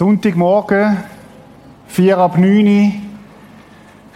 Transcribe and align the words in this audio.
Sonntagmorgen, 0.00 0.96
vier 1.86 2.16
ab 2.16 2.38
neun, 2.38 3.02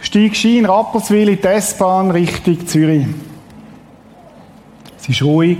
steigst 0.01 0.43
du 0.43 0.47
in 0.47 0.65
Rapperswil 0.65 1.29
in 1.29 1.39
die 1.39 1.45
S-Bahn 1.47 2.09
Richtung 2.09 2.65
Zürich. 2.65 3.05
Es 4.97 5.07
ist 5.07 5.21
ruhig. 5.21 5.59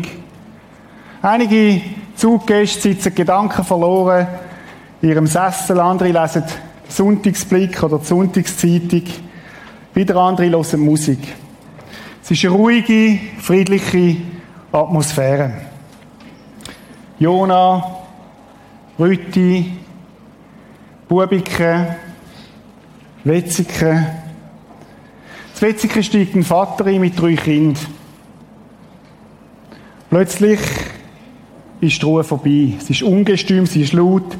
Einige 1.22 1.80
Zuggäste 2.16 2.82
sitzen 2.82 3.14
Gedanken 3.14 3.64
verloren 3.64 4.26
in 5.04 5.10
ihrem 5.10 5.28
Sessel, 5.28 5.80
andere 5.80 6.10
lesen 6.12 6.42
den 6.42 6.92
Sonntagsblick 6.92 7.84
oder 7.84 8.00
die 8.00 8.06
Sonntagszeitung, 8.06 9.04
wieder 9.94 10.16
andere 10.16 10.50
hören 10.50 10.80
Musik. 10.80 11.20
Es 12.24 12.32
ist 12.32 12.44
eine 12.46 12.56
ruhige, 12.56 13.20
friedliche 13.38 14.18
Atmosphäre. 14.72 15.52
Jona, 17.20 17.98
Rütti, 18.98 19.85
Bubiken, 21.08 21.86
Wetzigen. 23.24 24.08
Das 25.54 25.62
Wetzigen 25.62 26.04
steigt 26.04 26.36
ein 26.36 26.44
Vater 26.44 26.88
ein 26.88 27.00
mit 27.00 27.20
drei 27.20 27.36
Kindern. 27.36 27.86
Plötzlich 30.10 30.60
ist 31.80 32.02
die 32.02 32.06
Ruhe 32.06 32.24
vorbei. 32.24 32.74
Es 32.80 32.90
ist 32.90 33.04
ungestüm, 33.04 33.68
sie 33.68 33.84
ist 33.84 33.94
laut. 33.94 34.36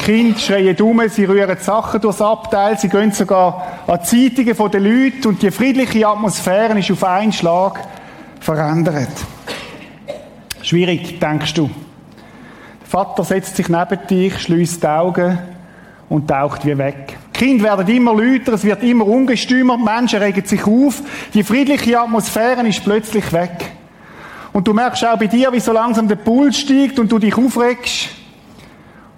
Die 0.00 0.04
Kinder 0.04 0.38
schreien 0.38 0.80
um, 0.80 1.02
sie 1.08 1.24
rühren 1.24 1.58
Sachen 1.60 2.00
durchs 2.00 2.22
Abteil, 2.22 2.78
sie 2.78 2.88
gehen 2.88 3.12
sogar 3.12 3.66
an 3.86 3.98
die 4.00 4.34
Zeitungen 4.34 4.70
der 4.70 4.80
Leute 4.80 5.28
und 5.28 5.42
die 5.42 5.50
friedliche 5.50 6.08
Atmosphäre 6.08 6.78
ist 6.78 6.90
auf 6.90 7.04
einen 7.04 7.32
Schlag 7.32 7.86
verändert. 8.40 9.08
Schwierig, 10.62 11.20
denkst 11.20 11.52
du. 11.54 11.68
Der 12.80 12.86
Vater 12.88 13.24
setzt 13.24 13.56
sich 13.56 13.68
neben 13.68 14.06
dich, 14.08 14.38
schließt 14.38 14.82
die 14.82 14.86
Augen 14.86 15.38
und 16.08 16.28
taucht 16.28 16.64
wie 16.64 16.76
weg. 16.76 17.18
Die 17.34 17.38
Kinder 17.38 17.64
werden 17.64 17.94
immer 17.94 18.14
lauter, 18.14 18.54
es 18.54 18.64
wird 18.64 18.82
immer 18.82 19.06
ungestümer, 19.06 19.76
Menschen 19.76 20.20
regen 20.20 20.44
sich 20.44 20.64
auf, 20.66 21.02
die 21.34 21.42
friedliche 21.42 22.00
Atmosphäre 22.00 22.66
ist 22.66 22.82
plötzlich 22.82 23.32
weg. 23.32 23.72
Und 24.52 24.66
du 24.66 24.72
merkst 24.72 25.04
auch 25.04 25.18
bei 25.18 25.26
dir, 25.26 25.52
wie 25.52 25.60
so 25.60 25.72
langsam 25.72 26.08
der 26.08 26.16
Puls 26.16 26.58
steigt 26.58 26.98
und 26.98 27.12
du 27.12 27.18
dich 27.18 27.36
aufregst. 27.36 28.08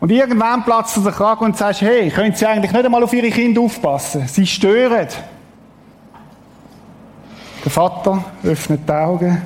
Und 0.01 0.11
irgendwann 0.11 0.65
platzt 0.65 0.97
du 0.97 1.03
den 1.03 1.13
Kragen 1.13 1.45
und 1.45 1.57
sagst, 1.57 1.83
hey, 1.83 2.11
können 2.11 2.35
Sie 2.35 2.47
eigentlich 2.47 2.73
nicht 2.73 2.85
einmal 2.85 3.03
auf 3.03 3.13
Ihre 3.13 3.31
Kinder 3.31 3.61
aufpassen? 3.61 4.27
Sie 4.27 4.47
stören. 4.47 5.09
Der 7.65 7.71
Vater 7.71 8.25
öffnet 8.43 8.89
die 8.89 8.93
Augen, 8.93 9.43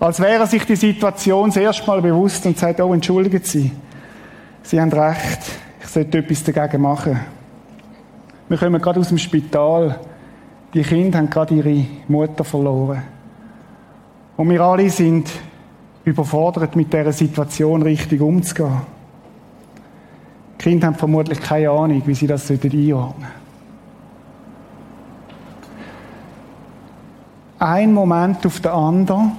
als 0.00 0.20
wäre 0.20 0.46
sich 0.46 0.64
die 0.64 0.76
Situation 0.76 1.48
das 1.50 1.56
erste 1.56 1.86
Mal 1.86 2.02
bewusst 2.02 2.44
und 2.46 2.58
sagt, 2.58 2.80
oh, 2.80 2.92
entschuldigen 2.92 3.40
Sie. 3.42 3.70
Sie 4.62 4.80
haben 4.80 4.92
recht. 4.92 5.40
Ich 5.86 5.92
sollte 5.92 6.18
etwas 6.18 6.42
dagegen 6.42 6.82
machen. 6.82 7.18
Wir 8.48 8.58
kommen 8.58 8.82
gerade 8.82 8.98
aus 8.98 9.08
dem 9.08 9.18
Spital. 9.18 10.00
Die 10.74 10.82
Kinder 10.82 11.18
haben 11.18 11.30
gerade 11.30 11.54
ihre 11.54 11.86
Mutter 12.08 12.42
verloren. 12.42 13.04
Und 14.36 14.50
wir 14.50 14.60
alle 14.60 14.90
sind 14.90 15.30
überfordert, 16.04 16.74
mit 16.74 16.92
dieser 16.92 17.12
Situation 17.12 17.82
richtig 17.82 18.20
umzugehen. 18.20 18.80
Die 20.58 20.64
Kinder 20.64 20.88
haben 20.88 20.96
vermutlich 20.96 21.40
keine 21.40 21.70
Ahnung, 21.70 22.02
wie 22.04 22.14
sie 22.14 22.26
das 22.26 22.50
einordnen 22.50 22.88
sollten. 22.90 23.26
Ein 27.60 27.94
Moment 27.94 28.44
auf 28.44 28.58
den 28.58 28.72
anderen 28.72 29.32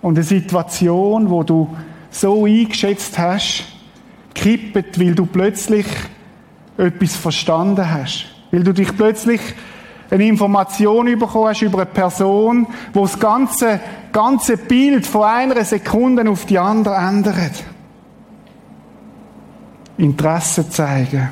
und 0.00 0.16
eine 0.16 0.24
Situation, 0.24 1.28
wo 1.28 1.42
du 1.42 1.76
so 2.08 2.44
eingeschätzt 2.44 3.18
hast, 3.18 3.71
kippt, 4.34 4.98
weil 4.98 5.14
du 5.14 5.26
plötzlich 5.26 5.86
etwas 6.76 7.16
verstanden 7.16 7.90
hast. 7.90 8.26
Weil 8.50 8.64
du 8.64 8.72
dich 8.72 8.96
plötzlich 8.96 9.40
eine 10.10 10.26
Information 10.26 11.06
bekommen 11.18 11.48
hast 11.48 11.62
über 11.62 11.78
eine 11.78 11.86
Person, 11.86 12.66
wo 12.92 13.02
das 13.02 13.18
ganze, 13.18 13.80
ganze 14.12 14.56
Bild 14.56 15.06
von 15.06 15.24
einer 15.24 15.64
Sekunde 15.64 16.28
auf 16.28 16.44
die 16.44 16.58
andere 16.58 16.94
ändert. 16.94 17.64
Interesse 19.96 20.68
zeigen. 20.68 21.30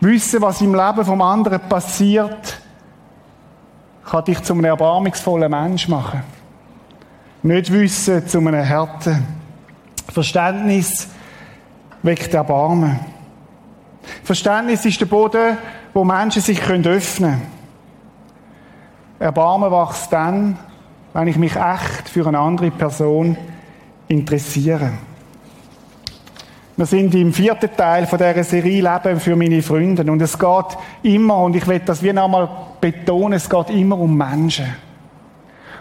Wissen, 0.00 0.42
was 0.42 0.60
im 0.60 0.74
Leben 0.74 1.04
vom 1.04 1.22
anderen 1.22 1.60
passiert, 1.60 2.60
kann 4.04 4.24
dich 4.24 4.42
zu 4.42 4.52
einem 4.52 4.66
erbarmungsvollen 4.66 5.50
Mensch 5.50 5.88
machen. 5.88 6.22
Nicht 7.42 7.72
wissen 7.72 8.26
zu 8.26 8.38
einem 8.38 8.54
Härte. 8.54 9.22
Verständnis 10.12 11.08
weckt 12.02 12.34
Erbarmen. 12.34 13.00
Verständnis 14.22 14.84
ist 14.84 15.00
der 15.00 15.06
Boden, 15.06 15.58
wo 15.92 16.04
Menschen 16.04 16.42
sich 16.42 16.62
öffnen 16.62 16.86
können. 16.86 17.42
Erbarmen 19.18 19.70
wächst 19.70 20.12
dann, 20.12 20.58
wenn 21.14 21.28
ich 21.28 21.36
mich 21.36 21.56
echt 21.56 22.08
für 22.08 22.26
eine 22.26 22.38
andere 22.38 22.70
Person 22.70 23.36
interessiere. 24.08 24.92
Wir 26.76 26.84
sind 26.84 27.14
im 27.14 27.32
vierten 27.32 27.74
Teil 27.74 28.06
von 28.06 28.18
dieser 28.18 28.44
Serie 28.44 28.82
Leben 28.82 29.18
für 29.18 29.34
meine 29.34 29.62
Freunde. 29.62 30.02
Und 30.12 30.20
es 30.20 30.38
geht 30.38 30.76
immer, 31.02 31.38
und 31.38 31.56
ich 31.56 31.66
will 31.66 31.80
das 31.80 32.02
wie 32.02 32.12
nochmal 32.12 32.48
betonen, 32.78 33.32
es 33.32 33.48
geht 33.48 33.70
immer 33.70 33.98
um 33.98 34.14
Menschen. 34.14 34.66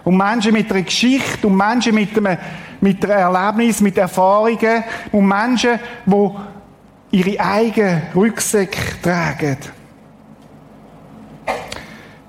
Um 0.05 0.17
Menschen 0.17 0.53
mit 0.53 0.71
einer 0.71 0.83
Geschichte, 0.83 1.45
um 1.45 1.57
Menschen 1.57 1.93
mit 1.93 2.15
einem, 2.15 2.37
mit 2.79 3.03
einem 3.03 3.35
Erlebnis, 3.35 3.81
mit 3.81 3.97
Erfahrungen, 3.97 4.83
um 5.11 5.27
Menschen, 5.27 5.79
die 6.05 7.17
ihre 7.17 7.39
eigenen 7.39 8.03
Rucksäcke 8.15 9.01
tragen. 9.01 9.57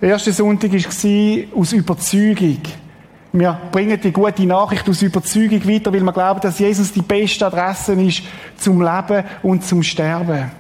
Der 0.01 0.11
erste 0.11 0.33
Sonntag 0.33 0.73
war 0.73 1.59
aus 1.59 1.73
Überzeugung. 1.73 2.59
Wir 3.33 3.61
bringen 3.71 4.01
die 4.03 4.13
gute 4.13 4.47
Nachricht 4.47 4.89
aus 4.89 5.03
Überzeugung 5.03 5.67
weiter, 5.69 5.93
weil 5.93 6.03
wir 6.03 6.13
glauben, 6.13 6.41
dass 6.41 6.59
Jesus 6.59 6.93
die 6.93 7.03
beste 7.03 7.47
Adresse 7.47 7.93
ist 7.95 8.23
zum 8.57 8.81
Leben 8.81 9.25
und 9.43 9.65
zum 9.65 9.83
Sterben. 9.83 10.51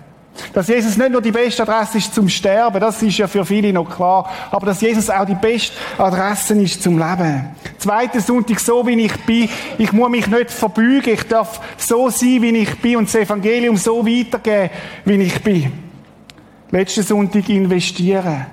Dass 0.52 0.68
Jesus 0.68 0.96
nicht 0.96 1.10
nur 1.10 1.22
die 1.22 1.32
beste 1.32 1.62
Adresse 1.62 1.98
ist 1.98 2.14
zum 2.14 2.28
Sterben, 2.28 2.80
das 2.80 3.02
ist 3.02 3.18
ja 3.18 3.26
für 3.26 3.44
viele 3.44 3.72
noch 3.72 3.94
klar, 3.94 4.30
aber 4.50 4.66
dass 4.66 4.80
Jesus 4.80 5.10
auch 5.10 5.24
die 5.24 5.34
beste 5.34 5.74
Adresse 5.98 6.60
ist 6.60 6.82
zum 6.82 6.98
Leben. 6.98 7.50
Zweiter 7.78 8.20
Sonntag, 8.20 8.60
so 8.60 8.86
wie 8.86 9.00
ich 9.00 9.16
bin, 9.24 9.48
ich 9.78 9.92
muss 9.92 10.10
mich 10.10 10.26
nicht 10.26 10.50
verbeugen, 10.50 11.14
ich 11.14 11.22
darf 11.24 11.60
so 11.76 12.08
sein, 12.10 12.42
wie 12.42 12.56
ich 12.58 12.80
bin 12.80 12.96
und 12.96 13.08
das 13.08 13.14
Evangelium 13.14 13.76
so 13.76 14.06
weitergeben, 14.06 14.70
wie 15.04 15.22
ich 15.22 15.42
bin. 15.42 15.72
Letzten 16.70 17.02
Sonntag 17.02 17.48
investieren. 17.48 18.46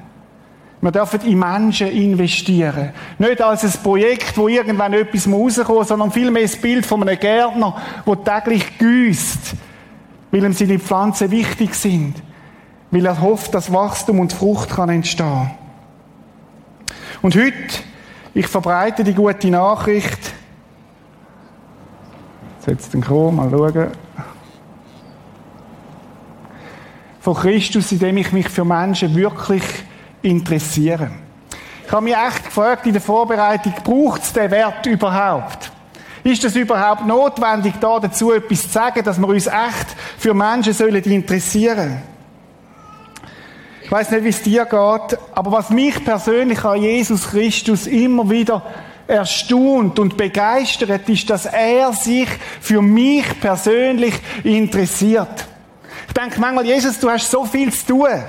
Wir 0.84 0.92
dürfen 0.92 1.22
in 1.22 1.40
Menschen 1.40 1.88
investieren. 1.88 2.92
Nicht 3.18 3.42
als 3.42 3.64
ein 3.64 3.82
Projekt, 3.82 4.38
wo 4.38 4.50
irgendwann 4.50 4.92
etwas 4.92 5.32
rauskommt, 5.32 5.88
sondern 5.88 6.12
vielmehr 6.12 6.44
das 6.44 6.58
Bild 6.58 6.86
von 6.86 7.02
einem 7.02 7.18
Gärtner, 7.18 7.82
der 8.06 8.24
täglich 8.24 8.78
gießt, 8.78 9.56
weil 10.34 10.46
ihm 10.46 10.54
seine 10.54 10.80
Pflanzen 10.80 11.30
wichtig 11.30 11.76
sind, 11.76 12.16
weil 12.90 13.06
er 13.06 13.22
hofft, 13.22 13.54
dass 13.54 13.72
Wachstum 13.72 14.20
und 14.20 14.34
Frucht 14.34 14.72
kann 14.72 14.90
entstehen. 14.90 15.52
Und 17.22 17.36
heute, 17.36 17.54
ich 18.34 18.48
verbreite 18.48 19.04
die 19.04 19.14
gute 19.14 19.52
Nachricht. 19.52 20.34
Jetzt 22.66 22.96
den 22.96 23.04
kommen, 23.04 23.36
mal 23.36 23.52
schauen. 23.52 23.92
Von 27.20 27.36
Christus, 27.36 27.92
indem 27.92 28.18
ich 28.18 28.32
mich 28.32 28.50
für 28.50 28.66
Menschen 28.66 29.14
wirklich 29.14 29.64
interessieren. 30.24 31.12
Ich 31.86 31.92
habe 31.92 32.06
mich 32.06 32.16
echt 32.16 32.46
gefragt 32.46 32.88
in 32.88 32.94
der 32.94 33.02
Vorbereitung, 33.04 33.76
braucht 33.84 34.24
es 34.24 34.34
den 34.34 34.50
Wert 34.50 34.84
überhaupt? 34.88 35.73
Ist 36.24 36.44
es 36.46 36.56
überhaupt 36.56 37.06
notwendig, 37.06 37.74
da 37.82 38.00
dazu 38.00 38.32
etwas 38.32 38.64
zu 38.64 38.70
sagen, 38.70 39.04
dass 39.04 39.20
wir 39.20 39.28
uns 39.28 39.48
echt 39.48 39.88
für 40.18 40.34
Menschen 40.34 40.74
sollen 40.74 41.04
interessieren? 41.04 42.02
Ich 43.84 43.92
weiß 43.92 44.12
nicht, 44.12 44.24
wie 44.24 44.30
es 44.30 44.42
dir 44.42 44.64
geht, 44.64 45.20
aber 45.34 45.52
was 45.52 45.70
mich 45.70 46.04
persönlich 46.04 46.64
an 46.64 46.82
Jesus 46.82 47.30
Christus 47.30 47.88
immer 47.88 48.30
wieder 48.30 48.64
erstaunt 49.06 50.00
und 50.00 50.16
begeistert, 50.16 51.10
ist, 51.10 51.30
dass 51.30 51.46
er 51.46 51.92
sich 51.92 52.28
für 52.62 52.82
mich 52.82 53.26
persönlich 53.42 54.14
interessiert. 54.44 55.46
Ich 56.08 56.14
denke 56.14 56.40
manchmal, 56.40 56.66
Jesus, 56.66 57.00
du 57.00 57.10
hast 57.10 57.30
so 57.30 57.44
viel 57.46 57.74
zu 57.74 57.86
tun. 57.86 58.24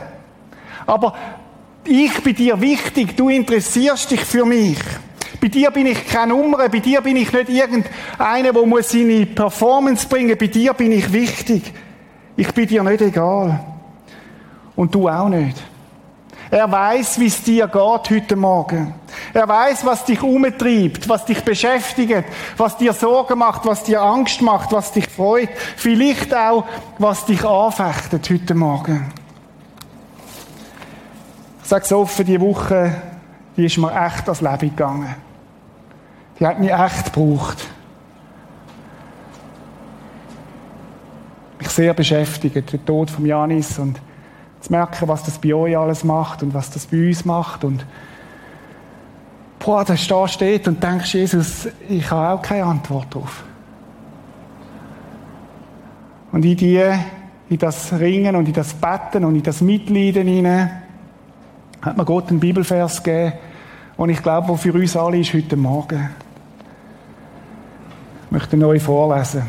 Aber 0.87 1.15
ich 1.85 2.23
bin 2.23 2.35
dir 2.35 2.61
wichtig, 2.61 3.17
du 3.17 3.29
interessierst 3.29 4.11
dich 4.11 4.21
für 4.21 4.45
mich. 4.45 4.79
Bei 5.45 5.49
dir 5.49 5.71
bin 5.71 5.85
ich 5.85 6.07
keine 6.07 6.33
Nummer, 6.33 6.71
bei 6.71 6.79
dir 6.79 7.03
bin 7.03 7.17
ich 7.17 7.31
nicht 7.31 7.51
irgendeiner, 7.51 8.51
der 8.51 8.65
muss 8.65 8.89
seine 8.89 9.27
Performance 9.27 10.09
bringen, 10.09 10.39
bei 10.41 10.47
dir 10.47 10.73
bin 10.73 10.91
ich 10.91 11.13
wichtig. 11.13 11.71
Ich 12.35 12.51
bin 12.55 12.67
dir 12.67 12.83
nicht 12.83 13.03
egal. 13.03 13.61
Und 14.75 14.95
du 14.95 15.07
auch 15.07 15.29
nicht. 15.29 15.63
Er 16.51 16.73
weiß, 16.73 17.21
wie 17.21 17.27
es 17.27 17.43
dir 17.43 17.67
geht 17.67 17.77
heute 17.77 18.37
Morgen. 18.37 18.95
Er 19.35 19.47
weiß, 19.47 19.85
was 19.85 20.07
dich 20.07 20.23
umtreibt, 20.23 21.07
was 21.11 21.27
dich 21.27 21.45
beschäftigt, 21.45 22.25
was 22.57 22.79
dir 22.79 22.95
Sorgen 22.95 23.39
macht, 23.39 23.67
was 23.67 23.85
dir 23.85 24.01
Angst 24.01 24.41
macht, 24.41 24.73
was 24.73 24.93
dich 24.93 25.11
freut. 25.11 25.51
Vielleicht 25.77 26.35
auch, 26.35 26.65
was 26.99 27.27
dich 27.27 27.45
anfechtet 27.45 28.31
heute 28.31 28.55
Morgen. 28.55 29.13
Ich 31.63 31.69
sage 31.69 31.85
es 31.85 31.93
offen, 31.93 32.25
die 32.25 32.41
Woche, 32.41 32.97
die 33.59 33.67
ist 33.67 33.77
mir 33.77 33.93
echt 34.07 34.25
ans 34.25 34.41
Leben 34.41 34.71
gegangen. 34.71 35.34
Die 36.39 36.47
hat 36.47 36.59
mich 36.59 36.73
echt 36.73 37.13
gebraucht. 37.13 37.65
Mich 41.59 41.69
sehr 41.69 41.95
beschäftigt, 41.95 42.73
der 42.73 42.85
Tod 42.85 43.11
von 43.11 43.25
Janis 43.25 43.79
und 43.79 44.01
zu 44.61 44.73
merken, 44.73 45.09
was 45.09 45.25
das 45.25 45.39
bei 45.39 45.55
euch 45.55 45.77
alles 45.77 46.05
macht 46.05 46.43
und 46.43 46.55
was 46.55 46.71
das 46.71 46.87
bei 46.87 47.09
uns 47.09 47.25
macht 47.25 47.65
und 47.65 47.85
boah, 49.59 49.85
da 49.85 49.97
steht 49.97 50.69
und 50.69 50.83
denkst, 50.83 51.15
Jesus, 51.15 51.69
ich 51.89 52.11
habe 52.11 52.35
auch 52.35 52.43
keine 52.43 52.65
Antwort 52.65 53.15
drauf. 53.15 53.45
Und 56.33 56.45
in 56.45 56.57
die, 56.57 56.83
in 57.49 57.59
das 57.59 57.93
Ringen 57.93 58.37
und 58.37 58.47
in 58.47 58.53
das 58.53 58.75
Betten 58.75 59.25
und 59.25 59.37
in 59.37 59.43
das 59.43 59.61
Mitleiden 59.61 60.27
hinein 60.27 60.83
hat 61.81 61.97
mir 61.97 62.05
Gott 62.05 62.29
einen 62.31 62.41
Bibelvers 62.41 63.03
gegeben, 63.03 63.35
und 63.97 64.09
ich 64.09 64.21
glaube, 64.23 64.49
wo 64.49 64.57
für 64.57 64.73
uns 64.73 64.97
alle 64.97 65.19
ist 65.19 65.33
heute 65.33 65.57
Morgen. 65.57 66.11
Möchte 68.35 68.57
neu 68.57 68.81
vorlesen. 68.81 69.45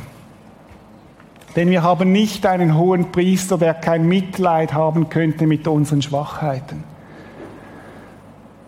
Denn 1.55 1.71
wir 1.71 1.81
haben 1.81 2.11
nicht 2.11 2.45
einen 2.45 2.77
hohen 2.77 3.11
Priester, 3.11 3.57
der 3.57 3.73
kein 3.73 4.07
Mitleid 4.07 4.75
haben 4.75 5.09
könnte 5.09 5.47
mit 5.47 5.67
unseren 5.67 6.03
Schwachheiten. 6.03 6.83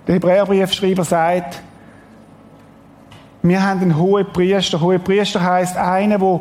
Der 0.08 0.16
Hebräerbriefschreiber 0.16 1.04
sagt, 1.04 1.62
wir 3.44 3.62
haben 3.62 3.82
einen 3.82 3.96
hohen 3.96 4.26
Priester. 4.34 4.82
Hohe 4.82 4.98
Priester 4.98 5.44
heißt 5.44 5.78
einer, 5.78 6.18
der 6.18 6.40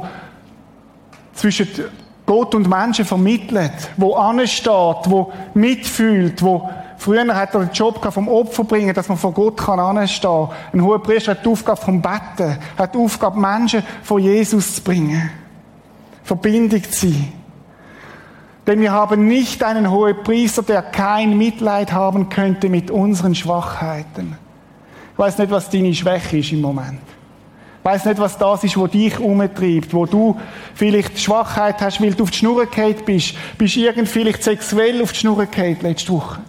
zwischen 1.35 1.69
Gott 2.25 2.55
und 2.55 2.71
Menschen 2.71 3.05
vermittelt, 3.05 3.91
wo 3.99 4.15
ansteht, 4.15 4.71
wo 5.11 5.31
mitfühlt, 5.53 6.43
wo 6.43 6.71
Früher 6.99 7.35
hat 7.35 7.55
er 7.55 7.61
den 7.61 7.73
Job 7.73 8.01
vom 8.13 8.29
Opfer 8.29 8.65
bringen, 8.65 8.95
dass 8.95 9.09
man 9.09 9.19
vor 9.19 9.33
Gott 9.33 9.59
kann 9.59 9.79
anstehen. 9.79 10.49
Ein 10.73 10.83
hoher 10.83 11.03
Priester 11.03 11.33
hat 11.33 11.45
die 11.45 11.49
Aufgabe 11.49 11.81
vom 11.81 12.01
Betten, 12.01 12.59
hat 12.77 12.95
die 12.95 12.99
Aufgabe, 12.99 13.39
Menschen 13.39 13.83
vor 14.03 14.19
Jesus 14.19 14.77
zu 14.77 14.83
bringen. 14.83 15.31
Verbindung 16.25 16.83
zu 16.83 17.09
sein. 17.09 17.33
Denn 18.67 18.81
wir 18.81 18.91
haben 18.91 19.29
nicht 19.29 19.63
einen 19.63 19.91
hohen 19.91 20.23
Priester, 20.25 20.63
der 20.63 20.83
kein 20.83 21.39
Mitleid 21.39 21.93
haben 21.93 22.29
könnte 22.29 22.69
mit 22.69 22.91
unseren 22.91 23.35
Schwachheiten. 23.35 24.37
Ich 25.13 25.19
weiß 25.19 25.39
nicht, 25.39 25.51
was 25.51 25.71
deine 25.71 25.95
Schwäche 25.95 26.39
ist 26.39 26.53
im 26.53 26.61
Moment. 26.63 27.01
Ich 27.79 27.85
weiß 27.85 28.07
nicht, 28.07 28.19
was 28.19 28.37
das 28.37 28.65
ist, 28.65 28.77
wo 28.77 28.89
dich 28.89 29.21
umtreibt, 29.21 29.95
wo 29.95 30.07
du 30.07 30.37
vielleicht 30.75 31.21
Schwachheit 31.21 31.81
hast, 31.81 32.01
weil 32.01 32.15
du 32.15 32.25
auf 32.25 32.33
die 32.33 32.39
Schnur 32.39 32.67
bist. 33.05 33.35
Bist 33.57 33.77
irgend 33.77 34.09
vielleicht 34.09 34.43
sexuell 34.43 35.01
auf 35.01 35.13
die 35.13 35.21
Schnur 35.21 35.47
letzte 35.83 36.13
Woche. 36.13 36.41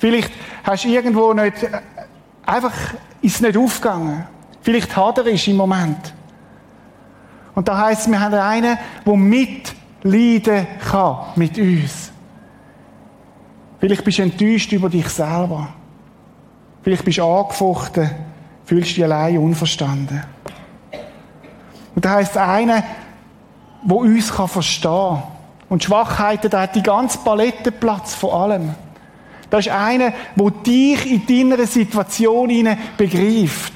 Vielleicht 0.00 0.32
hast 0.64 0.84
du 0.84 0.88
irgendwo 0.88 1.34
nicht, 1.34 1.56
einfach 2.46 2.72
ist 3.20 3.34
es 3.34 3.40
nicht 3.42 3.56
aufgegangen. 3.56 4.26
Vielleicht 4.62 4.96
hat 4.96 5.18
er 5.18 5.26
ist 5.26 5.46
im 5.46 5.56
Moment. 5.56 6.14
Und 7.54 7.68
da 7.68 7.76
heißt 7.76 8.02
es, 8.02 8.10
wir 8.10 8.18
haben 8.18 8.34
einen, 8.34 8.78
der 9.04 9.16
mitleiden 9.16 10.66
kann 10.90 11.18
mit 11.36 11.58
uns. 11.58 12.12
Vielleicht 13.78 14.02
bist 14.02 14.18
du 14.18 14.22
enttäuscht 14.22 14.72
über 14.72 14.88
dich 14.88 15.08
selber. 15.10 15.68
Vielleicht 16.82 17.04
bist 17.04 17.18
du 17.18 17.24
angefochten, 17.24 18.10
fühlst 18.64 18.96
dich 18.96 19.04
allein 19.04 19.36
unverstanden. 19.36 20.22
Und 21.94 22.04
da 22.06 22.12
heißt 22.12 22.30
es 22.30 22.36
einer, 22.38 22.84
der 23.82 23.96
uns 23.96 24.30
verstehen 24.30 24.90
kann. 24.90 25.22
Und 25.68 25.84
Schwachheiten, 25.84 26.50
da 26.50 26.62
hat 26.62 26.74
die 26.74 26.82
ganze 26.82 27.18
Palette 27.18 27.70
Platz 27.70 28.14
vor 28.14 28.34
allem. 28.34 28.74
Das 29.50 29.66
ist 29.66 29.72
einer, 29.72 30.12
der 30.36 30.50
dich 30.50 31.10
in 31.10 31.26
deiner 31.26 31.66
Situation 31.66 32.48
begreift. 32.96 33.72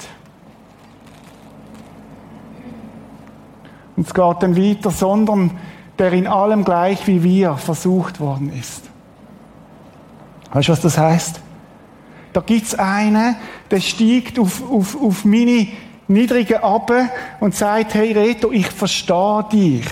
Und 3.97 4.07
es 4.07 4.15
geht 4.15 4.37
dann 4.41 4.57
weiter, 4.57 4.91
sondern 4.91 5.53
der 5.99 6.13
in 6.13 6.27
allem 6.27 6.65
gleich 6.65 7.07
wie 7.07 7.23
wir 7.23 7.57
versucht 7.57 8.21
worden 8.21 8.53
ist. 8.53 8.83
Weißt 10.53 10.69
du, 10.69 10.73
was 10.73 10.81
das 10.81 10.99
heißt? 10.99 11.41
Da 12.33 12.41
gibt's 12.41 12.75
einen, 12.75 13.37
der 13.71 13.81
steigt 13.81 14.39
auf, 14.39 14.63
auf, 14.69 15.01
auf 15.01 15.25
meine 15.25 15.69
niedrigen 16.09 16.59
Abbe 16.59 17.09
und 17.41 17.55
sagt, 17.55 17.95
hey 17.95 18.13
Reto, 18.13 18.51
ich 18.51 18.67
verstehe 18.67 19.45
dich 19.53 19.85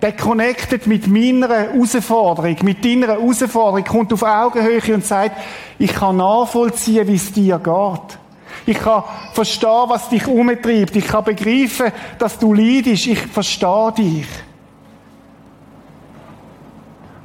der 0.00 0.12
connectet 0.12 0.86
mit 0.86 1.08
meiner 1.08 1.48
Herausforderung, 1.48 2.56
mit 2.62 2.84
deiner 2.84 3.08
Herausforderung, 3.08 3.84
kommt 3.84 4.12
auf 4.12 4.22
Augenhöhe 4.22 4.94
und 4.94 5.04
sagt, 5.04 5.36
ich 5.78 5.92
kann 5.92 6.18
nachvollziehen, 6.18 7.06
wie 7.08 7.16
es 7.16 7.32
dir 7.32 7.58
geht. 7.58 8.18
Ich 8.66 8.78
kann 8.78 9.02
verstehen, 9.32 9.84
was 9.88 10.08
dich 10.08 10.26
umtreibt. 10.26 10.94
Ich 10.94 11.06
kann 11.06 11.24
begreifen, 11.24 11.90
dass 12.18 12.38
du 12.38 12.52
leidest. 12.52 13.06
Ich 13.06 13.18
verstehe 13.18 13.92
dich. 13.92 14.26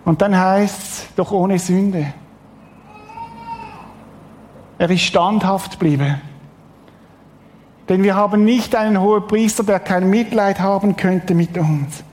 Und 0.06 0.22
dann 0.22 0.38
heißt 0.38 0.82
es, 0.82 1.08
doch 1.15 1.32
ohne 1.32 1.60
Sünde. 1.60 2.13
Er 4.77 4.89
ist 4.89 5.01
standhaft 5.01 5.74
geblieben. 5.74 6.22
Denn 7.88 8.03
wir 8.03 8.15
haben 8.15 8.44
nicht 8.46 8.75
einen 8.75 9.00
hohen 9.00 9.27
Priester, 9.27 9.63
der 9.63 9.80
kein 9.80 10.10
Mitleid 10.10 10.60
haben 10.60 10.96
könnte 10.96 11.36
mit 11.36 11.58
uns. 11.58 12.03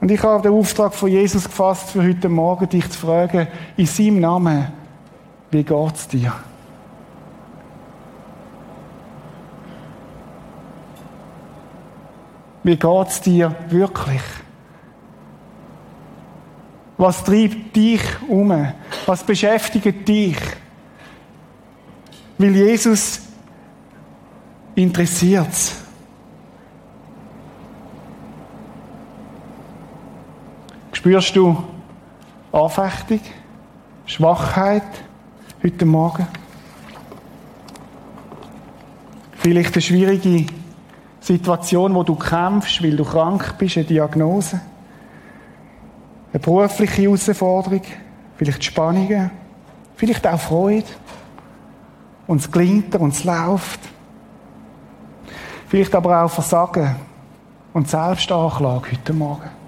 Und 0.00 0.10
ich 0.10 0.22
habe 0.22 0.42
den 0.42 0.52
Auftrag 0.52 0.94
von 0.94 1.10
Jesus 1.10 1.44
gefasst, 1.44 1.90
für 1.90 2.02
heute 2.02 2.28
Morgen 2.28 2.68
dich 2.68 2.88
zu 2.90 2.98
fragen, 2.98 3.48
in 3.76 3.86
seinem 3.86 4.20
Namen, 4.20 4.66
wie 5.50 5.64
geht's 5.64 6.06
dir? 6.08 6.32
Wie 12.62 12.76
geht's 12.76 13.20
dir 13.20 13.54
wirklich? 13.68 14.22
Was 16.98 17.22
treibt 17.22 17.76
dich 17.76 18.02
um? 18.28 18.72
Was 19.06 19.22
beschäftigt 19.22 20.06
dich? 20.08 20.36
Weil 22.38 22.54
Jesus 22.56 23.20
interessiert's. 24.74 25.85
Spürst 31.06 31.36
du 31.36 31.56
Anfechtung, 32.50 33.20
Schwachheit 34.06 34.82
heute 35.62 35.84
Morgen? 35.86 36.26
Vielleicht 39.38 39.74
eine 39.74 39.82
schwierige 39.82 40.52
Situation, 41.20 41.94
wo 41.94 42.02
du 42.02 42.16
kämpfst, 42.16 42.82
weil 42.82 42.96
du 42.96 43.04
krank 43.04 43.54
bist, 43.56 43.76
eine 43.76 43.86
Diagnose. 43.86 44.60
Eine 46.32 46.40
berufliche 46.40 47.02
Herausforderung, 47.02 47.82
vielleicht 48.36 48.64
Spannungen, 48.64 49.30
vielleicht 49.94 50.26
auch 50.26 50.40
Freude. 50.40 50.88
Und 52.26 52.40
es 52.40 52.50
gelingt 52.50 52.96
und 52.96 53.14
es 53.14 53.22
läuft. 53.22 53.78
Vielleicht 55.68 55.94
aber 55.94 56.24
auch 56.24 56.30
Versagen 56.32 56.96
und 57.72 57.88
Selbstanklage 57.88 58.90
heute 58.90 59.12
Morgen. 59.12 59.65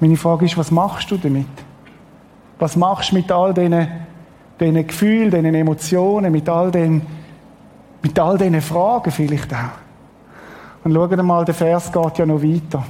Meine 0.00 0.16
Frage 0.16 0.44
ist, 0.44 0.58
was 0.58 0.70
machst 0.70 1.10
du 1.10 1.16
damit? 1.16 1.46
Was 2.58 2.76
machst 2.76 3.12
du 3.12 3.16
mit 3.16 3.30
all 3.32 3.54
diesen, 3.54 3.86
diesen 4.60 4.86
Gefühlen, 4.86 5.30
diesen 5.30 5.54
Emotionen, 5.54 6.32
mit 6.32 6.48
all 6.48 6.70
den, 6.70 7.02
mit 8.02 8.18
all 8.18 8.36
diesen 8.36 8.60
Fragen 8.60 9.10
vielleicht 9.10 9.52
auch? 9.52 10.84
Und 10.84 10.94
schauen 10.94 11.26
mal, 11.26 11.44
der 11.44 11.54
Vers 11.54 11.90
geht 11.90 12.18
ja 12.18 12.26
noch 12.26 12.42
weiter. 12.42 12.84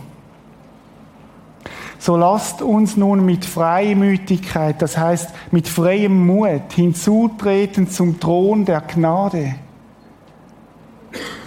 So 1.98 2.16
lasst 2.16 2.60
uns 2.60 2.96
nun 2.96 3.24
mit 3.24 3.44
Freimütigkeit, 3.44 4.80
das 4.82 4.98
heißt 4.98 5.30
mit 5.50 5.66
freiem 5.66 6.26
Mut, 6.26 6.72
hinzutreten 6.72 7.88
zum 7.88 8.20
Thron 8.20 8.64
der 8.64 8.82
Gnade. 8.82 9.54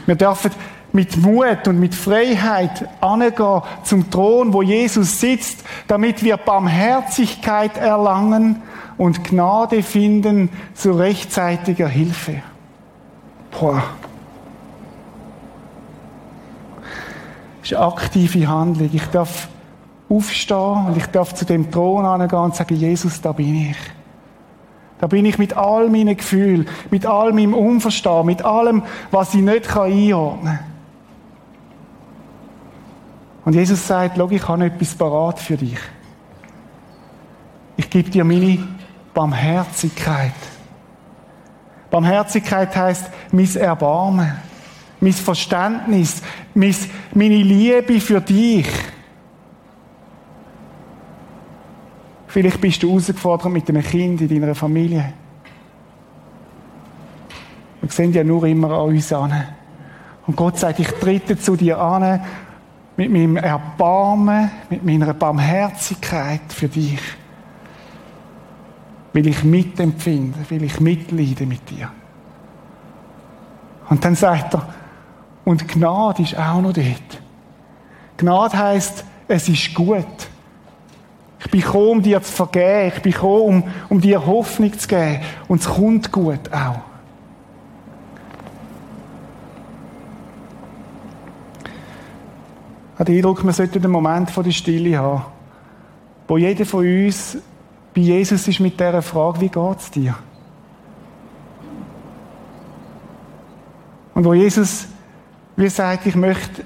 Wir 0.06 0.16
dürfen 0.16 0.52
mit 0.92 1.18
Mut 1.18 1.68
und 1.68 1.80
mit 1.80 1.94
Freiheit 1.94 2.88
angehen 3.02 3.62
zum 3.84 4.10
Thron, 4.10 4.54
wo 4.54 4.62
Jesus 4.62 5.20
sitzt, 5.20 5.64
damit 5.88 6.24
wir 6.24 6.38
Barmherzigkeit 6.38 7.78
erlangen 7.78 8.62
und 8.98 9.24
Gnade 9.24 9.84
finden 9.84 10.50
zu 10.74 10.92
rechtzeitiger 10.92 11.88
Hilfe. 11.88 12.42
Boah. 13.52 13.84
Das 17.62 17.72
ist 17.72 17.78
eine 17.78 17.86
aktive 17.86 18.48
Handlung. 18.48 18.90
Ich 18.92 19.06
darf 19.08 19.48
aufstehen 20.10 20.88
und 20.88 20.98
ich 20.98 21.06
darf 21.08 21.36
zu 21.36 21.46
dem 21.46 21.70
Thron 21.72 22.06
angehen 22.06 22.40
und 22.40 22.56
sagen, 22.56 22.76
Jesus, 22.76 23.22
da 23.22 23.32
bin 23.32 23.70
ich. 23.70 23.78
Da 25.00 25.08
bin 25.08 25.24
ich 25.26 25.38
mit 25.38 25.56
all 25.56 25.90
meinen 25.90 26.18
Gefühlen, 26.18 26.68
mit 26.90 27.06
all 27.06 27.32
meinem 27.32 27.54
Unverstehen, 27.54 28.26
mit 28.26 28.44
allem, 28.44 28.84
was 29.12 29.34
ich 29.34 29.42
nicht 29.42 29.74
einordnen 29.76 30.58
kann. 30.58 30.69
Und 33.50 33.56
Jesus 33.56 33.88
sagt, 33.88 34.16
schau, 34.16 34.30
ich 34.30 34.48
habe 34.48 34.66
etwas 34.66 34.94
parat 34.94 35.40
für 35.40 35.58
dich. 35.58 35.80
Ich 37.78 37.90
gebe 37.90 38.08
dir 38.08 38.24
meine 38.24 38.60
Barmherzigkeit. 39.12 40.36
Barmherzigkeit 41.90 42.76
heißt 42.76 43.06
mein 43.32 43.56
Erbarmen, 43.56 44.34
mein 45.02 45.14
Verständnis, 45.14 46.22
meine 46.54 47.38
Liebe 47.38 48.00
für 48.00 48.22
dich. 48.22 48.68
Vielleicht 52.28 52.62
bist 52.62 52.84
du 52.84 52.90
herausgefordert 52.90 53.52
mit 53.52 53.68
einem 53.68 53.82
Kind 53.82 54.22
in 54.22 54.30
deiner 54.30 54.54
Familie. 54.54 55.12
Wir 57.82 57.90
sehen 57.90 58.14
ja 58.14 58.24
nur 58.24 58.44
immer 58.44 58.70
an 58.70 58.90
uns 58.90 59.12
an. 59.12 59.34
Und 60.28 60.36
Gott 60.36 60.60
sagt, 60.60 60.80
ich 60.80 60.90
trete 60.90 61.36
zu 61.36 61.56
dir 61.56 61.80
an 61.80 62.22
mit 63.00 63.14
meinem 63.14 63.38
Erbarmen, 63.38 64.52
mit 64.70 64.84
meiner 64.84 65.14
Barmherzigkeit 65.14 66.42
für 66.50 66.68
dich. 66.68 67.00
Will 69.14 69.26
ich 69.26 69.42
mitempfinden, 69.42 70.46
will 70.50 70.64
ich 70.64 70.82
mitleiden 70.82 71.48
mit 71.48 71.70
dir. 71.70 71.90
Und 73.88 74.04
dann 74.04 74.16
sagt 74.16 74.54
er, 74.54 74.68
und 75.46 75.66
Gnade 75.66 76.24
ist 76.24 76.38
auch 76.38 76.62
noch 76.62 76.74
dort. 76.74 77.22
Gnade 78.18 78.58
heißt, 78.58 79.06
es 79.30 79.48
ist 79.48 79.74
gut. 79.74 80.06
Ich 81.40 81.50
bin 81.50 81.62
gekommen, 81.62 81.90
um 81.92 82.02
dir 82.04 82.22
zu 82.22 82.34
vergeben. 82.34 82.92
Ich 82.98 83.02
bin 83.02 83.14
gekommen, 83.14 83.64
um, 83.64 83.64
um 83.88 84.02
dir 84.02 84.26
Hoffnung 84.26 84.78
zu 84.78 84.90
geben. 84.90 85.22
Und 85.48 85.62
es 85.62 85.70
kommt 85.70 86.12
gut 86.12 86.52
auch. 86.52 86.82
Ich 91.64 92.89
habe 93.00 93.06
den 93.06 93.16
Eindruck, 93.16 93.44
wir 93.46 93.54
sollten 93.54 93.84
einen 93.84 93.92
Moment 93.92 94.32
der 94.36 94.52
Stille 94.52 94.98
haben, 94.98 95.24
wo 96.28 96.38
jeder 96.38 96.66
von 96.66 96.86
uns 96.86 97.38
bei 97.96 98.02
Jesus 98.02 98.48
ist 98.48 98.60
mit 98.60 98.80
dieser 98.80 99.02
Frage, 99.02 99.42
wie 99.42 99.50
geht 99.50 99.80
es 99.80 99.90
dir? 99.90 100.16
Und 104.14 104.26
wo 104.26 104.34
Jesus 104.34 104.90
wie 105.60 105.68
sagt, 105.68 106.06
ich 106.06 106.16
möchte, 106.16 106.64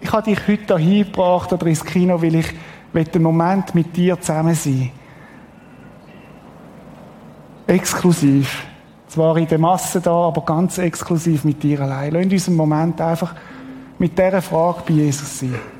ich 0.00 0.10
habe 0.10 0.24
dich 0.24 0.48
heute 0.48 0.78
hier 0.78 1.04
gebracht 1.04 1.52
oder 1.52 1.66
ins 1.66 1.84
Kino, 1.84 2.20
weil 2.20 2.34
ich 2.34 2.54
einen 2.92 3.22
Moment 3.22 3.72
mit 3.72 3.96
dir 3.96 4.20
zusammen 4.20 4.56
sein 4.56 4.90
Exklusiv. 7.68 8.66
Zwar 9.06 9.36
in 9.36 9.46
der 9.46 9.58
Masse 9.58 10.00
da, 10.00 10.10
aber 10.10 10.44
ganz 10.44 10.78
exklusiv 10.78 11.44
mit 11.44 11.62
dir 11.62 11.80
allein. 11.82 12.12
Lass 12.12 12.32
uns 12.32 12.48
einen 12.48 12.56
Moment 12.56 13.00
einfach 13.00 13.34
mit 14.00 14.18
dieser 14.18 14.40
Frage 14.40 14.82
bei 14.88 14.94
Jesus 14.94 15.38
sein. 15.40 15.79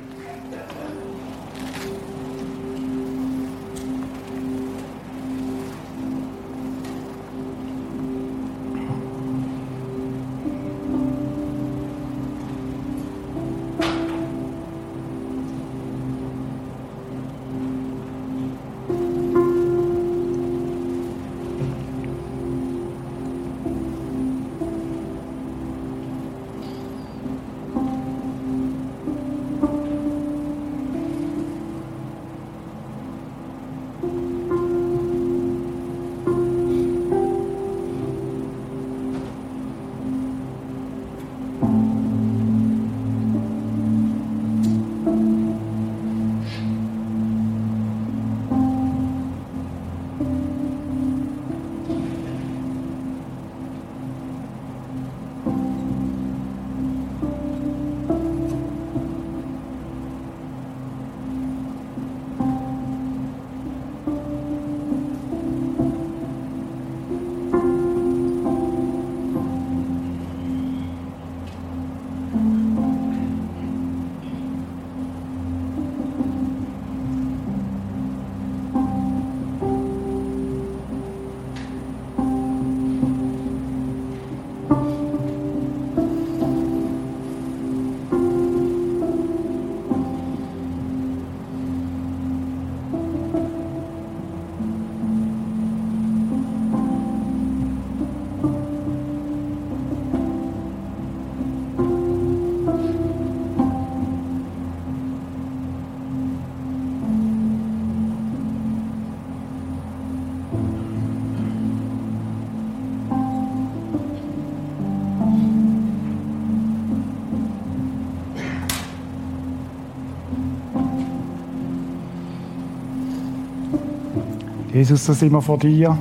Jesus, 124.81 125.05
sind 125.05 125.31
wir 125.31 125.43
vor 125.43 125.59
dir. 125.59 125.95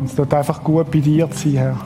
Und 0.00 0.06
es 0.06 0.14
tut 0.14 0.32
einfach 0.32 0.64
gut 0.64 0.90
bei 0.90 1.00
dir 1.00 1.30
zu 1.30 1.50
sein, 1.50 1.58
Herr. 1.58 1.76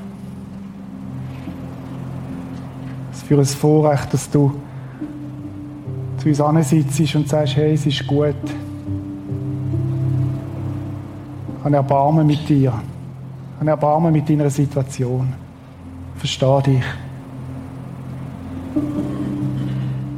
Es 3.11 3.19
ist 3.19 3.27
für 3.27 3.37
ein 3.37 3.45
Vorrecht, 3.45 4.15
dass 4.15 4.31
du 4.31 4.53
zu 6.19 6.29
uns 6.29 6.41
ansitzt 6.41 7.17
und 7.17 7.29
sagst, 7.29 7.57
hey, 7.57 7.73
es 7.73 7.85
ist 7.85 8.07
gut. 8.07 8.37
Ich 11.59 11.65
habe 11.65 11.75
Erbarmen 11.75 12.25
mit 12.25 12.49
dir. 12.49 12.73
Ich 13.55 13.61
habe 13.61 13.71
Erbarmen 13.71 14.13
mit 14.13 14.31
deiner 14.31 14.51
Situation. 14.51 15.33
Verstehe 16.15 16.63
dich. 16.63 16.85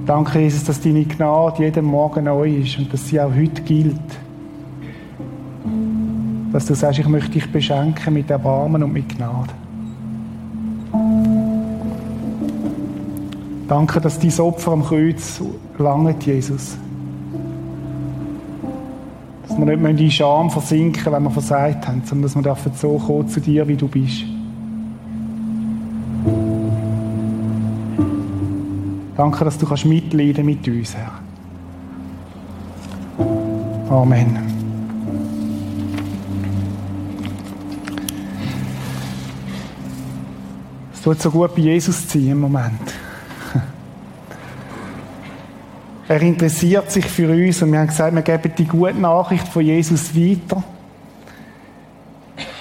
Danke, 0.04 0.40
Jesus, 0.40 0.64
dass 0.64 0.78
deine 0.78 1.06
Gnade 1.06 1.64
jeden 1.64 1.86
Morgen 1.86 2.24
neu 2.24 2.56
ist 2.56 2.78
und 2.78 2.92
dass 2.92 3.08
sie 3.08 3.18
auch 3.18 3.34
heute 3.34 3.62
gilt 3.62 4.09
dass 6.52 6.66
du 6.66 6.74
sagst, 6.74 6.98
ich 6.98 7.08
möchte 7.08 7.30
dich 7.30 7.50
beschenken 7.50 8.14
mit 8.14 8.30
Erbarmen 8.30 8.82
und 8.82 8.92
mit 8.92 9.08
Gnade. 9.08 9.52
Danke, 13.68 14.00
dass 14.00 14.18
dein 14.18 14.36
Opfer 14.40 14.72
am 14.72 14.84
Kreuz 14.84 15.40
langt, 15.78 16.26
Jesus. 16.26 16.76
Dass 19.46 19.56
wir 19.56 19.76
nicht 19.76 20.00
in 20.00 20.10
Scham 20.10 20.50
versinken, 20.50 21.12
wenn 21.12 21.22
wir 21.22 21.30
versagt 21.30 21.86
haben, 21.86 22.02
sondern 22.04 22.24
dass 22.24 22.34
wir 22.34 22.42
dürfen 22.42 22.72
so 22.74 22.98
kommen 22.98 23.28
zu 23.28 23.40
dir, 23.40 23.68
wie 23.68 23.76
du 23.76 23.86
bist. 23.86 24.24
Danke, 29.16 29.44
dass 29.44 29.58
du 29.58 29.66
kannst 29.66 29.84
mitleiden 29.84 30.46
mit 30.46 30.66
uns, 30.66 30.96
Herr. 30.96 31.12
Amen. 33.88 34.49
Es 41.00 41.04
tut 41.04 41.22
so 41.22 41.30
gut, 41.30 41.54
bei 41.54 41.62
Jesus 41.62 42.06
zu 42.06 42.18
sein 42.18 42.32
im 42.32 42.40
Moment. 42.40 42.92
Er 46.06 46.20
interessiert 46.20 46.90
sich 46.90 47.06
für 47.06 47.30
uns 47.30 47.62
und 47.62 47.72
wir 47.72 47.78
haben 47.78 47.86
gesagt, 47.86 48.14
wir 48.14 48.20
geben 48.20 48.52
die 48.58 48.66
gute 48.66 49.00
Nachricht 49.00 49.48
von 49.48 49.64
Jesus 49.64 50.14
weiter, 50.14 50.62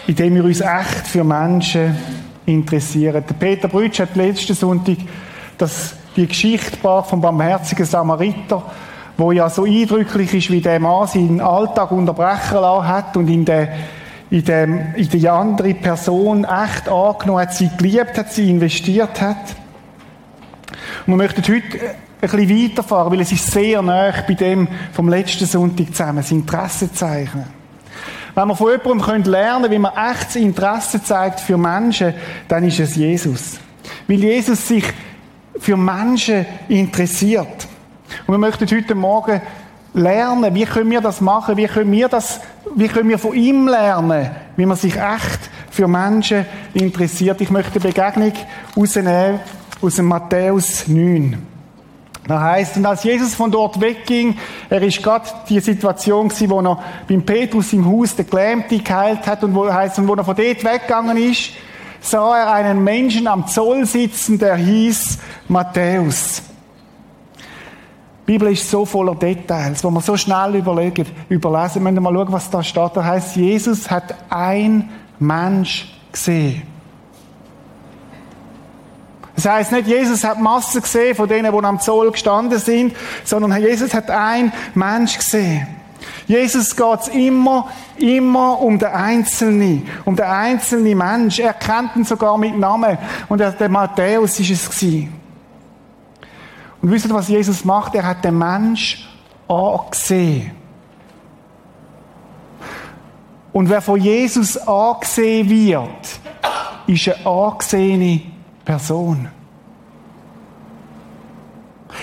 indem 0.07 0.35
wir 0.35 0.45
uns 0.45 0.61
echt 0.61 1.07
für 1.07 1.25
Menschen 1.25 1.97
interessieren. 2.45 3.25
Der 3.27 3.33
Peter 3.33 3.67
Brütsch 3.67 3.99
hat 3.99 4.15
letzten 4.15 4.53
Sonntag 4.53 4.99
das, 5.57 5.95
die 6.15 6.25
Geschichte 6.25 6.77
vom 6.77 7.19
barmherzigen 7.19 7.85
Samariter, 7.85 8.63
wo 9.17 9.33
ja 9.33 9.49
so 9.49 9.65
eindrücklich 9.65 10.33
ist, 10.33 10.49
wie 10.49 10.61
der 10.61 10.79
Mann 10.79 11.07
seinen 11.07 11.41
Alltag 11.41 11.91
unterbrechen 11.91 12.61
lassen 12.61 12.87
hat 12.87 13.17
und 13.17 13.27
in 13.27 13.43
der 13.43 13.67
in, 14.29 14.43
dem, 14.43 14.95
in 14.95 15.09
die 15.09 15.27
andere 15.27 15.73
Person 15.73 16.43
echt 16.43 16.87
angenommen 16.87 17.41
hat, 17.41 17.53
sie 17.53 17.69
geliebt 17.77 18.17
hat, 18.17 18.31
sie 18.31 18.49
investiert 18.49 19.19
hat. 19.21 19.55
Und 21.05 21.13
wir 21.13 21.15
möchten 21.17 21.41
heute 21.41 21.95
ein 22.21 22.29
bisschen 22.29 22.49
weiterfahren, 22.49 23.11
weil 23.11 23.21
es 23.21 23.31
ist 23.31 23.51
sehr 23.51 23.81
nah 23.81 24.13
bei 24.27 24.33
dem 24.33 24.67
vom 24.91 25.09
letzten 25.09 25.45
Sonntag 25.45 25.87
zusammen, 25.87 26.17
das 26.17 26.31
Interesse 26.31 26.91
zeichnen. 26.91 27.45
Wenn 28.35 28.47
wir 28.47 28.55
von 28.55 28.71
jemandem 28.71 29.31
lernen 29.31 29.63
können, 29.63 29.73
wie 29.73 29.79
man 29.79 29.91
echtes 30.11 30.35
Interesse 30.35 31.03
zeigt 31.03 31.39
für 31.39 31.57
Menschen, 31.57 32.13
dann 32.47 32.63
ist 32.63 32.79
es 32.79 32.95
Jesus. 32.95 33.59
Weil 34.07 34.19
Jesus 34.19 34.67
sich 34.67 34.85
für 35.59 35.75
Menschen 35.75 36.45
interessiert. 36.67 37.67
Und 38.27 38.33
wir 38.33 38.37
möchten 38.37 38.69
heute 38.69 38.95
Morgen 38.95 39.41
lernen, 39.93 40.53
wie 40.53 40.65
können 40.65 40.91
wir 40.91 41.01
das 41.01 41.21
machen, 41.21 41.57
wie 41.57 41.67
können 41.67 41.91
wir 41.91 42.07
das, 42.07 42.39
wie 42.75 42.87
können 42.87 43.09
wir 43.09 43.19
von 43.19 43.33
ihm 43.33 43.67
lernen, 43.67 44.31
wie 44.55 44.65
man 44.65 44.77
sich 44.77 44.95
echt 44.95 45.39
für 45.71 45.87
Menschen 45.87 46.45
interessiert. 46.73 47.41
Ich 47.41 47.49
möchte 47.49 47.79
eine 47.79 47.93
Begegnung 47.93 48.33
rausnehmen 48.75 49.39
aus 49.81 49.95
dem 49.95 50.05
Matthäus 50.05 50.87
9. 50.87 51.37
Da 52.27 52.41
heißt, 52.41 52.77
und 52.77 52.85
als 52.85 53.03
Jesus 53.03 53.33
von 53.33 53.49
dort 53.49 53.81
wegging, 53.81 54.37
er 54.69 54.83
ist 54.83 55.01
gerade 55.01 55.25
die 55.49 55.59
Situation 55.59 56.29
gewesen, 56.29 56.49
wo 56.51 56.61
er 56.61 56.77
beim 57.07 57.23
Petrus 57.23 57.73
im 57.73 57.87
Haus 57.87 58.15
den 58.15 58.29
Gelähmten 58.29 58.83
geheilt 58.83 59.25
hat 59.25 59.43
und 59.43 59.55
wo 59.55 59.71
heißt, 59.71 59.97
und 59.97 60.07
wo 60.07 60.13
er 60.13 60.23
von 60.23 60.35
dort 60.35 60.63
weggegangen 60.63 61.17
ist, 61.17 61.53
sah 62.01 62.37
er 62.37 62.53
einen 62.53 62.83
Menschen 62.83 63.27
am 63.27 63.47
Zoll 63.47 63.85
sitzen, 63.85 64.37
der 64.37 64.57
hieß 64.57 65.17
Matthäus. 65.47 66.43
Die 68.29 68.33
Bibel 68.33 68.53
ist 68.53 68.69
so 68.69 68.85
voller 68.85 69.15
Details, 69.15 69.83
wo 69.83 69.89
man 69.89 70.03
so 70.03 70.15
schnell 70.15 70.53
überlegen, 70.53 71.03
überlesen. 71.29 71.83
Wir 71.83 71.91
müssen 71.91 72.03
mal 72.03 72.13
schauen, 72.13 72.31
was 72.31 72.47
da 72.47 72.61
steht. 72.61 72.91
Da 72.93 73.03
heißt, 73.03 73.35
Jesus 73.35 73.89
hat 73.89 74.13
ein 74.29 74.87
Mensch 75.17 75.91
gesehen. 76.11 76.61
Das 79.35 79.45
heißt 79.47 79.71
nicht, 79.71 79.87
Jesus 79.87 80.23
hat 80.23 80.39
Massen 80.39 80.79
gesehen 80.79 81.15
von 81.15 81.27
denen, 81.27 81.51
die 81.51 81.65
am 81.65 81.79
Zoll 81.79 82.11
gestanden 82.11 82.59
sind, 82.59 82.95
sondern 83.23 83.59
Jesus 83.59 83.95
hat 83.95 84.11
ein 84.11 84.53
Mensch 84.75 85.17
gesehen. 85.17 85.65
Jesus 86.27 86.75
geht 86.75 86.99
es 87.01 87.07
immer, 87.07 87.67
immer 87.97 88.61
um 88.61 88.77
den 88.77 88.89
Einzelnen, 88.89 89.87
um 90.05 90.15
den 90.15 90.25
einzelnen 90.27 90.95
Mensch. 90.95 91.39
Er 91.39 91.53
kennt 91.53 91.95
ihn 91.95 92.03
sogar 92.03 92.37
mit 92.37 92.55
Namen. 92.55 92.95
Und 93.27 93.39
der 93.39 93.69
Matthäus 93.69 94.39
ist 94.39 94.51
es 94.51 94.69
gewesen. 94.69 95.18
Und 96.81 96.91
wisst 96.91 97.07
ihr, 97.07 97.13
was 97.13 97.27
Jesus 97.27 97.65
macht? 97.65 97.95
Er 97.95 98.05
hat 98.05 98.23
den 98.23 98.37
Mensch 98.37 99.07
angesehen. 99.47 100.51
Und 103.51 103.69
wer 103.69 103.81
von 103.81 103.99
Jesus 103.99 104.55
angesehen 104.57 105.49
wird, 105.49 106.19
ist 106.87 107.09
eine 107.09 107.25
angesehene 107.25 108.21
Person. 108.63 109.27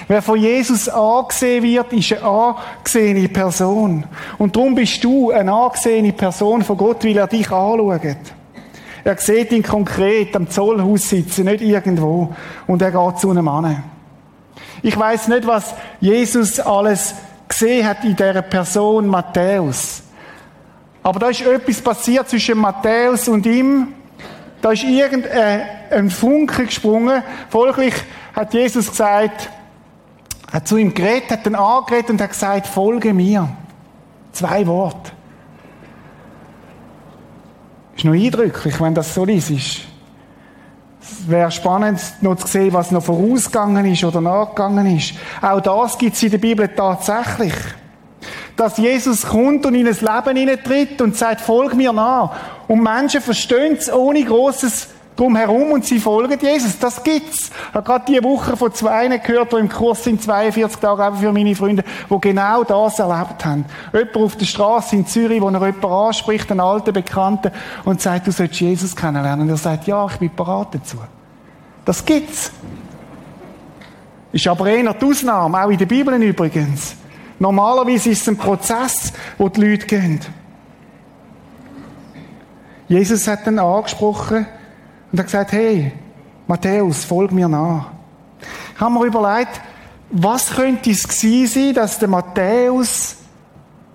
Wer 0.08 0.22
von 0.22 0.38
Jesus 0.38 0.88
angesehen 0.88 1.62
wird, 1.62 1.92
ist 1.92 2.12
eine 2.12 2.22
angesehene 2.22 3.28
Person. 3.28 4.04
Und 4.38 4.54
darum 4.54 4.74
bist 4.74 5.02
du 5.02 5.30
eine 5.30 5.52
angesehene 5.52 6.12
Person 6.12 6.62
von 6.62 6.76
Gott, 6.76 7.04
weil 7.04 7.16
er 7.16 7.26
dich 7.26 7.50
anschaut. 7.50 8.16
Er 9.04 9.16
sieht 9.16 9.52
ihn 9.52 9.62
konkret 9.62 10.34
am 10.34 10.50
Zollhaus 10.50 11.08
sitzen, 11.08 11.44
nicht 11.44 11.62
irgendwo. 11.62 12.34
Und 12.66 12.82
er 12.82 12.90
geht 12.90 13.18
zu 13.18 13.30
einem 13.30 13.44
Mann. 13.44 13.82
Ich 14.82 14.98
weiß 14.98 15.28
nicht, 15.28 15.46
was 15.46 15.74
Jesus 16.00 16.60
alles 16.60 17.14
gesehen 17.48 17.86
hat 17.86 18.04
in 18.04 18.16
dieser 18.16 18.42
Person 18.42 19.06
Matthäus. 19.06 20.02
Aber 21.02 21.20
da 21.20 21.28
ist 21.28 21.40
etwas 21.42 21.80
passiert 21.80 22.28
zwischen 22.28 22.58
Matthäus 22.58 23.28
und 23.28 23.46
ihm. 23.46 23.94
Da 24.60 24.72
ist 24.72 24.84
irgendein 24.84 26.10
Funke 26.10 26.66
gesprungen. 26.66 27.22
Folglich 27.48 27.94
hat 28.34 28.52
Jesus 28.54 28.90
gesagt, 28.90 29.48
hat 30.52 30.66
zu 30.66 30.76
ihm 30.76 30.92
geredet, 30.92 31.30
hat 31.30 31.46
ihn 31.46 31.54
angeredet 31.54 32.10
und 32.10 32.20
hat 32.20 32.30
gesagt, 32.30 32.66
folge 32.66 33.14
mir. 33.14 33.48
Zwei 34.32 34.66
Worte. 34.66 35.12
Ist 37.96 38.04
noch 38.04 38.12
eindrücklich, 38.12 38.80
wenn 38.80 38.94
das 38.94 39.14
so 39.14 39.24
ist. 39.24 39.82
Es 41.08 41.28
wäre 41.30 41.50
spannend, 41.50 42.00
noch 42.20 42.36
zu 42.36 42.46
sehen, 42.46 42.72
was 42.72 42.90
noch 42.90 43.04
vorausgegangen 43.04 43.86
ist 43.86 44.02
oder 44.04 44.20
nachgegangen 44.20 44.96
ist. 44.96 45.14
Auch 45.40 45.60
das 45.60 45.98
gibt 45.98 46.16
es 46.16 46.22
in 46.22 46.30
der 46.30 46.38
Bibel 46.38 46.68
tatsächlich. 46.68 47.54
Dass 48.56 48.76
Jesus 48.78 49.26
kommt 49.26 49.66
und 49.66 49.74
in 49.74 49.86
ein 49.86 49.94
Leben 49.94 50.36
hineintritt 50.36 51.00
und 51.00 51.16
sagt, 51.16 51.42
folg 51.42 51.74
mir 51.74 51.92
nach. 51.92 52.34
Und 52.66 52.82
Menschen 52.82 53.20
verstehen 53.20 53.76
es 53.78 53.92
ohne 53.92 54.24
grosses 54.24 54.88
drumherum 55.16 55.72
und 55.72 55.84
sie 55.84 55.98
folgen 55.98 56.38
Jesus. 56.40 56.78
Das 56.78 57.02
gibt's. 57.02 57.50
Ich 57.68 57.74
habe 57.74 57.84
gerade 57.84 58.04
diese 58.06 58.22
Woche 58.22 58.56
von 58.56 58.72
zwei 58.72 59.08
gehört, 59.18 59.52
die 59.52 59.56
im 59.56 59.68
Kurs 59.68 60.04
sind, 60.04 60.22
42 60.22 60.80
Tage 60.80 61.16
für 61.16 61.32
meine 61.32 61.54
Freunde, 61.54 61.84
die 62.10 62.20
genau 62.20 62.64
das 62.64 62.98
erlebt 62.98 63.44
haben. 63.44 63.64
Jemand 63.92 64.16
auf 64.16 64.36
der 64.36 64.44
Straße 64.44 64.96
in 64.96 65.06
Zürich, 65.06 65.40
wo 65.40 65.48
er 65.48 65.54
jemanden 65.54 65.86
anspricht, 65.86 66.50
einen 66.50 66.60
alten 66.60 66.92
Bekannten, 66.92 67.50
und 67.84 68.00
sagt, 68.00 68.26
du 68.26 68.32
sollst 68.32 68.60
Jesus 68.60 68.94
kennenlernen. 68.94 69.46
Und 69.46 69.50
er 69.50 69.56
sagt, 69.56 69.86
ja, 69.86 70.06
ich 70.06 70.16
bin 70.18 70.30
bereit 70.34 70.68
dazu. 70.72 70.98
Das 71.84 72.04
gibt's. 72.04 72.52
Ist 74.32 74.46
aber 74.48 74.66
eher 74.66 74.92
die 74.92 75.04
Ausnahme, 75.04 75.64
auch 75.64 75.70
in 75.70 75.78
der 75.78 75.86
Bibel 75.86 76.14
übrigens. 76.22 76.94
Normalerweise 77.38 78.10
ist 78.10 78.22
es 78.22 78.28
ein 78.28 78.36
Prozess, 78.36 79.12
wo 79.38 79.48
die 79.48 79.60
Leute 79.60 79.86
gehen. 79.86 80.20
Jesus 82.88 83.26
hat 83.26 83.46
dann 83.46 83.58
angesprochen, 83.58 84.46
und 85.12 85.18
hat 85.18 85.26
gesagt, 85.26 85.52
hey, 85.52 85.92
Matthäus, 86.46 87.04
folg 87.04 87.32
mir 87.32 87.48
nach. 87.48 87.86
Ich 88.74 88.80
habe 88.80 88.92
mir 88.92 89.04
überlegt, 89.04 89.60
was 90.10 90.50
könnte 90.50 90.90
es 90.90 91.06
gewesen 91.06 91.46
sein, 91.46 91.74
dass 91.74 91.98
der 91.98 92.08
Matthäus 92.08 93.16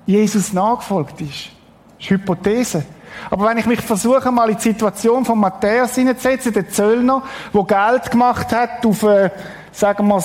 Jesus 0.06 0.52
nachgefolgt 0.52 1.22
ist? 1.22 1.50
Das 1.98 2.06
ist 2.06 2.10
Hypothese. 2.10 2.84
Aber 3.30 3.48
wenn 3.48 3.58
ich 3.58 3.66
mich 3.66 3.82
versuche, 3.82 4.32
mal 4.32 4.50
in 4.50 4.56
die 4.56 4.62
Situation 4.62 5.24
von 5.24 5.40
Matthäus 5.40 5.96
hineinzusetzen, 5.96 6.54
der 6.54 6.70
Zöllner, 6.70 7.24
der 7.54 7.64
Geld 7.64 8.12
gemacht 8.12 8.52
hat 8.52 8.86
auf, 8.86 9.04
äh, 9.04 9.30
sagen 9.72 10.08
wir 10.08 10.24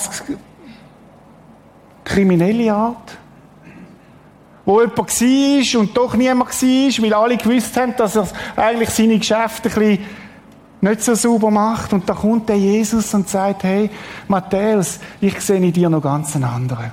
kriminelle 2.05 2.73
Art, 2.73 3.19
wo 4.65 4.81
jemand 4.81 4.99
war 4.99 5.81
und 5.81 5.97
doch 5.97 6.15
niemand 6.15 6.51
war, 6.51 7.03
weil 7.03 7.15
alle 7.15 7.37
gewusst 7.37 7.77
haben, 7.77 7.95
dass 7.97 8.17
er 8.17 8.29
eigentlich 8.57 8.91
seine 8.91 9.19
Geschäfte 9.19 9.69
ein 9.69 9.75
bisschen 9.75 10.26
nicht 10.89 11.03
so 11.03 11.15
sauber 11.15 11.51
macht. 11.51 11.93
Und 11.93 12.09
da 12.09 12.15
kommt 12.15 12.49
der 12.49 12.57
Jesus 12.57 13.13
und 13.15 13.29
sagt, 13.29 13.65
hey, 13.65 13.91
Matthäus, 14.29 14.99
ich 15.21 15.41
sehe 15.41 15.57
in 15.57 15.73
dir 15.73 15.91
noch 15.91 16.03
ganz 16.03 16.35
einen 16.35 16.45
anderen. 16.45 16.93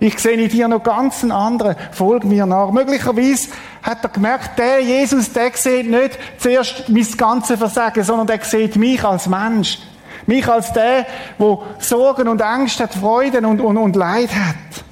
Ich 0.00 0.18
sehe 0.18 0.32
in 0.32 0.48
dir 0.48 0.66
noch 0.66 0.82
ganz 0.82 1.22
einen 1.22 1.30
anderen. 1.30 1.76
Folg 1.92 2.24
mir 2.24 2.44
nach. 2.44 2.72
Möglicherweise 2.72 3.50
hat 3.82 4.02
er 4.02 4.08
gemerkt, 4.08 4.58
der 4.58 4.80
Jesus, 4.80 5.32
der 5.32 5.52
sieht 5.54 5.88
nicht 5.88 6.18
zuerst 6.38 6.88
mein 6.88 7.06
ganzes 7.16 7.58
Versagen, 7.58 8.02
sondern 8.02 8.26
der 8.26 8.40
sieht 8.42 8.74
mich 8.76 9.04
als 9.04 9.28
Mensch. 9.28 9.78
Mich 10.26 10.48
als 10.48 10.72
der, 10.72 11.06
der 11.38 11.58
Sorgen 11.78 12.28
und 12.28 12.40
Ängste 12.40 12.84
hat, 12.84 12.94
Freuden 12.94 13.44
und, 13.44 13.60
und, 13.60 13.76
und 13.76 13.94
Leid 13.94 14.30
hat. 14.34 14.84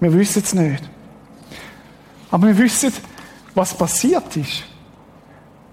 Wir 0.00 0.12
wissen 0.12 0.42
es 0.44 0.54
nicht. 0.54 0.88
Aber 2.30 2.46
wir 2.46 2.58
wissen, 2.58 2.92
was 3.54 3.74
passiert 3.74 4.36
ist. 4.36 4.62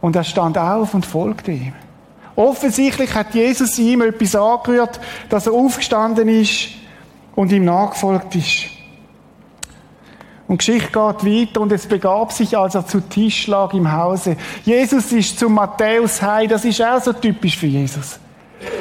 Und 0.05 0.15
er 0.15 0.23
stand 0.23 0.55
auf 0.55 0.93
und 0.93 1.03
folgte 1.03 1.51
ihm. 1.51 1.73
Offensichtlich 2.35 3.11
hat 3.15 3.33
Jesus 3.33 3.79
ihm 3.79 4.03
etwas 4.03 4.35
angerührt, 4.35 4.99
dass 5.29 5.47
er 5.47 5.53
aufgestanden 5.53 6.29
ist 6.29 6.67
und 7.35 7.51
ihm 7.51 7.65
nachgefolgt 7.65 8.35
ist. 8.35 8.65
Und 10.47 10.59
Geschichte 10.59 10.91
geht 10.91 10.93
weiter 11.25 11.59
und 11.59 11.71
es 11.71 11.87
begab 11.87 12.31
sich, 12.33 12.55
als 12.55 12.75
er 12.75 12.85
zu 12.85 12.99
Tisch 12.99 13.47
lag 13.47 13.73
im 13.73 13.91
Hause. 13.91 14.37
Jesus 14.63 15.11
ist 15.11 15.39
zu 15.39 15.49
Matthäus 15.49 16.21
heim. 16.21 16.49
Das 16.49 16.63
ist 16.65 16.83
auch 16.83 17.01
so 17.01 17.11
typisch 17.11 17.57
für 17.57 17.65
Jesus. 17.65 18.19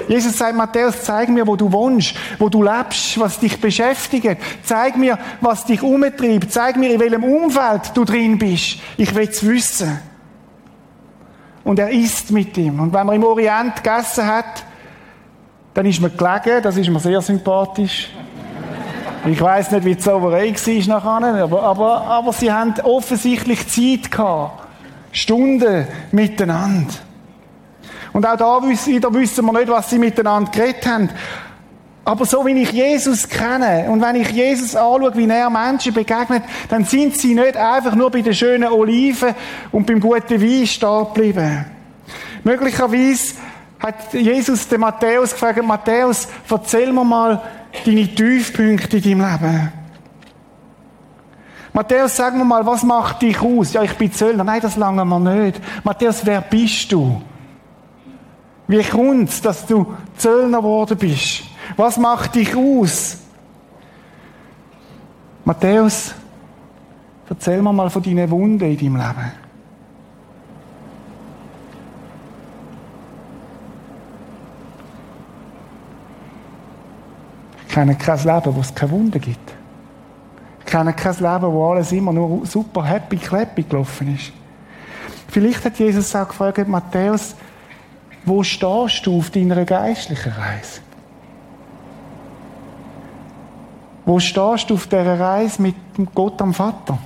Jesus 0.07 0.37
sagt, 0.37 0.55
Matthäus, 0.55 1.05
zeig 1.05 1.31
mir, 1.31 1.47
wo 1.47 1.57
du 1.57 1.73
wohnst, 1.73 2.15
wo 2.39 2.51
du 2.51 2.63
lebst, 2.63 3.19
was 3.19 3.39
dich 3.39 3.59
beschäftigt. 3.59 4.37
Zeig 4.63 4.99
mir, 4.99 5.19
was 5.41 5.65
dich 5.65 5.83
umtreibt. 5.83 6.53
Zeig 6.53 6.77
mir, 6.77 6.93
in 6.93 7.01
welchem 7.01 7.25
Umfeld 7.25 7.93
du 7.95 8.05
drin 8.05 8.37
bist. 8.39 8.77
Ich 8.99 9.15
will 9.15 9.27
es 9.27 9.43
wissen 9.43 9.99
und 11.65 11.79
er 11.79 11.91
isst 11.91 12.31
mit 12.31 12.57
ihm. 12.59 12.79
Und 12.81 12.93
wenn 12.93 13.07
man 13.07 13.17
im 13.17 13.25
Orient 13.25 13.83
gegessen 13.83 14.27
hat, 14.27 14.65
Dann 15.75 15.87
ist 15.87 16.01
mir 16.01 16.11
gelegen, 16.11 16.63
das 16.63 16.77
ist 16.77 16.89
mir 16.89 17.01
sehr 17.01 17.21
sympathisch. 17.21 18.09
Ich 19.27 19.41
weiß 19.41 19.73
nicht, 19.73 19.85
wie 19.85 19.97
die 19.97 20.01
Sauerei 20.01 20.55
war 20.55 21.01
nachher, 21.01 21.43
aber, 21.43 21.63
aber, 21.63 22.01
aber 22.03 22.33
sie 22.33 22.53
haben 22.53 22.75
offensichtlich 22.85 23.67
Zeit 23.67 24.11
gehabt. 24.11 24.69
Stunden 25.11 25.87
miteinander. 26.13 26.95
Und 28.13 28.25
auch 28.25 28.37
da 28.37 28.63
wieder 28.63 29.13
wissen 29.15 29.45
wir 29.45 29.53
nicht, 29.53 29.69
was 29.69 29.91
sie 29.91 29.99
miteinander 29.99 30.51
geredet 30.53 30.87
haben. 30.87 31.09
Aber 32.05 32.27
so 32.27 32.45
wie 32.45 32.61
ich 32.61 32.73
Jesus 32.73 33.27
kenne 33.29 33.87
und 33.89 34.03
wenn 34.03 34.17
ich 34.17 34.31
Jesus 34.31 34.77
anschaue, 34.77 35.17
wie 35.17 35.29
er 35.29 35.49
Menschen 35.49 35.95
begegnet, 35.95 36.43
dann 36.69 36.85
sind 36.85 37.17
sie 37.17 37.35
nicht 37.35 37.57
einfach 37.57 37.95
nur 37.95 38.11
bei 38.11 38.21
den 38.21 38.35
schönen 38.35 38.71
Oliven 38.71 39.35
und 39.73 39.87
beim 39.87 40.01
guten 40.01 40.43
Wein 40.43 40.67
stehen 40.67 41.05
geblieben. 41.07 41.65
Möglicherweise 42.43 43.35
hat 43.79 44.13
Jesus 44.13 44.69
den 44.69 44.81
Matthäus 44.81 45.33
gefragt, 45.33 45.65
Matthäus, 45.65 46.29
erzähl 46.51 46.93
mir 46.93 47.05
mal 47.05 47.41
deine 47.87 48.15
Tiefpunkte 48.15 48.99
in 48.99 49.19
deinem 49.19 49.21
Leben. 49.21 49.73
Matthäus, 51.73 52.17
sag 52.17 52.37
mir 52.37 52.45
mal, 52.45 52.65
was 52.65 52.83
macht 52.83 53.23
dich 53.23 53.41
aus? 53.41 53.73
Ja, 53.73 53.83
ich 53.83 53.95
bin 53.95 54.13
Zöllner. 54.13 54.45
Nein, 54.45 54.61
das 54.61 54.77
lange 54.77 55.05
wir 55.05 55.19
nicht. 55.19 55.61
Matthäus, 55.83 56.25
wer 56.25 56.43
bist 56.43 56.93
du? 56.93 57.21
Wie 58.69 58.83
kommt's, 58.85 59.41
dass 59.41 59.67
du 59.67 59.87
Zöllner 60.17 60.59
geworden 60.59 60.97
bist? 60.97 61.43
Was 61.77 61.97
macht 61.97 62.35
dich 62.35 62.55
aus? 62.55 63.19
Matthäus, 65.45 66.15
erzähl 67.29 67.61
mir 67.61 67.73
mal 67.73 67.91
von 67.91 68.03
deinen 68.03 68.31
Wunden 68.31 68.65
in 68.65 68.79
deinem 68.79 68.97
Leben. 68.97 69.33
Ich 77.67 77.75
kenne 77.75 77.97
kein 77.97 78.19
Leben, 78.19 78.55
wo 78.55 78.61
es 78.61 78.75
keine 78.75 78.93
Wunden 78.93 79.21
gibt. 79.21 79.53
Ich 80.61 80.67
kenne 80.67 80.93
kein 80.93 81.15
Leben, 81.15 81.53
wo 81.53 81.73
alles 81.73 81.93
immer 81.93 82.13
nur 82.13 82.47
super 82.47 82.85
happy, 82.85 83.17
clappy 83.17 83.65
gelaufen 83.65 84.15
ist. 84.15 84.33
Vielleicht 85.29 85.65
hat 85.65 85.79
Jesus 85.79 86.15
auch 86.15 86.29
gefragt, 86.29 86.69
Matthäus, 86.69 87.35
wo 88.25 88.43
stehst 88.43 89.05
du 89.05 89.19
auf 89.19 89.31
deiner 89.31 89.65
geistlichen 89.65 90.33
Reise? 90.33 90.84
Wo 94.05 94.19
stehst 94.19 94.69
du 94.69 94.75
auf 94.75 94.87
dieser 94.87 95.19
Reise 95.19 95.63
mit 95.63 95.75
Gott 96.15 96.41
am 96.43 96.53
Vater? 96.53 96.99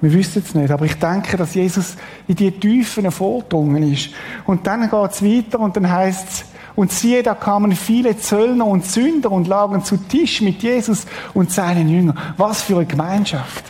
Wir 0.00 0.12
wissen 0.12 0.42
es 0.44 0.54
nicht, 0.54 0.70
aber 0.70 0.84
ich 0.84 0.98
denke, 0.98 1.36
dass 1.36 1.54
Jesus 1.54 1.96
in 2.28 2.36
die 2.36 2.50
Tiefen 2.50 3.10
vordrungen 3.10 3.90
ist. 3.90 4.10
Und 4.44 4.66
dann 4.66 4.82
geht 4.82 5.10
es 5.10 5.24
weiter 5.24 5.60
und 5.60 5.76
dann 5.76 5.90
heißt 5.90 6.28
es, 6.28 6.44
und 6.76 6.92
siehe, 6.92 7.22
da 7.22 7.34
kamen 7.34 7.72
viele 7.72 8.16
Zöllner 8.18 8.66
und 8.66 8.84
Sünder 8.84 9.30
und 9.30 9.46
lagen 9.46 9.84
zu 9.84 9.96
Tisch 9.96 10.40
mit 10.40 10.62
Jesus 10.62 11.06
und 11.32 11.52
seinen 11.52 11.88
Jüngern. 11.88 12.18
Was 12.36 12.62
für 12.62 12.76
eine 12.76 12.86
Gemeinschaft. 12.86 13.64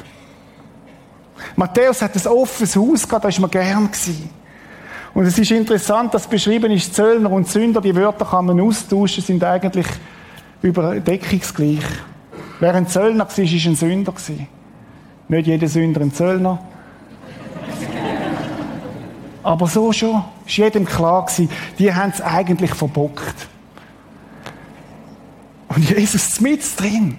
Matthäus 1.54 2.00
hat 2.02 2.16
ein 2.16 2.26
offenes 2.26 2.74
Haus 2.74 3.06
gehabt, 3.06 3.24
da 3.24 3.28
ist 3.28 3.40
man 3.40 3.50
gern 3.50 3.86
gewesen. 3.86 4.30
Und 5.12 5.26
es 5.26 5.38
ist 5.38 5.50
interessant, 5.50 6.14
dass 6.14 6.26
beschrieben 6.26 6.72
ist, 6.72 6.94
Zöllner 6.94 7.30
und 7.30 7.46
Sünder, 7.46 7.80
die 7.80 7.94
Wörter 7.94 8.24
kann 8.24 8.46
man 8.46 8.60
austauschen, 8.60 9.22
sind 9.22 9.44
eigentlich 9.44 9.86
überdeckungsgleich. 10.64 11.84
Wer 12.58 12.74
ein 12.74 12.88
Zöllner 12.88 13.28
war, 13.28 13.38
ist 13.38 13.66
ein 13.66 13.76
Sünder. 13.76 14.14
Nicht 15.28 15.46
jeder 15.46 15.68
Sünder 15.68 16.00
ein 16.00 16.12
Zöllner. 16.12 16.58
Aber 19.42 19.66
so 19.66 19.92
schon. 19.92 20.24
Ist 20.46 20.56
jedem 20.56 20.86
klar 20.86 21.26
die 21.78 21.94
haben 21.94 22.10
es 22.10 22.20
eigentlich 22.20 22.74
verbockt. 22.74 23.48
Und 25.68 25.90
Jesus 25.90 26.40
mit 26.40 26.62
drin. 26.80 27.18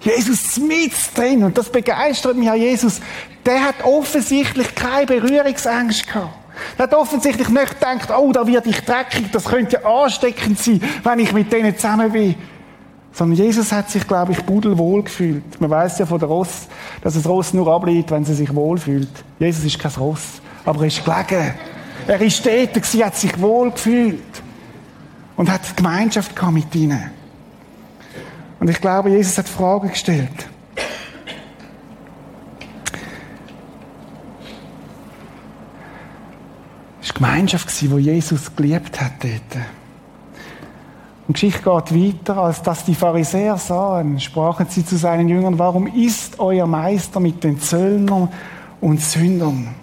Jesus 0.00 0.56
mit 0.58 0.92
drin. 1.14 1.44
Und 1.44 1.58
das 1.58 1.70
begeistert 1.70 2.36
mich 2.36 2.50
an 2.50 2.58
Jesus. 2.58 3.00
Der 3.44 3.62
hat 3.62 3.84
offensichtlich 3.84 4.74
keine 4.74 5.06
Berührungsängste 5.06 6.06
gehabt. 6.06 6.34
Er 6.78 6.84
hat 6.84 6.94
offensichtlich 6.94 7.48
nicht 7.50 7.74
gedacht, 7.74 8.10
oh, 8.16 8.32
da 8.32 8.46
wird 8.46 8.66
ich 8.66 8.80
dreckig, 8.80 9.30
das 9.30 9.44
könnte 9.44 9.78
ja 9.82 9.84
ansteckend 9.84 10.58
sein, 10.58 10.80
wenn 11.04 11.18
ich 11.18 11.32
mit 11.34 11.52
denen 11.52 11.76
zusammen 11.76 12.10
bin. 12.10 12.34
Sondern 13.16 13.38
Jesus 13.38 13.72
hat 13.72 13.88
sich, 13.88 14.06
glaube 14.06 14.32
ich, 14.32 14.44
pudelwohl 14.44 15.02
gefühlt. 15.02 15.58
Man 15.58 15.70
weiß 15.70 16.00
ja 16.00 16.04
von 16.04 16.18
der 16.18 16.28
Ross, 16.28 16.66
dass 17.00 17.14
das 17.14 17.26
Ross 17.26 17.54
nur 17.54 17.66
ablehnt, 17.66 18.10
wenn 18.10 18.26
sie 18.26 18.34
sich 18.34 18.54
wohl 18.54 18.76
fühlt. 18.76 19.08
Jesus 19.38 19.64
ist 19.64 19.78
kein 19.78 19.90
Ross, 19.92 20.42
aber 20.66 20.80
er 20.80 20.88
ist 20.88 21.02
gelegen. 21.02 21.54
Er 22.06 22.20
ist 22.20 22.44
dort, 22.44 22.84
sie 22.84 23.02
hat 23.02 23.16
sich 23.16 23.40
wohl 23.40 23.70
gefühlt. 23.70 24.20
Und 25.34 25.50
hat 25.50 25.74
Gemeinschaft 25.78 26.34
mit 26.52 26.74
ihnen. 26.74 27.10
Und 28.60 28.68
ich 28.68 28.82
glaube, 28.82 29.08
Jesus 29.08 29.38
hat 29.38 29.48
Fragen 29.48 29.88
gestellt. 29.88 30.28
Es 37.00 37.08
war 37.08 37.14
Gemeinschaft, 37.14 37.80
die 37.80 37.86
Jesus 37.96 38.54
geliebt 38.54 39.00
hat 39.00 39.12
dort. 39.22 39.64
Und 41.26 41.34
Geschichte 41.34 41.62
geht 41.62 41.94
weiter, 41.94 42.38
als 42.38 42.62
dass 42.62 42.84
die 42.84 42.94
Pharisäer 42.94 43.56
sahen, 43.56 44.20
sprachen 44.20 44.66
sie 44.68 44.84
zu 44.84 44.96
seinen 44.96 45.28
Jüngern, 45.28 45.58
warum 45.58 45.88
ist 45.88 46.38
euer 46.38 46.66
Meister 46.66 47.18
mit 47.18 47.42
den 47.42 47.60
Zöllnern 47.60 48.28
und 48.80 49.00
Sündern? 49.00 49.74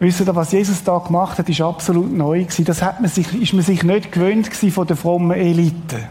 Wisst 0.00 0.20
ihr, 0.20 0.34
was 0.34 0.52
Jesus 0.52 0.82
da 0.82 0.98
gemacht 0.98 1.38
hat, 1.38 1.48
ist 1.48 1.60
absolut 1.60 2.10
neu 2.10 2.40
gewesen. 2.40 2.64
Das 2.64 2.82
hat 2.82 3.00
man 3.00 3.10
sich, 3.10 3.40
ist 3.40 3.52
man 3.52 3.62
sich 3.62 3.82
nicht 3.82 4.10
gewöhnt 4.10 4.50
gewesen 4.50 4.72
von 4.72 4.86
der 4.86 4.96
frommen 4.96 5.36
Elite. 5.36 6.08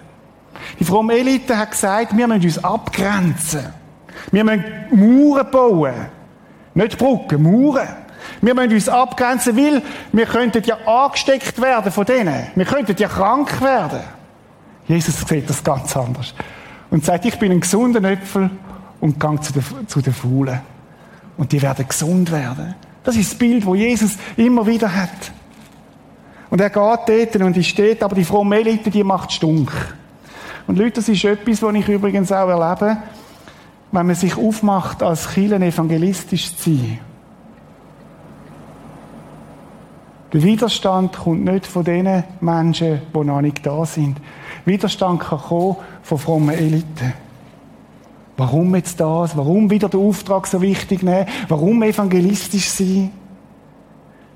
Die 0.80 0.84
fromme 0.84 1.14
Elite 1.14 1.58
hat 1.58 1.72
gesagt, 1.72 2.16
wir 2.16 2.28
müssen 2.28 2.44
uns 2.44 2.64
abgrenzen. 2.64 3.66
Wir 4.32 4.44
müssen 4.44 4.64
Mauern 4.92 5.52
bauen. 5.52 5.94
Nicht 6.76 6.98
Brücken, 6.98 7.42
Mauern. 7.42 7.88
Wir 8.42 8.54
müssen 8.54 8.74
uns 8.74 8.90
abgrenzen, 8.90 9.58
weil 9.58 9.82
wir 10.12 10.26
könnten 10.26 10.64
ja 10.64 10.78
angesteckt 10.86 11.62
werden 11.62 11.92
von 11.92 12.06
denen. 12.06 12.48
Wir 12.56 12.66
könnten 12.66 12.96
ja 12.98 13.08
krank 13.08 13.62
werden. 13.62 14.02
Jesus 14.88 15.20
sieht 15.20 15.50
das 15.50 15.64
ganz 15.64 15.96
anders. 15.96 16.34
Und 16.90 17.06
sagt, 17.06 17.26
ich 17.26 17.38
bin 17.38 17.52
ein 17.52 17.60
gesunder 17.60 18.04
Äpfel 18.10 18.50
und 19.00 19.20
gehe 19.20 19.42
zu 19.42 19.54
den, 19.54 19.64
zu 19.88 20.02
den 20.02 20.14
Faulen. 20.14 20.60
Und 21.38 21.52
die 21.52 21.62
werden 21.62 21.88
gesund 21.88 22.32
werden. 22.32 22.76
Das 23.04 23.16
ist 23.16 23.32
das 23.32 23.38
Bild, 23.38 23.66
wo 23.66 23.76
Jesus 23.76 24.18
immer 24.36 24.66
wieder 24.66 24.94
hat. 24.94 25.32
Und 26.50 26.60
er 26.62 26.70
geht 26.70 26.76
dort 27.34 27.36
und 27.44 27.56
ist 27.56 27.78
dort, 27.78 28.04
aber 28.04 28.16
die 28.16 28.26
fromme 28.26 28.58
Elite, 28.60 28.90
die 28.90 29.04
macht 29.04 29.32
stunk. 29.32 29.72
Und 30.68 30.78
Leute, 30.78 30.94
das 30.94 31.10
ist 31.10 31.24
etwas, 31.24 31.62
was 31.62 31.76
ich 31.76 31.88
übrigens 31.88 32.32
auch 32.32 32.50
erlebe, 32.50 32.98
wenn 33.92 34.06
man 34.06 34.16
sich 34.16 34.36
aufmacht, 34.38 35.02
als 35.02 35.30
Kirchen 35.30 35.62
evangelistisch 35.62 36.56
zu 36.56 36.72
sein. 36.72 37.00
Der 40.32 40.44
Widerstand 40.44 41.18
kommt 41.18 41.46
nicht 41.46 41.66
von 41.66 41.84
den 41.84 42.24
Menschen, 42.40 43.02
die 43.14 43.20
noch 43.20 43.42
nicht 43.42 43.66
da 43.66 43.86
sind. 43.86 44.18
Widerstand 44.66 45.22
kann 45.22 45.40
kommen 45.40 45.78
von 46.04 46.18
frommen 46.20 46.56
Eliten. 46.56 47.14
Warum 48.38 48.76
jetzt 48.76 49.00
das? 49.00 49.36
Warum 49.36 49.70
wieder 49.70 49.90
den 49.90 50.00
Auftrag 50.00 50.48
so 50.48 50.62
wichtig 50.62 51.04
nehmen? 51.04 51.26
Warum 51.48 51.82
evangelistisch 51.84 52.70
sein? 52.70 53.12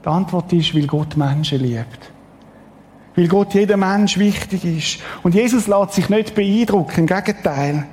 Die 0.04 0.10
Antwort 0.10 0.52
ist, 0.52 0.76
weil 0.76 0.88
Gott 0.88 1.16
Menschen 1.16 1.62
liebt. 1.62 2.12
Weil 3.16 3.28
Gott 3.28 3.54
jedem 3.54 3.80
Mensch 3.82 4.18
wichtig 4.18 4.66
ist. 4.66 5.00
Und 5.22 5.36
Jesus 5.36 5.68
lässt 5.68 5.94
sich 5.94 6.10
nicht 6.10 6.34
beeindrucken, 6.36 7.02
im 7.02 7.08
Gegenteil. 7.08 7.86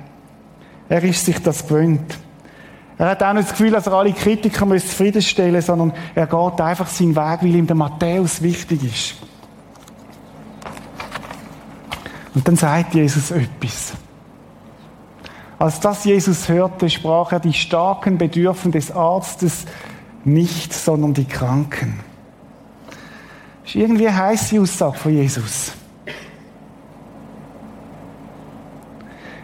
Er 0.89 1.03
ist 1.03 1.23
sich 1.23 1.39
das 1.41 1.67
gewöhnt. 1.67 2.17
Er 2.97 3.09
hat 3.09 3.23
auch 3.23 3.33
nicht 3.33 3.49
das 3.49 3.57
Gefühl, 3.57 3.71
dass 3.71 3.87
er 3.87 3.93
alle 3.93 4.13
Kritiker 4.13 4.67
zufriedenstellen 4.67 5.55
muss, 5.55 5.65
sondern 5.65 5.93
er 6.13 6.27
geht 6.27 6.61
einfach 6.61 6.87
seinen 6.87 7.15
Weg, 7.15 7.41
weil 7.41 7.55
ihm 7.55 7.67
der 7.67 7.75
Matthäus 7.75 8.41
wichtig 8.41 8.83
ist. 8.83 9.15
Und 12.33 12.47
dann 12.47 12.55
sagt 12.55 12.93
Jesus 12.93 13.31
etwas. 13.31 13.93
Als 15.59 15.79
das 15.79 16.05
Jesus 16.05 16.49
hörte, 16.49 16.89
sprach 16.89 17.31
er, 17.33 17.39
die 17.39 17.53
Starken 17.53 18.17
bedürfen 18.17 18.71
des 18.71 18.91
Arztes 18.91 19.65
nicht, 20.23 20.73
sondern 20.73 21.13
die 21.13 21.25
Kranken. 21.25 21.99
Das 23.63 23.75
ist 23.75 23.75
irgendwie 23.75 24.07
eine 24.07 24.17
heisse 24.17 24.59
Aussage 24.59 24.97
von 24.97 25.13
Jesus. 25.13 25.73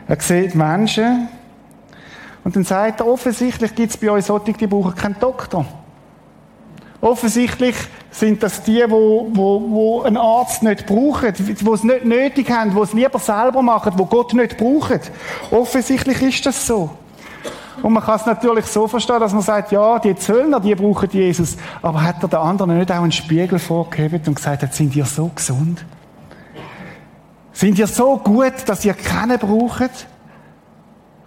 Er 0.08 0.20
sieht 0.20 0.56
Menschen 0.56 1.28
und 2.48 2.56
dann 2.56 2.64
sagt 2.64 3.02
er, 3.02 3.08
offensichtlich 3.08 3.76
gibt 3.76 3.90
es 3.90 3.98
bei 3.98 4.10
euch 4.10 4.24
solche, 4.24 4.54
die 4.54 4.68
brauchen 4.68 4.96
keinen 4.96 5.20
Doktor. 5.20 5.66
Offensichtlich 7.02 7.76
sind 8.10 8.42
das 8.42 8.64
die, 8.64 8.86
wo, 8.88 9.28
wo, 9.34 9.62
wo 9.70 10.02
einen 10.04 10.16
Arzt 10.16 10.64
nicht 10.64 10.86
brauchen, 10.86 11.34
die 11.38 11.52
es 11.52 11.84
nicht 11.84 12.06
nötig 12.06 12.50
haben, 12.50 12.74
die 12.74 12.80
es 12.80 12.94
lieber 12.94 13.20
selber 13.20 13.62
machen, 13.62 13.92
wo 13.98 14.06
Gott 14.06 14.34
nicht 14.34 14.56
braucht. 14.56 15.12
Offensichtlich 15.52 16.22
ist 16.22 16.46
das 16.46 16.66
so. 16.66 16.90
Und 17.84 17.92
man 17.92 18.02
kann 18.02 18.16
es 18.16 18.26
natürlich 18.26 18.68
so 18.68 18.88
verstehen, 18.88 19.20
dass 19.20 19.34
man 19.34 19.42
sagt, 19.42 19.74
ja, 19.74 20.00
die 20.00 20.16
Zöllner, 20.16 20.62
die 20.62 20.74
brauchen 20.74 21.10
Jesus. 21.12 21.58
Aber 21.82 22.02
hat 22.02 22.24
er 22.24 22.30
den 22.30 22.40
anderen 22.40 22.78
nicht 22.78 22.90
auch 22.94 23.02
einen 23.02 23.12
Spiegel 23.12 23.60
vorgehebt 23.60 24.26
und 24.26 24.36
gesagt, 24.36 24.74
sind 24.74 24.96
ihr 24.96 25.04
so 25.04 25.30
gesund? 25.36 25.84
Sind 27.52 27.78
ihr 27.78 27.88
so 27.88 28.16
gut, 28.16 28.54
dass 28.68 28.86
ihr 28.86 28.94
keinen 28.94 29.38
braucht, 29.38 30.08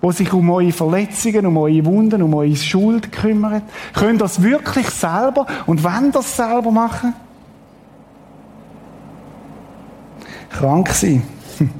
wo 0.01 0.13
sich 0.13 0.33
um 0.33 0.51
eure 0.51 0.73
Verletzungen, 0.73 1.47
um 1.47 1.57
eure 1.59 1.85
Wunden, 1.85 2.23
um 2.23 2.35
eure 2.35 2.57
Schuld 2.57 3.13
kümmert? 3.13 3.63
Könnt 3.95 4.21
ihr 4.21 4.25
das 4.25 4.43
wirklich 4.43 4.89
selber? 4.89 5.47
Und 5.67 5.85
wenn 5.85 6.11
das 6.13 6.37
selber 6.37 6.71
machen? 6.71 7.15
Krank 10.51 10.89
sein. 10.91 11.23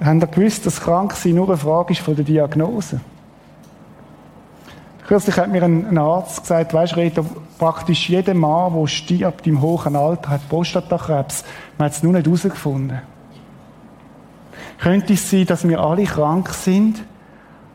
Haben 0.00 0.20
ihr 0.20 0.26
gewusst, 0.26 0.66
dass 0.66 0.80
Kranksein 0.80 1.34
nur 1.34 1.48
eine 1.48 1.56
Frage 1.56 1.92
ist 1.92 2.02
von 2.02 2.14
der 2.14 2.24
Diagnose? 2.24 3.00
Kürzlich 5.06 5.38
hat 5.38 5.50
mir 5.50 5.62
ein 5.62 5.96
Arzt 5.96 6.42
gesagt, 6.42 6.74
weisst 6.74 6.94
du, 6.94 7.24
praktisch 7.58 8.10
jeder 8.10 8.34
Mann, 8.34 8.78
der 8.78 8.86
stirbt 8.88 9.46
im 9.46 9.62
hohen 9.62 9.96
Alter, 9.96 10.28
hat 10.28 10.48
Prostatakrebs. 10.50 11.44
Man 11.78 11.86
hat 11.86 11.92
es 11.92 12.02
nur 12.02 12.12
nicht 12.12 12.26
herausgefunden. 12.26 13.00
Könnte 14.78 15.14
es 15.14 15.28
sein, 15.28 15.46
dass 15.46 15.66
wir 15.66 15.80
alle 15.80 16.04
krank 16.04 16.48
sind, 16.50 17.02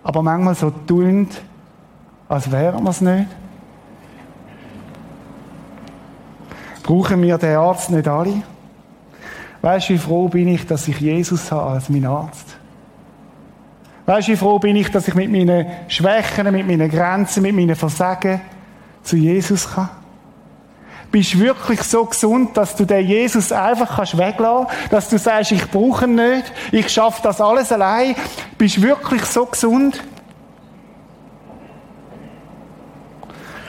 aber 0.04 0.22
manchmal 0.22 0.56
so 0.56 0.70
tun, 0.70 1.28
als 2.30 2.52
wären 2.52 2.84
wir 2.84 2.90
es 2.90 3.02
nicht? 3.02 3.28
Brauchen 6.84 7.22
wir 7.22 7.38
den 7.38 7.58
Arzt 7.58 7.92
nicht 7.92 8.08
alle? 8.08 8.44
Weißt 9.62 9.90
du, 9.90 9.94
wie 9.94 9.98
froh 9.98 10.28
bin 10.28 10.50
ich, 10.50 10.66
dass 10.66 10.88
ich 10.88 11.00
Jesus 11.00 11.52
habe 11.52 11.72
als 11.72 11.90
mein 11.90 12.06
Arzt? 12.06 12.58
Weißt 14.06 14.28
du, 14.28 14.32
wie 14.34 14.38
froh 14.38 14.60
bin 14.60 14.76
ich, 14.76 14.92
dass 14.92 15.08
ich 15.08 15.16
mit 15.16 15.32
meinen 15.32 15.66
Schwächen, 15.88 16.52
mit 16.52 16.68
meinen 16.68 16.90
Grenzen, 16.90 17.44
mit 17.44 17.56
meinen 17.56 17.76
Versagen 17.76 18.42
zu 19.02 19.16
Jesus 19.16 19.74
kann? 19.74 19.90
Bist 21.14 21.36
du 21.36 21.42
wirklich 21.42 21.80
so 21.84 22.06
gesund, 22.06 22.58
dass 22.58 22.76
du 22.76 22.86
den 22.86 23.06
Jesus 23.06 23.52
einfach 23.52 23.98
kannst 23.98 24.18
weglassen 24.18 24.66
Dass 24.90 25.10
du 25.10 25.20
sagst, 25.20 25.52
ich 25.52 25.70
brauche 25.70 26.06
ihn 26.06 26.16
nicht, 26.16 26.52
ich 26.72 26.90
schaffe 26.90 27.22
das 27.22 27.40
alles 27.40 27.72
allein. 27.72 28.16
Bist 28.58 28.78
du 28.78 28.82
wirklich 28.82 29.24
so 29.26 29.46
gesund? 29.46 30.04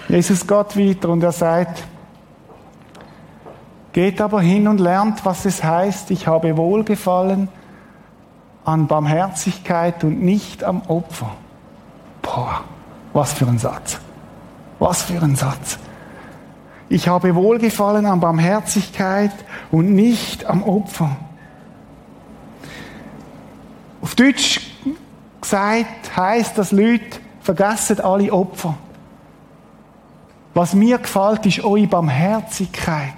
Jesus 0.09 0.47
geht 0.47 0.75
weiter 0.75 1.11
und 1.11 1.23
er 1.23 1.33
sagt, 1.33 1.83
Geht 3.93 4.23
aber 4.23 4.41
hin 4.41 4.67
und 4.67 4.81
lernt, 4.81 5.23
was 5.27 5.45
es 5.45 5.63
heißt, 5.63 6.11
ich 6.13 6.27
habe 6.27 6.57
Wohlgefallen 6.57 7.49
an 8.65 8.87
Barmherzigkeit 8.87 10.03
und 10.03 10.23
nicht 10.23 10.65
am 10.65 10.81
Opfer. 10.89 11.31
Boah, 12.23 12.63
was 13.13 13.35
für 13.35 13.47
ein 13.47 13.59
Satz. 13.59 14.01
Was 14.79 15.03
für 15.03 15.21
ein 15.21 15.37
Satz. 15.37 15.79
Ich 16.89 17.09
habe 17.09 17.35
Wohlgefallen 17.35 18.07
an 18.07 18.21
Barmherzigkeit 18.21 19.33
und 19.71 19.95
nicht 19.95 20.45
am 20.45 20.63
Opfer. 20.63 21.17
Auf 24.03 24.15
Deutsch 24.15 24.61
gesagt 25.41 26.17
heißt 26.17 26.59
das 26.59 26.73
Leute 26.73 27.19
vergessen 27.41 28.01
alle 28.01 28.33
Opfer. 28.33 28.77
Was 30.53 30.75
mir 30.75 30.99
gefällt, 30.99 31.47
ist 31.47 31.65
eure 31.65 31.87
Barmherzigkeit 31.87 33.15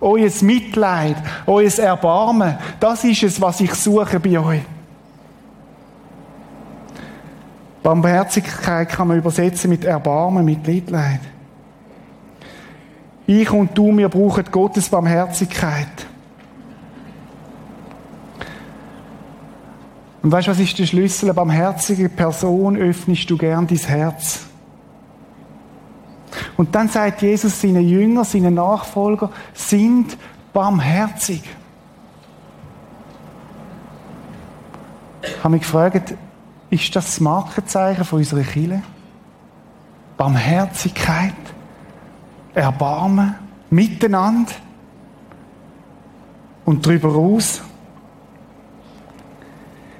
euer 0.00 0.30
Mitleid, 0.42 1.16
euer 1.46 1.78
Erbarmen, 1.78 2.56
das 2.78 3.04
ist 3.04 3.22
es, 3.22 3.40
was 3.40 3.60
ich 3.60 3.74
suche 3.74 4.20
bei 4.20 4.38
euch. 4.38 4.62
Barmherzigkeit 7.82 8.88
kann 8.90 9.08
man 9.08 9.18
übersetzen 9.18 9.70
mit 9.70 9.84
Erbarmen, 9.84 10.44
mit 10.44 10.66
Mitleid. 10.66 11.20
Ich 13.28 13.50
und 13.50 13.76
du, 13.76 13.94
wir 13.94 14.08
brauchen 14.08 14.42
Gottes 14.50 14.88
Barmherzigkeit. 14.88 16.06
Und 20.22 20.32
weißt 20.32 20.46
du, 20.46 20.50
was 20.52 20.58
ist 20.58 20.78
der 20.78 20.86
Schlüssel? 20.86 21.26
Eine 21.26 21.34
barmherzige 21.34 22.08
Person 22.08 22.78
öffnest 22.78 23.28
du 23.28 23.36
gern 23.36 23.66
dein 23.66 23.76
Herz. 23.76 24.46
Und 26.56 26.74
dann 26.74 26.88
sagt 26.88 27.20
Jesus 27.20 27.60
seinen 27.60 27.86
Jünger, 27.86 28.24
seinen 28.24 28.54
Nachfolger, 28.54 29.30
sind 29.52 30.16
barmherzig. 30.54 31.42
Ich 35.20 35.44
habe 35.44 35.50
mich 35.50 35.62
gefragt, 35.64 36.14
ist 36.70 36.96
das 36.96 37.04
das 37.04 37.20
Markenzeichen 37.20 38.06
unserer 38.10 38.40
Kirche? 38.40 38.82
Barmherzigkeit, 40.16 41.34
Erbarmen, 42.54 43.34
Miteinander 43.70 44.52
und 46.64 46.84
darüber 46.86 47.12
raus. 47.12 47.62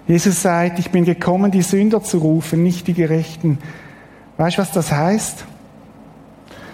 Jesus 0.07 0.41
sagt, 0.41 0.79
ich 0.79 0.91
bin 0.91 1.05
gekommen, 1.05 1.51
die 1.51 1.63
Sünder 1.63 2.03
zu 2.03 2.19
rufen, 2.19 2.63
nicht 2.63 2.87
die 2.87 2.95
Gerechten. 2.95 3.59
Weißt 4.39 4.57
du, 4.57 4.63
was 4.63 4.73
das 4.73 4.91
heißt? 4.91 5.45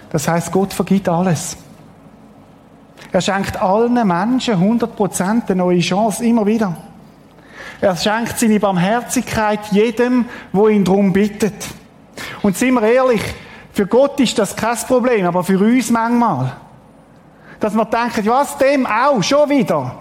Das 0.09 0.27
heißt, 0.27 0.51
Gott 0.53 0.73
vergibt 0.73 1.09
alles. 1.09 1.57
Er 3.11 3.21
schenkt 3.21 3.61
allen 3.61 3.93
Menschen 4.07 4.55
100% 4.55 5.47
eine 5.47 5.55
neue 5.55 5.79
Chance, 5.79 6.25
immer 6.25 6.45
wieder. 6.45 6.75
Er 7.81 7.95
schenkt 7.95 8.39
seine 8.39 8.59
Barmherzigkeit 8.59 9.59
jedem, 9.71 10.25
wo 10.53 10.67
ihn 10.67 10.85
darum 10.85 11.11
bittet. 11.11 11.53
Und 12.41 12.57
sind 12.57 12.73
wir 12.75 12.83
ehrlich, 12.83 13.21
für 13.75 13.85
Gott 13.85 14.17
ist 14.21 14.39
das 14.39 14.55
kein 14.55 14.77
Problem, 14.87 15.25
aber 15.25 15.43
für 15.43 15.59
uns 15.59 15.89
manchmal. 15.89 16.53
Dass 17.59 17.75
wir 17.75 17.83
denken, 17.83 18.25
was 18.27 18.57
dem 18.57 18.85
auch, 18.85 19.21
schon 19.21 19.49
wieder. 19.49 19.95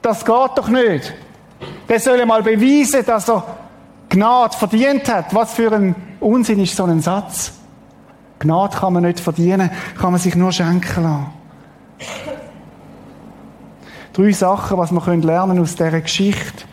Das 0.00 0.24
geht 0.24 0.50
doch 0.56 0.68
nicht. 0.68 1.12
Der 1.86 2.00
soll 2.00 2.24
mal 2.24 2.42
beweisen, 2.42 3.04
dass 3.04 3.28
er 3.28 3.44
Gnade 4.08 4.56
verdient 4.56 5.06
hat. 5.12 5.34
Was 5.34 5.52
für 5.52 5.70
ein 5.70 5.94
Unsinn 6.18 6.60
ist 6.60 6.74
so 6.74 6.84
ein 6.84 7.02
Satz. 7.02 7.52
Gnade 8.38 8.74
kann 8.74 8.94
man 8.94 9.02
nicht 9.02 9.20
verdienen, 9.20 9.70
kann 10.00 10.12
man 10.12 10.20
sich 10.20 10.34
nur 10.34 10.50
schenken 10.50 11.02
lassen. 11.02 11.26
Drei 14.14 14.32
Sachen, 14.32 14.78
was 14.78 14.92
wir 14.92 15.16
lernen 15.16 15.58
aus 15.58 15.76
dieser 15.76 16.00
Geschichte. 16.00 16.64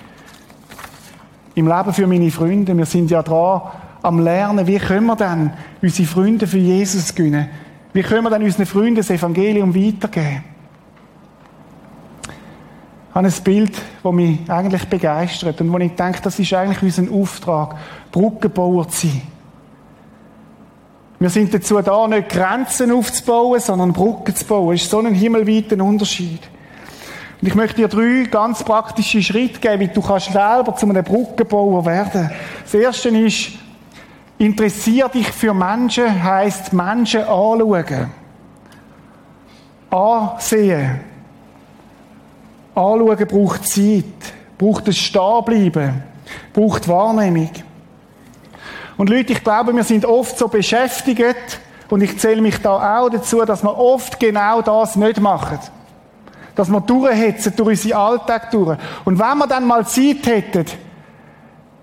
Im 1.55 1.67
Leben 1.67 1.93
für 1.93 2.07
meine 2.07 2.31
Freunde. 2.31 2.77
Wir 2.77 2.85
sind 2.85 3.11
ja 3.11 3.21
dran 3.21 3.63
am 4.01 4.19
Lernen, 4.19 4.65
wie 4.67 4.77
können 4.77 5.07
wir 5.07 5.15
denn 5.15 5.51
unsere 5.81 6.07
Freunde 6.07 6.47
für 6.47 6.57
Jesus 6.57 7.13
gewinnen? 7.13 7.49
Wie 7.93 8.03
können 8.03 8.23
wir 8.23 8.29
denn 8.29 8.43
unseren 8.43 8.65
Freunden 8.65 8.95
das 8.95 9.09
Evangelium 9.09 9.75
weitergeben? 9.75 10.43
Ich 13.09 13.15
habe 13.15 13.27
ein 13.27 13.43
Bild, 13.43 13.71
das 14.03 14.13
mich 14.13 14.49
eigentlich 14.49 14.87
begeistert 14.87 15.59
und 15.61 15.73
wo 15.73 15.77
ich 15.79 15.95
denke, 15.95 16.21
das 16.21 16.37
ist 16.37 16.53
eigentlich 16.53 16.83
unser 16.83 17.11
Auftrag, 17.13 17.75
Brückenbauer 18.11 18.87
zu 18.89 19.07
sein. 19.07 19.21
Wir 21.17 21.29
sind 21.29 21.53
dazu 21.53 21.81
da, 21.81 22.07
nicht 22.07 22.29
Grenzen 22.29 22.91
aufzubauen, 22.91 23.59
sondern 23.59 23.91
Brücken 23.91 24.33
zu 24.33 24.45
bauen. 24.45 24.71
Das 24.71 24.83
ist 24.83 24.89
so 24.89 24.99
ein 24.99 25.13
himmelweiter 25.13 25.83
Unterschied. 25.83 26.39
Und 27.41 27.47
ich 27.47 27.55
möchte 27.55 27.75
dir 27.75 27.89
drei 27.89 28.25
ganz 28.29 28.63
praktische 28.63 29.21
Schritte 29.21 29.59
geben, 29.59 29.81
wie 29.81 29.87
du 29.87 30.01
kannst 30.01 30.31
selber 30.31 30.75
zu 30.75 30.87
einem 30.87 31.03
Brückenbauer 31.03 31.85
werden. 31.85 32.31
Das 32.63 32.73
erste 32.73 33.09
ist, 33.09 33.49
interessier 34.39 35.07
dich 35.09 35.31
für 35.31 35.53
Menschen, 35.53 36.23
heisst 36.23 36.73
Menschen 36.73 37.21
anschauen. 37.21 38.09
Ansehen. 39.91 41.01
Anschauen 42.73 43.27
braucht 43.27 43.67
Zeit, 43.67 44.03
braucht 44.57 44.87
ein 44.87 44.93
Stehenbleiben, 44.93 46.03
braucht 46.53 46.87
Wahrnehmung. 46.87 47.51
Und 48.97 49.09
Leute, 49.09 49.33
ich 49.33 49.43
glaube, 49.43 49.73
wir 49.73 49.83
sind 49.83 50.05
oft 50.05 50.37
so 50.37 50.47
beschäftigt, 50.47 51.59
und 51.89 52.01
ich 52.01 52.17
zähle 52.19 52.41
mich 52.41 52.61
da 52.61 52.99
auch 52.99 53.09
dazu, 53.09 53.43
dass 53.45 53.63
wir 53.63 53.75
oft 53.75 54.19
genau 54.19 54.61
das 54.61 54.95
nicht 54.95 55.19
machen. 55.19 55.59
Dass 56.55 56.69
wir 56.69 56.81
durchhetzen 56.81 57.53
durch 57.55 57.83
unseren 57.83 57.99
Alltag 57.99 58.51
durch. 58.51 58.77
Und 59.05 59.17
wenn 59.17 59.37
wir 59.37 59.47
dann 59.47 59.65
mal 59.65 59.87
Zeit 59.87 60.25
hätten, 60.25 60.65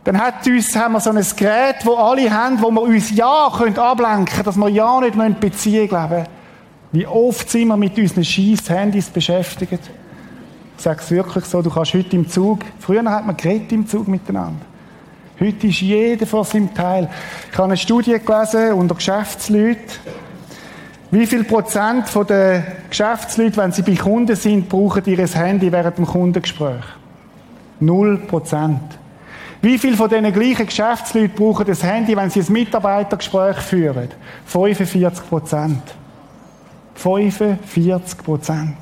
dann 0.07 0.19
hat 0.19 0.47
uns, 0.47 0.77
haben 0.77 0.93
wir 0.93 1.01
so 1.01 1.11
ein 1.11 1.27
Gerät, 1.37 1.85
wo 1.85 1.97
alle 1.97 2.31
haben, 2.31 2.63
wo 2.63 2.71
wir 2.71 2.83
uns 2.83 3.11
ja 3.11 3.51
können 3.59 3.77
ablenken 3.77 4.27
können, 4.27 4.45
dass 4.45 4.57
wir 4.57 4.69
ja 4.69 5.01
nicht 5.01 5.41
beziehen 5.41 5.89
glauben. 5.89 6.25
Wie 6.93 7.05
oft 7.05 7.51
sind 7.51 7.67
wir 7.67 7.77
mit 7.77 7.99
unseren 7.99 8.25
scheiß 8.25 8.71
Handys 8.71 9.11
beschäftigt? 9.11 9.81
Ich 10.77 10.83
sage 10.83 11.01
es 11.03 11.11
wirklich 11.11 11.45
so, 11.47 11.61
du 11.61 11.71
kannst 11.71 11.93
heute 11.95 12.15
im 12.15 12.29
Zug, 12.29 12.61
früher 12.79 13.03
hat 13.11 13.27
man 13.27 13.37
geredet 13.37 13.73
im 13.73 13.85
Zug 13.89 14.07
miteinander. 14.07 14.65
Heute 15.41 15.67
ist 15.67 15.81
jeder 15.81 16.25
vor 16.25 16.45
seinem 16.45 16.73
Teil. 16.73 17.11
Ich 17.51 17.59
habe 17.59 17.65
eine 17.65 17.77
Studie 17.77 18.17
gelesen 18.25 18.75
unter 18.75 18.95
Geschäftsleuten. 18.95 19.91
Wie 21.11 21.27
viel 21.27 21.43
Prozent 21.43 22.09
von 22.09 22.29
den 22.29 22.63
Geschäftsleuten, 22.89 23.57
wenn 23.57 23.73
sie 23.73 23.83
bei 23.83 23.97
Kunden 23.97 24.37
sind, 24.37 24.69
brauchen 24.69 25.03
ihr 25.07 25.27
Handy 25.27 25.73
während 25.73 25.99
dem 25.99 26.07
Kundengespräch? 26.07 26.85
Null 27.81 28.19
Prozent. 28.19 28.99
Wie 29.63 29.79
viele 29.79 29.97
von 29.97 30.09
diesen 30.09 30.33
gleichen 30.33 30.67
Geschäftsleuten 30.67 31.35
brauchen 31.35 31.67
das 31.67 31.83
Handy, 31.83 32.17
wenn 32.17 32.31
sie 32.31 32.41
ein 32.41 32.53
Mitarbeitergespräch 32.53 33.57
führen? 33.57 34.09
45 34.45 35.29
Prozent. 35.29 35.83
45 36.95 38.19
Prozent. 38.19 38.77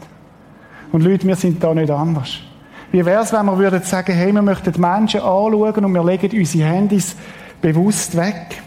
Und 0.93 1.03
Leute, 1.03 1.27
wir 1.27 1.37
sind 1.37 1.63
da 1.63 1.75
nicht 1.75 1.91
anders. 1.91 2.39
Wie 2.93 3.05
wäre 3.05 3.23
es, 3.23 3.33
wenn 3.33 3.47
wir 3.47 3.59
würden 3.59 3.83
sagen, 3.83 4.15
hey, 4.15 4.33
wir 4.33 4.43
möchten 4.43 4.73
die 4.73 4.81
Menschen 4.81 5.21
anschauen 5.21 5.85
und 5.85 5.93
wir 5.93 6.05
legen 6.05 6.39
unsere 6.39 6.69
Handys 6.69 7.17
bewusst 7.61 8.17
weg? 8.17 8.63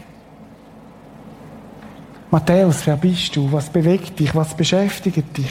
Matthäus, 2.30 2.86
wer 2.86 2.96
bist 2.96 3.34
du? 3.34 3.50
Was 3.50 3.70
bewegt 3.70 4.18
dich? 4.18 4.34
Was 4.34 4.54
beschäftigt 4.54 5.36
dich? 5.36 5.50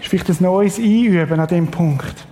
Ist 0.00 0.08
vielleicht 0.08 0.30
ein 0.30 0.36
neues 0.40 0.78
Einüben 0.78 1.38
an 1.38 1.48
dem 1.48 1.66
Punkt. 1.66 2.26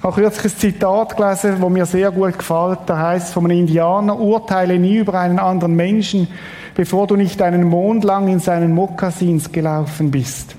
Ich 0.00 0.04
habe 0.04 0.14
kürzlich 0.14 0.54
ein 0.54 0.58
Zitat 0.58 1.14
gelesen, 1.14 1.60
das 1.60 1.68
mir 1.68 1.84
sehr 1.84 2.10
gut 2.10 2.38
gefällt. 2.38 2.78
Da 2.86 2.96
heißt 2.96 3.28
es 3.28 3.32
von 3.34 3.44
einem 3.44 3.58
Indianer, 3.58 4.18
urteile 4.18 4.78
nie 4.78 4.96
über 4.96 5.20
einen 5.20 5.38
anderen 5.38 5.76
Menschen, 5.76 6.26
bevor 6.74 7.06
du 7.06 7.16
nicht 7.16 7.42
einen 7.42 7.64
Mond 7.64 8.04
lang 8.04 8.26
in 8.28 8.40
seinen 8.40 8.72
Mokassins 8.72 9.52
gelaufen 9.52 10.10
bist. 10.10 10.56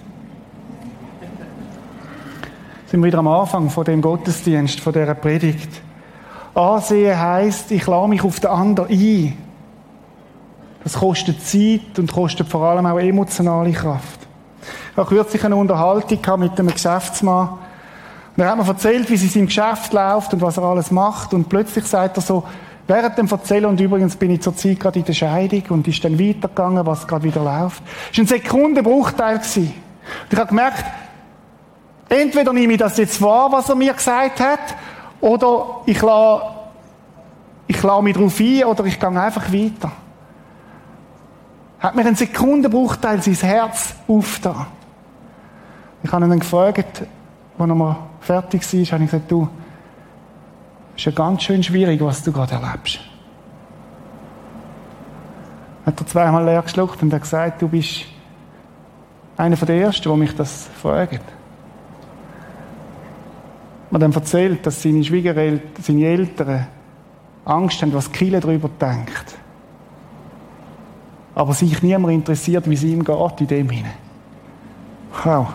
Sind 2.86 3.00
wir 3.00 3.08
wieder 3.08 3.18
am 3.18 3.28
Anfang 3.30 3.72
von 3.72 3.84
dem 3.84 4.04
Gottesdienst, 4.04 4.80
von 4.80 4.94
dieser 4.94 5.16
Predigt. 5.16 5.72
Ansehen 6.54 7.20
heißt, 7.20 7.72
ich 7.72 7.88
lasse 7.88 8.10
mich 8.10 8.24
auf 8.24 8.40
den 8.40 8.52
anderen 8.52 8.92
ein. 8.92 9.38
Das 10.84 10.94
kostet 10.94 11.44
Zeit 11.44 11.98
und 11.98 12.14
kostet 12.14 12.48
vor 12.48 12.62
allem 12.62 12.86
auch 12.86 13.00
emotionale 13.00 13.72
Kraft. 13.72 14.20
Ich 14.92 14.98
habe 14.98 15.10
kürzlich 15.10 15.44
eine 15.44 15.56
Unterhaltung 15.56 16.20
mit 16.40 16.60
einem 16.60 16.72
Geschäftsmann. 16.72 17.58
Er 18.42 18.50
hat 18.50 18.58
mir 18.58 18.68
erzählt, 18.68 19.10
wie 19.10 19.14
es 19.14 19.36
im 19.36 19.46
Geschäft 19.46 19.94
läuft 19.94 20.34
und 20.34 20.42
was 20.42 20.58
er 20.58 20.64
alles 20.64 20.92
macht. 20.92 21.34
Und 21.34 21.48
plötzlich 21.48 21.86
sagt 21.86 22.18
er 22.18 22.22
so, 22.22 22.44
während 22.88 23.18
dem 23.18 23.28
Erzählen, 23.28 23.66
und 23.66 23.80
übrigens 23.80 24.16
bin 24.16 24.32
ich 24.32 24.42
zur 24.42 24.56
Zeit 24.56 24.80
gerade 24.80 25.00
in 25.00 25.06
der 25.06 25.14
Scheidung 25.14 25.64
und 25.70 25.88
ist 25.88 26.04
dann 26.04 26.20
weitergegangen, 26.20 26.86
was 26.86 27.08
gerade 27.08 27.24
wieder 27.24 27.44
läuft. 27.44 27.84
Es 28.12 28.18
war 28.18 28.24
ein 28.24 28.28
Sekundenbruchteil. 28.28 29.36
Und 29.36 29.74
ich 30.32 30.38
habe 30.38 30.48
gemerkt, 30.48 30.84
entweder 32.10 32.52
nehme 32.52 32.74
ich 32.74 32.80
das 32.80 32.98
jetzt 32.98 33.22
wahr, 33.22 33.52
was 33.52 33.70
er 33.70 33.76
mir 33.76 33.94
gesagt 33.94 34.40
hat, 34.40 34.76
oder 35.22 35.82
ich 35.86 36.02
lasse, 36.02 36.44
ich 37.68 37.82
lasse 37.82 38.02
mich 38.02 38.16
darauf 38.16 38.40
ein, 38.40 38.64
oder 38.66 38.86
ich 38.86 39.00
gehe 39.00 39.10
einfach 39.10 39.54
weiter 39.54 39.92
hat 41.82 41.96
mir 41.96 42.06
einen 42.06 42.16
Sekundenbruchteil 42.16 43.22
sein 43.24 43.34
Herz 43.34 43.96
aufgetan. 44.08 44.68
Ich 46.04 46.12
habe 46.12 46.26
ihn 46.26 46.30
dann 46.30 46.40
gefragt, 46.40 47.02
als 47.58 47.70
er 47.70 47.76
mal 47.76 47.96
fertig 48.22 48.62
war, 48.62 48.92
habe 48.94 49.04
ich 49.04 49.12
gesagt, 49.12 49.32
du, 49.32 49.50
ist 50.96 51.06
ja 51.06 51.12
ganz 51.12 51.44
schön 51.44 51.62
schwierig, 51.62 52.02
was 52.02 52.24
du 52.24 52.32
gerade 52.32 52.54
erlebst. 52.54 53.00
Hat 55.86 56.00
er 56.00 56.08
zweimal 56.08 56.46
leer 56.46 56.62
geschluckt 56.62 57.02
und 57.02 57.14
hat 57.14 57.22
gesagt, 57.22 57.62
du 57.62 57.68
bist 57.68 58.06
einer 59.36 59.56
der 59.56 59.76
Ersten, 59.76 60.04
der 60.04 60.16
mich 60.16 60.36
das 60.36 60.70
fragt. 60.82 61.24
Man 63.90 64.00
dann 64.00 64.14
erzählt, 64.14 64.66
dass 64.66 64.82
seine 64.82 65.04
Schwiegereltern, 65.04 65.84
seine 65.84 66.06
Eltern 66.06 66.68
Angst 67.44 67.82
haben, 67.82 67.94
was 67.94 68.12
Kille 68.12 68.40
darüber 68.40 68.70
denkt 68.70 69.38
aber 71.34 71.54
sich 71.54 71.82
niemand 71.82 72.14
interessiert, 72.14 72.70
wie 72.70 72.74
es 72.74 72.84
ihm 72.84 73.04
geht 73.04 73.42
in 73.42 73.48
dem 73.48 73.70
hinein. 73.70 73.94
Wow. 75.24 75.48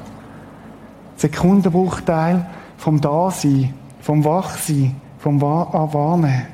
Sekundenbruchteil 1.17 2.47
vom 2.87 3.01
Dasein, 3.01 3.75
vom 4.01 4.25
Wachsein, 4.25 4.95
vom 5.19 5.41
Wahrnehmen. 5.41 6.47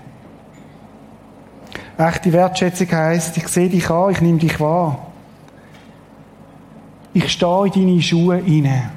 Echte 1.99 2.33
Wertschätzung 2.33 2.91
heisst, 2.91 3.37
ich 3.37 3.47
sehe 3.49 3.69
dich 3.69 3.91
an, 3.91 4.13
ich 4.13 4.21
nehme 4.23 4.39
dich 4.39 4.59
wahr. 4.59 5.09
Ich 7.13 7.31
stehe 7.31 7.67
in 7.67 7.73
deine 7.73 8.01
Schuhe 8.01 8.37
hinein. 8.37 8.91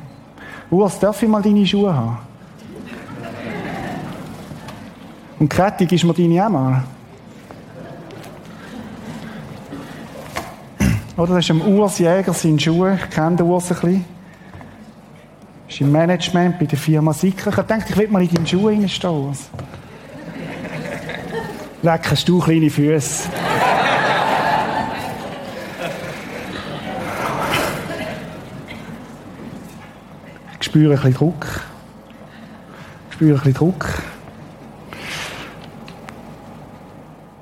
Urs, 0.71 0.97
darf 0.97 1.21
ich 1.21 1.27
mal 1.27 1.41
deine 1.41 1.67
Schuhe 1.67 1.93
haben? 1.93 2.19
Und 5.37 5.49
Krettig 5.49 5.91
ist 5.91 6.05
mir 6.05 6.13
deine 6.13 6.45
auch 6.45 6.49
mal. 6.49 6.83
Oder 11.17 11.35
das 11.35 11.43
ist 11.43 11.51
ein 11.51 11.61
Urs 11.61 11.99
Jäger 11.99 12.33
seine 12.33 12.61
Schuhe. 12.61 12.97
Ich 12.97 13.09
kenne 13.09 13.35
den 13.35 13.45
Urs 13.45 13.69
ein 13.73 13.77
bisschen. 13.81 14.14
Ist 15.75 15.81
im 15.81 15.91
Management 15.91 16.57
bei 16.57 16.63
der 16.67 16.77
Firma 16.77 17.11
Sicker. 17.11 17.49
Ich 17.49 17.55
dachte, 17.57 17.83
ich 17.89 17.97
will 17.97 18.07
mal 18.07 18.21
in 18.21 18.33
deine 18.33 18.47
Schuhe 18.47 18.71
reinstehen. 18.71 19.37
Leck, 21.81 22.11
hast 22.11 22.29
du 22.29 22.39
kleine 22.39 22.69
Füße. 22.69 23.27
Ich 30.57 30.65
spüre 30.65 30.93
ein 30.93 30.95
bisschen 30.95 31.13
Druck. 31.13 31.45
Ich 33.09 33.15
spüre 33.15 33.33
ein 33.33 33.39
bisschen 33.39 33.53
Druck. 33.55 33.85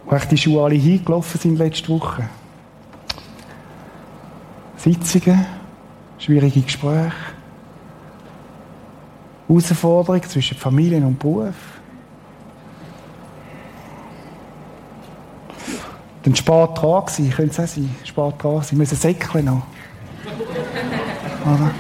Wo 0.06 0.17
die 0.17 0.38
Schuhe 0.39 0.63
alle 0.63 0.74
hingelaufen 0.74 1.39
sind 1.39 1.60
letzte 1.60 1.89
Woche. 1.89 2.28
Sitzungen, 4.78 5.46
schwierige 6.17 6.62
Gespräche, 6.62 7.12
Herausforderungen 9.47 10.23
zwischen 10.23 10.58
Familie 10.58 11.06
und 11.06 11.19
Beruf. 11.19 11.56
Dann 16.23 16.36
spät 16.36 16.69
dran 16.75 17.06
gewesen, 17.06 17.32
könnte 17.32 17.51
es 17.51 17.60
auch 17.60 17.75
sein, 17.75 17.95
spät 18.03 18.34
dran 18.41 18.62
sein, 18.63 18.77
müssen 18.77 18.95
säckeln 18.95 19.45
noch. 19.45 19.63
Oder? 21.45 21.71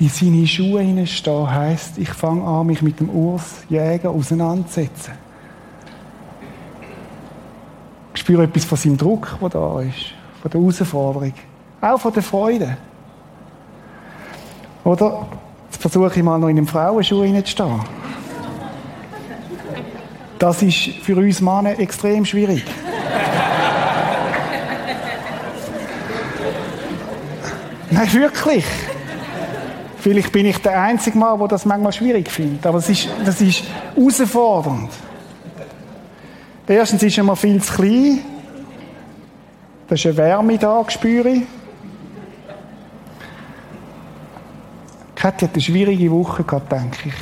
In 0.00 0.08
seine 0.08 0.46
Schuhe 0.46 0.80
hineinstehen 0.80 1.50
heisst, 1.50 1.98
ich 1.98 2.10
fange 2.10 2.44
an, 2.44 2.66
mich 2.66 2.82
mit 2.82 2.98
dem 3.00 3.10
Urs 3.10 3.64
Jäger 3.68 4.10
auseinanderzusetzen 4.10 5.14
spüre 8.28 8.42
etwas 8.42 8.66
von 8.66 8.76
seinem 8.76 8.98
Druck, 8.98 9.38
der 9.40 9.48
da 9.48 9.80
ist, 9.80 10.12
von 10.42 10.50
der 10.50 10.60
Herausforderung, 10.60 11.32
auch 11.80 11.98
von 11.98 12.12
der 12.12 12.22
Freude. 12.22 12.76
Oder 14.84 15.26
jetzt 15.70 15.80
versuche 15.80 16.12
ich 16.16 16.22
mal 16.22 16.38
noch 16.38 16.48
in 16.48 16.58
einem 16.58 16.66
Frauenschuh 16.66 17.22
hineinzustehen. 17.22 17.80
Das 20.38 20.62
ist 20.62 20.90
für 21.02 21.16
uns 21.16 21.40
Männer 21.40 21.78
extrem 21.78 22.24
schwierig. 22.24 22.64
Nein, 27.90 28.12
wirklich. 28.12 28.64
Vielleicht 29.98 30.30
bin 30.30 30.46
ich 30.46 30.58
der 30.58 30.80
einzige 30.80 31.18
Mann, 31.18 31.38
der 31.40 31.48
das 31.48 31.64
manchmal 31.66 31.92
schwierig 31.92 32.30
findet. 32.30 32.64
Aber 32.66 32.78
es 32.78 32.88
ist, 32.88 33.08
das 33.24 33.40
ist 33.40 33.64
herausfordernd. 33.96 34.90
Erstens 36.68 37.02
ist 37.02 37.18
er 37.18 37.24
mir 37.24 37.34
viel 37.34 37.60
zu 37.62 37.74
klein. 37.74 38.20
Da 39.88 39.94
ist 39.96 40.06
eine 40.06 40.16
Wärme 40.16 40.56
da, 40.58 40.84
spüre 40.88 41.28
ich. 41.30 41.42
Kathi 45.18 45.46
hat 45.46 45.54
eine 45.54 45.62
schwierige 45.62 46.12
Woche 46.12 46.44
gehabt, 46.44 46.70
denke 46.70 47.08
ich. 47.08 47.14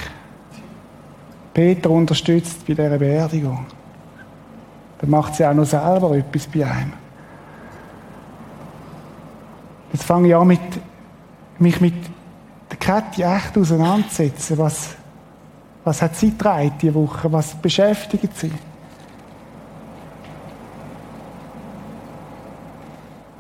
Peter 1.54 1.88
unterstützt 1.88 2.66
bei 2.66 2.74
dieser 2.74 2.98
Beerdigung. 2.98 3.64
Dann 4.98 5.08
macht 5.08 5.34
sie 5.34 5.46
auch 5.46 5.54
noch 5.54 5.64
selber 5.64 6.14
etwas 6.14 6.46
bei 6.46 6.66
einem. 6.66 6.92
Jetzt 9.94 10.04
fange 10.04 10.28
ich 10.28 10.36
an, 10.36 10.46
mit, 10.46 10.60
mich 11.58 11.80
mit 11.80 11.94
der 12.70 12.76
Kathi 12.76 13.22
echt 13.22 13.56
auseinanderzusetzen. 13.56 14.58
Was, 14.58 14.94
was 15.82 16.02
hat 16.02 16.16
sie 16.16 16.32
getragen 16.32 16.72
diese 16.78 16.94
Woche? 16.94 17.32
Was 17.32 17.54
beschäftigt 17.54 18.36
sie? 18.36 18.52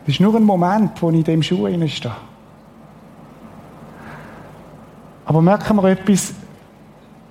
Das 0.06 0.14
ist 0.14 0.20
nur 0.20 0.34
ein 0.34 0.44
Moment, 0.44 1.02
wo 1.02 1.10
ich 1.10 1.16
in 1.16 1.24
dem 1.24 1.42
Schuh 1.42 1.68
stehe. 1.88 2.25
Aber 5.26 5.42
merken 5.42 5.76
wir 5.76 5.90
etwas, 5.90 6.32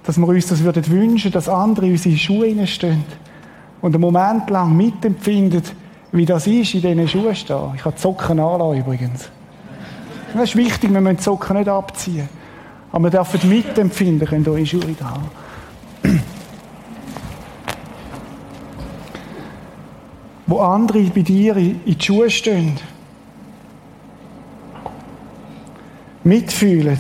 dass 0.04 0.18
wir 0.18 0.28
uns 0.28 0.48
das 0.48 0.64
würden 0.64 0.86
wünschen, 0.88 1.32
dass 1.32 1.50
andere 1.50 1.88
in 1.88 1.94
unsere 1.94 2.16
Schuhe 2.18 2.68
stehen 2.68 3.04
und 3.82 3.96
einen 3.96 4.02
Moment 4.02 4.50
lang 4.50 4.76
mitempfinden, 4.76 5.64
wie 6.12 6.26
das 6.26 6.46
ist, 6.46 6.76
in 6.76 6.82
diesen 6.82 7.08
Schuhen 7.08 7.36
stehen. 7.36 7.72
Ich 7.76 7.84
habe 7.84 7.98
Socken 7.98 8.40
anlassen, 8.40 8.82
übrigens. 8.82 9.30
Das 10.34 10.50
ist 10.50 10.56
wichtig, 10.56 10.94
wir 10.94 11.02
müssen 11.02 11.18
die 11.18 11.24
Socken 11.24 11.58
nicht 11.58 11.70
abziehen. 11.70 12.30
Aber 12.92 13.06
wir 13.06 13.12
dürfen 13.12 13.50
mitempfinden, 13.50 14.28
können 14.28 14.48
eure 14.48 14.66
Schuhe 14.66 14.96
da 15.00 15.12
haben. 15.12 15.30
wo 20.48 20.60
andere 20.60 21.04
bei 21.04 21.22
dir 21.22 21.56
in 21.56 21.82
die 21.86 21.98
Schuhe 22.00 22.30
stehen. 22.30 22.78
Mitfühlen. 26.24 27.00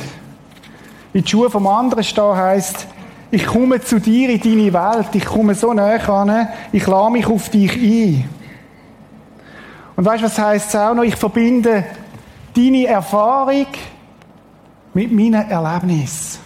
In 1.15 1.23
die 1.23 1.29
Schuhe 1.29 1.49
vom 1.49 1.65
anderen 1.65 2.03
stehen 2.03 2.35
heisst, 2.35 2.87
ich 3.31 3.45
komme 3.45 3.79
zu 3.79 4.01
dir 4.01 4.29
in 4.31 4.41
deine 4.41 4.73
Welt, 4.73 5.07
ich 5.13 5.23
komme 5.23 5.55
so 5.55 5.71
näher 5.71 6.09
an, 6.09 6.49
ich 6.73 6.85
lade 6.85 7.11
mich 7.13 7.25
auf 7.25 7.47
dich 7.47 7.73
ein. 7.73 8.29
Und 9.95 10.03
weißt 10.03 10.23
du, 10.23 10.25
was 10.25 10.37
heisst 10.37 10.69
es 10.69 10.75
auch 10.75 10.93
noch? 10.93 11.03
Ich 11.03 11.15
verbinde 11.15 11.85
deine 12.53 12.87
Erfahrung 12.87 13.67
mit 14.93 15.09
meinem 15.09 15.49
Erlebnis. 15.49 16.37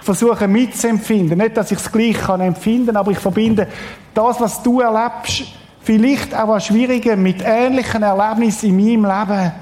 Ich 0.00 0.04
versuche 0.04 0.46
mitzuempfinden. 0.46 1.38
Nicht, 1.38 1.56
dass 1.56 1.70
ich 1.70 1.78
es 1.78 1.90
gleich 1.90 2.18
kann 2.18 2.42
empfinden, 2.42 2.94
aber 2.94 3.12
ich 3.12 3.18
verbinde 3.18 3.68
das, 4.12 4.38
was 4.38 4.62
du 4.62 4.80
erlebst, 4.80 5.44
vielleicht 5.80 6.34
auch 6.34 6.50
an 6.50 6.60
Schwierigen 6.60 7.22
mit 7.22 7.42
ähnlichen 7.42 8.02
Erlebnissen 8.02 8.78
in 8.78 9.00
meinem 9.00 9.06
Leben. 9.06 9.52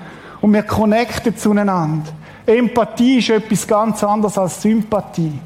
Und 0.40 0.52
wir 0.52 0.64
connecten 0.64 1.36
zueinander. 1.36 2.12
Empathie 2.46 3.18
ist 3.18 3.30
etwas 3.30 3.66
ganz 3.66 4.04
anderes 4.04 4.36
als 4.36 4.60
Sympathie. 4.60 5.38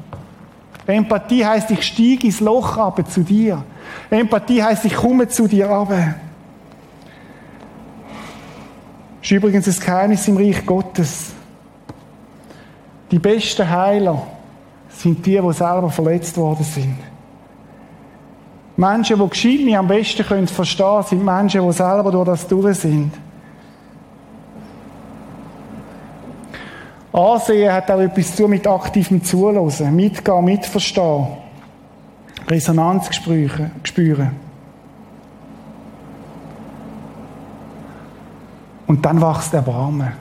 Empathie 0.85 1.45
heißt, 1.45 1.71
ich 1.71 1.83
steige 1.83 2.27
ins 2.27 2.39
Loch 2.39 2.77
ab 2.77 3.01
zu 3.09 3.21
dir. 3.21 3.63
Empathie 4.09 4.61
heißt, 4.63 4.85
ich 4.85 4.95
komme 4.95 5.27
zu 5.27 5.47
dir 5.47 5.69
ab. 5.69 5.89
Das 5.89 6.15
ist 9.21 9.31
übrigens 9.31 9.67
ein 9.67 9.85
Geheimnis 9.85 10.27
im 10.27 10.37
Reich 10.37 10.65
Gottes. 10.65 11.31
Die 13.11 13.19
besten 13.19 13.69
Heiler 13.69 14.23
sind 14.89 15.25
die, 15.25 15.39
die 15.39 15.53
selber 15.53 15.89
verletzt 15.89 16.37
worden 16.37 16.63
sind. 16.63 16.97
Menschen, 18.75 19.19
die 19.19 19.29
Geschichte 19.29 19.77
am 19.77 19.87
besten 19.87 20.47
verstehen 20.47 20.85
können, 20.85 21.03
sind 21.03 21.25
Menschen, 21.25 21.65
die 21.65 21.73
selber 21.73 22.11
durch 22.11 22.25
das 22.25 22.47
durch 22.47 22.77
sind. 22.77 23.11
Ansehen 27.11 27.71
hat 27.71 27.89
auch 27.89 27.99
etwas 27.99 28.35
zu 28.35 28.47
mit 28.47 28.67
aktivem 28.67 29.23
Zuhören, 29.23 29.95
mitgehen, 29.95 30.45
mitverstehen, 30.45 31.27
Resonanz 32.47 33.09
spüren. 33.83 34.31
Und 38.85 39.05
dann 39.05 39.21
wächst 39.21 39.53
Erbarmen. 39.53 40.11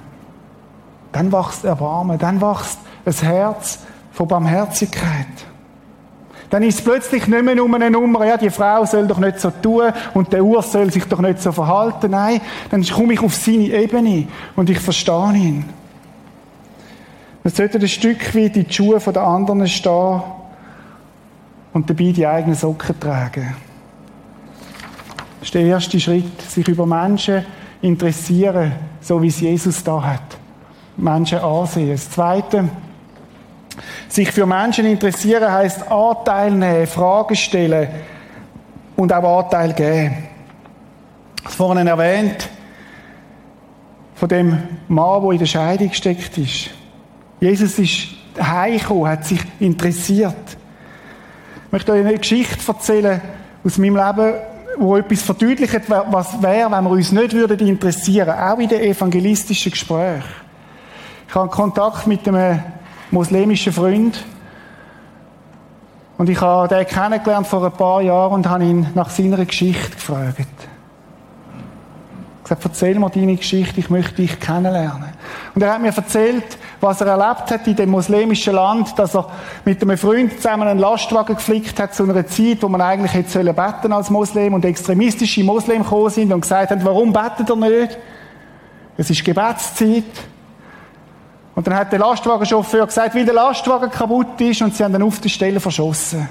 Dann 1.12 1.32
wächst 1.32 1.64
Erbarmen. 1.64 2.18
Dann 2.18 2.41
wächst 2.41 2.78
ein 3.07 3.14
Herz 3.14 3.78
von 4.12 4.28
Barmherzigkeit. 4.28 5.26
Dann 6.51 6.62
ist 6.62 6.78
es 6.78 6.84
plötzlich 6.84 7.26
nicht 7.26 7.43
mehr 7.43 7.55
nur 7.55 7.74
eine 7.74 7.91
Nummer, 7.91 8.24
ja, 8.26 8.36
die 8.36 8.51
Frau 8.51 8.84
soll 8.84 9.07
doch 9.07 9.18
nicht 9.18 9.39
so 9.39 9.51
tun 9.51 9.93
und 10.14 10.32
der 10.32 10.43
Urs 10.43 10.72
soll 10.72 10.91
sich 10.91 11.05
doch 11.05 11.20
nicht 11.20 11.43
so 11.43 11.53
verhalten. 11.53 12.11
Nein, 12.11 12.41
dann 12.70 12.82
komme 12.84 13.14
ich 13.14 13.22
auf 13.22 13.34
seine 13.34 13.68
Ebene 13.68 14.28
und 14.57 14.70
ich 14.70 14.80
verstehe 14.80 15.34
ihn. 15.34 15.64
Wir 17.43 17.51
sollten 17.51 17.80
ein 17.80 17.89
Stück 17.89 18.34
weit 18.34 18.57
in 18.57 18.66
die 18.66 18.72
Schuhe 18.72 18.99
der 18.99 19.22
anderen 19.22 19.66
stehen 19.66 20.22
und 21.72 21.89
dabei 21.89 22.12
die 22.12 22.26
eigenen 22.26 22.57
Socken 22.57 22.99
tragen. 22.99 23.55
Das 25.39 25.49
ist 25.49 25.55
der 25.55 25.62
erste 25.62 26.01
Schritt, 26.01 26.43
sich 26.43 26.66
über 26.66 26.84
Menschen 26.84 27.45
interessieren, 27.80 28.72
so 29.01 29.22
wie 29.22 29.28
es 29.28 29.41
Jesus 29.41 29.84
da 29.84 30.03
hat. 30.03 30.36
Menschen 30.97 31.39
ansehen. 31.39 31.91
Das 31.93 32.11
Zweite, 32.11 32.68
sich 34.09 34.32
für 34.32 34.47
Menschen 34.47 34.86
interessieren 34.86 35.51
heißt 35.51 35.91
Anteil 35.91 36.51
nehmen, 36.51 36.86
Fragen 36.86 37.36
stellen 37.36 37.89
und 38.97 39.12
auch 39.12 39.45
Anteil 39.45 39.72
geben. 39.74 40.28
Das 41.45 41.55
vorhin 41.55 41.86
erwähnt, 41.86 42.49
von 44.16 44.28
dem 44.28 44.59
Mann, 44.89 45.22
der 45.22 45.30
in 45.30 45.39
der 45.39 45.47
Scheidung 45.47 45.89
gesteckt 45.89 46.36
ist. 46.36 46.70
Jesus 47.41 47.78
ist 47.78 48.09
heimgekommen, 48.41 49.09
hat 49.09 49.24
sich 49.24 49.41
interessiert. 49.61 50.34
Ich 51.66 51.72
möchte 51.72 51.93
euch 51.93 52.05
eine 52.05 52.18
Geschichte 52.18 52.59
erzählen 52.66 53.20
aus 53.64 53.78
meinem 53.78 53.97
Leben, 53.97 54.34
wo 54.78 54.97
etwas 54.97 55.22
verdeutlicht, 55.22 55.80
was 55.89 56.43
wäre, 56.43 56.70
wenn 56.70 56.84
wir 56.84 56.91
uns 56.91 57.12
nicht 57.12 57.32
würden 57.32 57.66
interessieren, 57.66 58.30
auch 58.30 58.59
in 58.59 58.68
den 58.68 58.80
evangelistischen 58.80 59.72
Gesprächen. 59.72 60.24
Ich 61.28 61.34
habe 61.34 61.49
Kontakt 61.49 62.07
mit 62.07 62.26
einem 62.26 62.62
muslimischen 63.11 63.72
Freund 63.72 64.24
und 66.16 66.28
ich 66.28 66.41
habe 66.41 66.68
den 66.68 66.86
kennengelernt 66.86 67.47
vor 67.47 67.64
ein 67.64 67.72
paar 67.72 68.03
Jahren 68.03 68.34
und 68.34 68.49
habe 68.49 68.64
ihn 68.64 68.86
nach 68.95 69.11
seiner 69.11 69.45
Geschichte 69.45 69.91
gefragt 69.91 70.47
gesagt, 72.49 72.64
erzähl 72.64 72.99
mir 72.99 73.11
deine 73.11 73.36
Geschichte, 73.36 73.80
ich 73.80 73.91
möchte 73.91 74.14
dich 74.14 74.41
kennenlernen. 74.41 75.11
Und 75.55 75.62
er 75.62 75.74
hat 75.74 75.82
mir 75.82 75.95
erzählt, 75.95 76.59
was 76.81 77.01
er 77.01 77.09
erlebt 77.09 77.51
hat 77.51 77.66
in 77.66 77.76
dem 77.76 77.91
muslimischen 77.91 78.55
Land, 78.55 78.99
dass 78.99 79.14
er 79.14 79.29
mit 79.64 79.83
einem 79.83 79.99
Freund 79.99 80.35
zusammen 80.37 80.68
einen 80.68 80.79
Lastwagen 80.79 81.37
geflickt 81.37 81.79
hat 81.81 81.95
zu 81.95 82.05
einer 82.05 82.26
Zeit, 82.26 82.62
wo 82.62 82.68
man 82.68 82.81
eigentlich 82.81 83.14
hätte 83.14 83.43
beten 83.53 83.93
als 83.93 84.11
Muslim 84.11 84.55
und 84.55 84.64
extremistische 84.64 85.43
Muslim 85.43 85.83
gekommen 85.83 86.11
sind 86.11 86.33
und 86.33 86.43
gesagt 86.43 86.70
haben, 86.70 86.85
warum 86.85 87.12
betet 87.12 87.49
er 87.51 87.57
nicht? 87.57 87.99
Es 88.97 89.11
ist 89.11 89.24
Gebetszeit. 89.24 90.05
Und 91.55 91.66
dann 91.66 91.74
hat 91.74 91.91
der 91.91 91.99
Lastwagenchauffeur 91.99 92.87
gesagt, 92.87 93.14
weil 93.14 93.24
der 93.24 93.35
Lastwagen 93.35 93.91
kaputt 93.91 94.41
ist 94.41 94.62
und 94.62 94.76
sie 94.76 94.85
haben 94.85 94.95
ihn 94.95 95.03
auf 95.03 95.20
der 95.20 95.29
Stelle 95.29 95.59
verschossen. 95.59 96.29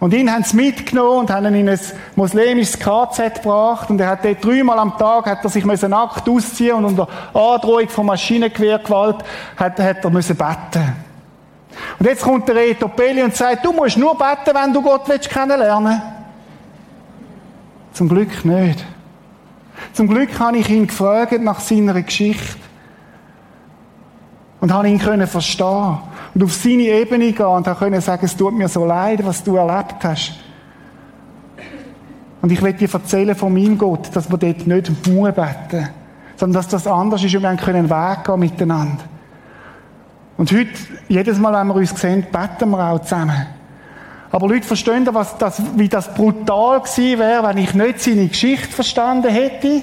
Und 0.00 0.14
ihn 0.14 0.32
haben 0.32 0.44
sie 0.44 0.56
mitgenommen 0.56 1.20
und 1.20 1.30
haben 1.30 1.46
ihn 1.46 1.54
in 1.56 1.68
ein 1.68 1.80
muslimisches 2.14 2.78
KZ 2.78 3.34
gebracht. 3.34 3.90
Und 3.90 4.00
er 4.00 4.08
hat 4.08 4.24
dort 4.24 4.44
dreimal 4.44 4.78
am 4.78 4.96
Tag, 4.96 5.26
hat 5.26 5.42
er 5.42 5.50
sich 5.50 5.64
müssen 5.64 5.90
nackt 5.90 6.28
ausziehen 6.28 6.76
und 6.76 6.84
unter 6.84 7.08
Androhung 7.34 7.88
von 7.88 8.06
Maschinengewehrgewalt 8.06 9.24
hat, 9.56 9.80
hat 9.80 10.04
er 10.04 10.10
müssen 10.10 10.36
beten. 10.36 10.96
Und 11.98 12.06
jetzt 12.06 12.22
kommt 12.22 12.48
der 12.48 12.54
Reto 12.54 12.88
Pelli 12.88 13.22
und 13.22 13.34
sagt, 13.34 13.64
du 13.64 13.72
musst 13.72 13.96
nur 13.96 14.16
beten, 14.16 14.54
wenn 14.54 14.72
du 14.72 14.82
Gott 14.82 15.08
willst 15.08 15.30
kennenlernen. 15.30 16.00
Zum 17.92 18.08
Glück 18.08 18.44
nicht. 18.44 18.84
Zum 19.92 20.08
Glück 20.08 20.38
habe 20.38 20.58
ich 20.58 20.70
ihn 20.70 20.86
gefragt 20.86 21.40
nach 21.40 21.58
seiner 21.58 22.00
Geschichte. 22.02 22.56
Und 24.60 24.72
habe 24.72 24.88
ihn 24.88 24.98
können 24.98 25.26
verstehen 25.26 25.98
und 26.34 26.42
auf 26.42 26.52
seine 26.54 26.82
Ebene 26.82 27.32
gehen 27.32 27.46
und 27.46 27.68
auch 27.68 27.78
können 27.78 28.00
sagen, 28.00 28.24
es 28.24 28.36
tut 28.36 28.54
mir 28.54 28.68
so 28.68 28.84
leid, 28.84 29.24
was 29.24 29.42
du 29.42 29.56
erlebt 29.56 30.02
hast. 30.02 30.32
Und 32.40 32.52
ich 32.52 32.62
will 32.62 32.72
dir 32.72 32.92
erzählen 32.92 33.34
von 33.34 33.52
meinem 33.52 33.76
Gott, 33.76 34.14
dass 34.14 34.30
wir 34.30 34.38
dort 34.38 34.66
nicht 34.66 35.06
Mühe 35.06 35.32
beten, 35.32 35.88
sondern 36.36 36.62
dass 36.62 36.68
das 36.68 36.86
anders 36.86 37.24
ist 37.24 37.34
und 37.34 37.42
wir 37.42 37.56
können 37.56 37.90
Weg 37.90 38.24
gehen 38.24 38.38
miteinander. 38.38 39.04
Und 40.36 40.52
heute, 40.52 40.70
jedes 41.08 41.38
Mal, 41.38 41.52
wenn 41.52 41.66
wir 41.66 41.74
uns 41.74 42.00
sehen, 42.00 42.24
beten 42.30 42.70
wir 42.70 42.92
auch 42.92 43.00
zusammen. 43.00 43.46
Aber 44.30 44.46
Leute 44.46 44.66
verstehen, 44.66 45.08
was 45.10 45.36
das, 45.38 45.60
wie 45.76 45.88
das 45.88 46.14
brutal 46.14 46.80
gewesen 46.80 47.18
wäre, 47.18 47.42
wenn 47.42 47.58
ich 47.58 47.74
nicht 47.74 48.00
seine 48.00 48.28
Geschichte 48.28 48.68
verstanden 48.68 49.30
hätte. 49.30 49.82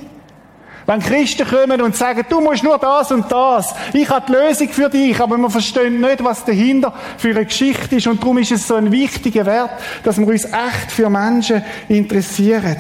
Wenn 0.86 1.00
Christen 1.00 1.48
kommen 1.48 1.82
und 1.82 1.96
sagen, 1.96 2.24
du 2.30 2.42
musst 2.42 2.64
nur 2.64 2.78
das 2.78 3.12
und 3.12 3.32
das, 3.32 3.74
ich 3.92 4.08
habe 4.08 4.26
die 4.28 4.34
Lösung 4.34 4.70
für 4.70 4.90
dich, 4.90 5.20
aber 5.20 5.38
wir 5.38 5.50
verstehen 5.50 6.00
nicht, 6.00 6.24
was 6.24 6.46
dahinter 6.46 6.94
für 7.18 7.32
eine 7.32 7.46
Geschichte 7.46 7.96
ist 7.96 8.06
und 8.06 8.22
darum 8.22 8.38
ist 8.38 8.52
es 8.52 8.68
so 8.68 8.76
ein 8.76 8.92
wichtiger 8.92 9.46
Wert, 9.48 9.72
dass 10.04 10.20
wir 10.20 10.28
uns 10.28 10.46
echt 10.46 10.92
für 10.92 11.10
Menschen 11.10 11.64
interessieren. 11.88 12.78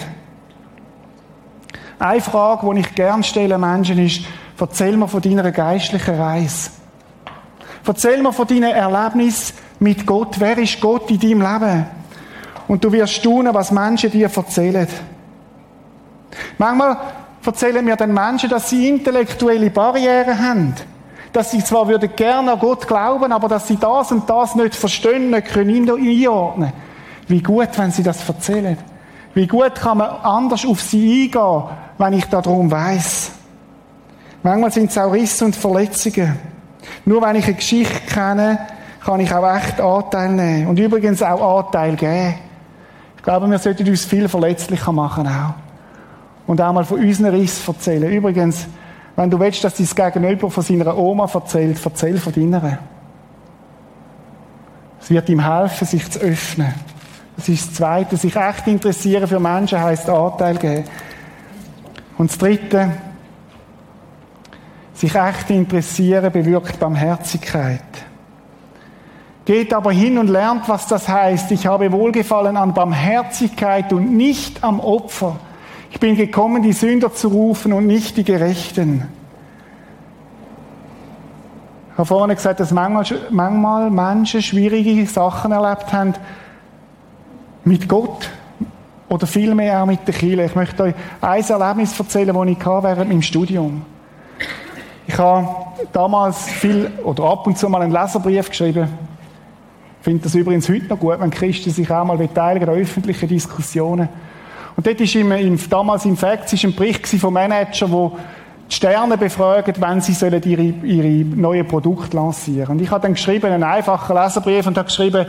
Eine 1.98 2.22
Frage, 2.22 2.72
die 2.76 2.82
ich 2.82 2.94
gerne 2.94 3.24
stelle 3.24 3.58
Menschen 3.58 3.98
ist, 3.98 4.22
erzähl 4.60 4.96
mir 4.98 5.08
von 5.08 5.22
deiner 5.22 5.52
geistlichen 5.52 6.16
Reise. 6.16 6.70
Erzähl 7.88 8.22
mir 8.22 8.34
von 8.34 8.48
deinen 8.48 8.64
Erlebnissen 8.72 9.56
mit 9.80 10.06
Gott. 10.06 10.36
Wer 10.40 10.58
ist 10.58 10.80
Gott 10.80 11.10
in 11.10 11.20
deinem 11.20 11.42
Leben? 11.42 11.86
Und 12.68 12.84
du 12.84 12.92
wirst 12.92 13.14
staunen, 13.14 13.54
was 13.54 13.72
Menschen 13.72 14.12
dir 14.12 14.30
erzählen. 14.36 14.88
Manchmal 16.58 16.98
erzählen 17.46 17.84
mir 17.84 17.96
den 17.96 18.14
Menschen, 18.14 18.50
dass 18.50 18.70
sie 18.70 18.88
intellektuelle 18.88 19.70
Barrieren 19.70 20.40
haben. 20.40 20.74
Dass 21.34 21.52
sie 21.52 21.64
zwar 21.64 21.88
würden 21.88 22.10
gerne 22.16 22.54
an 22.54 22.60
Gott 22.60 22.88
glauben, 22.88 23.32
aber 23.32 23.48
dass 23.48 23.68
sie 23.68 23.78
das 23.78 24.12
und 24.12 24.30
das 24.30 24.56
nicht 24.56 24.76
verstehen, 24.76 25.32
nicht 25.32 25.48
können 25.48 25.90
einordnen. 25.90 26.72
Wie 27.28 27.42
gut, 27.42 27.70
wenn 27.78 27.92
sie 27.92 28.04
das 28.04 28.28
erzählen. 28.28 28.78
Wie 29.34 29.48
gut 29.48 29.76
kann 29.76 29.98
man 29.98 30.10
anders 30.10 30.66
auf 30.66 30.82
sie 30.82 31.26
eingehen, 31.26 31.64
wenn 31.98 32.14
ich 32.14 32.26
darum 32.26 32.72
weiß. 32.72 33.32
Manchmal 34.44 34.72
sind 34.72 34.92
es 34.92 34.98
auch 34.98 35.12
Risse 35.12 35.44
und 35.44 35.56
Verletzungen. 35.56 36.40
Nur 37.04 37.22
wenn 37.22 37.36
ich 37.36 37.46
eine 37.46 37.56
Geschichte 37.56 38.00
kenne, 38.14 38.60
kann 39.04 39.20
ich 39.20 39.34
auch 39.34 39.56
echt 39.56 39.82
Anteil 39.82 40.30
nehmen. 40.30 40.68
Und 40.68 40.80
übrigens 40.80 41.22
auch 41.22 41.66
Anteil 41.66 41.96
geben. 41.96 42.36
Ich 43.18 43.24
glaube, 43.24 43.50
wir 43.50 43.60
sollten 43.60 43.90
uns 43.90 44.06
viel 44.06 44.30
verletzlicher 44.30 44.92
machen 44.92 45.28
auch 45.28 45.65
und 46.48 46.62
auch 46.62 46.74
mal 46.74 46.86
von 46.86 47.00
unseren 47.00 47.34
Rissen 47.34 47.74
erzählen. 47.74 48.12
Übrigens, 48.12 48.68
wenn 49.16 49.30
du 49.30 49.40
willst, 49.40 49.64
dass 49.64 49.76
dein 49.76 50.12
Gegenüber 50.12 50.50
von 50.50 50.64
seiner 50.64 50.98
Oma 50.98 51.30
erzählt, 51.34 51.80
erzähl 51.84 52.18
von 52.18 52.34
deiner. 52.34 52.80
Es 55.02 55.10
wird 55.10 55.30
ihm 55.30 55.40
helfen, 55.40 55.88
sich 55.88 56.10
zu 56.10 56.20
öffnen. 56.20 56.74
Das 57.36 57.48
ist 57.50 57.68
das 57.68 57.74
Zweite. 57.76 58.18
Sich 58.18 58.36
echt 58.36 58.68
interessieren 58.68 59.28
für 59.28 59.40
Menschen 59.40 59.80
heisst 59.80 60.10
Anteil 60.10 60.58
geben. 60.58 60.86
Und 62.18 62.32
das 62.32 62.38
Dritte, 62.38 62.92
Sich 64.96 65.14
echt 65.14 65.50
interessieren 65.50 66.32
bewirkt 66.32 66.80
Barmherzigkeit. 66.80 67.82
Geht 69.44 69.74
aber 69.74 69.92
hin 69.92 70.18
und 70.18 70.30
lernt, 70.30 70.68
was 70.70 70.88
das 70.88 71.10
heißt. 71.10 71.52
Ich 71.52 71.68
habe 71.68 71.92
Wohlgefallen 71.92 72.56
an 72.56 72.74
Barmherzigkeit 72.74 73.92
und 73.92 74.16
nicht 74.16 74.64
am 74.64 74.80
Opfer. 74.80 75.36
Ich 75.96 76.02
bin 76.02 76.18
gekommen, 76.18 76.62
die 76.62 76.74
Sünder 76.74 77.14
zu 77.14 77.30
rufen 77.30 77.72
und 77.72 77.88
nicht 77.88 78.18
die 78.18 78.26
Gerechten. 78.26 79.08
Ich 81.90 81.98
habe 81.98 82.06
vorhin 82.06 82.36
gesagt, 82.36 82.60
dass 82.60 82.74
manchmal, 82.74 83.22
manchmal 83.30 83.90
Menschen 83.90 84.42
schwierige 84.42 85.06
Sachen 85.06 85.54
erlebt 85.54 85.94
haben 85.94 86.14
mit 87.64 87.88
Gott 87.88 88.30
oder 89.08 89.26
vielmehr 89.26 89.82
auch 89.82 89.86
mit 89.86 90.06
der 90.06 90.14
Kirche. 90.14 90.44
Ich 90.44 90.56
möchte 90.56 90.84
euch 90.84 90.94
ein 91.22 91.42
Erlebnis 91.42 91.98
erzählen, 91.98 92.36
das 92.36 92.46
ich 92.46 92.66
hatte 92.66 92.84
während 92.84 93.10
meinem 93.10 93.22
Studium. 93.22 93.82
Ich 95.08 95.18
habe 95.18 95.48
damals 95.94 96.50
viel 96.50 96.92
oder 97.06 97.24
ab 97.24 97.48
und 97.48 97.58
zu 97.58 97.70
mal 97.70 97.82
einen 97.82 97.94
Leserbrief 97.94 98.50
geschrieben. 98.50 98.90
Ich 100.00 100.04
finde 100.04 100.24
das 100.24 100.36
übrigens 100.36 100.68
heute 100.68 100.88
noch 100.88 101.00
gut, 101.00 101.22
wenn 101.22 101.32
Christen 101.32 101.72
sich 101.72 101.90
auch 101.90 102.04
mal 102.04 102.18
beteiligen 102.18 102.68
an 102.68 102.76
öffentlichen 102.76 103.30
Diskussionen. 103.30 104.10
Und 104.76 104.86
dort 104.86 105.00
ist 105.00 105.16
im, 105.16 105.32
im, 105.32 105.60
damals 105.70 106.06
im 106.06 106.18
Facts 106.18 106.64
ein 106.64 106.76
Bericht 106.76 107.08
von 107.08 107.34
Managern, 107.34 107.92
wo 107.92 108.18
die 108.70 108.76
Sterne 108.76 109.18
befragen, 109.18 109.76
wenn 109.80 110.02
sie 110.02 110.14
sollen 110.14 110.42
ihre, 110.44 110.64
ihre 110.64 111.26
neuen 111.26 111.68
Produkte 111.68 112.18
lancieren. 112.18 112.72
Und 112.72 112.82
ich 112.82 112.90
habe 112.90 113.02
dann 113.02 113.14
geschrieben, 113.14 113.52
einen 113.52 113.64
einfachen 113.64 114.16
Leserbrief 114.16 114.68
und 114.68 114.78
habe 114.78 114.88
geschrieben, 114.88 115.28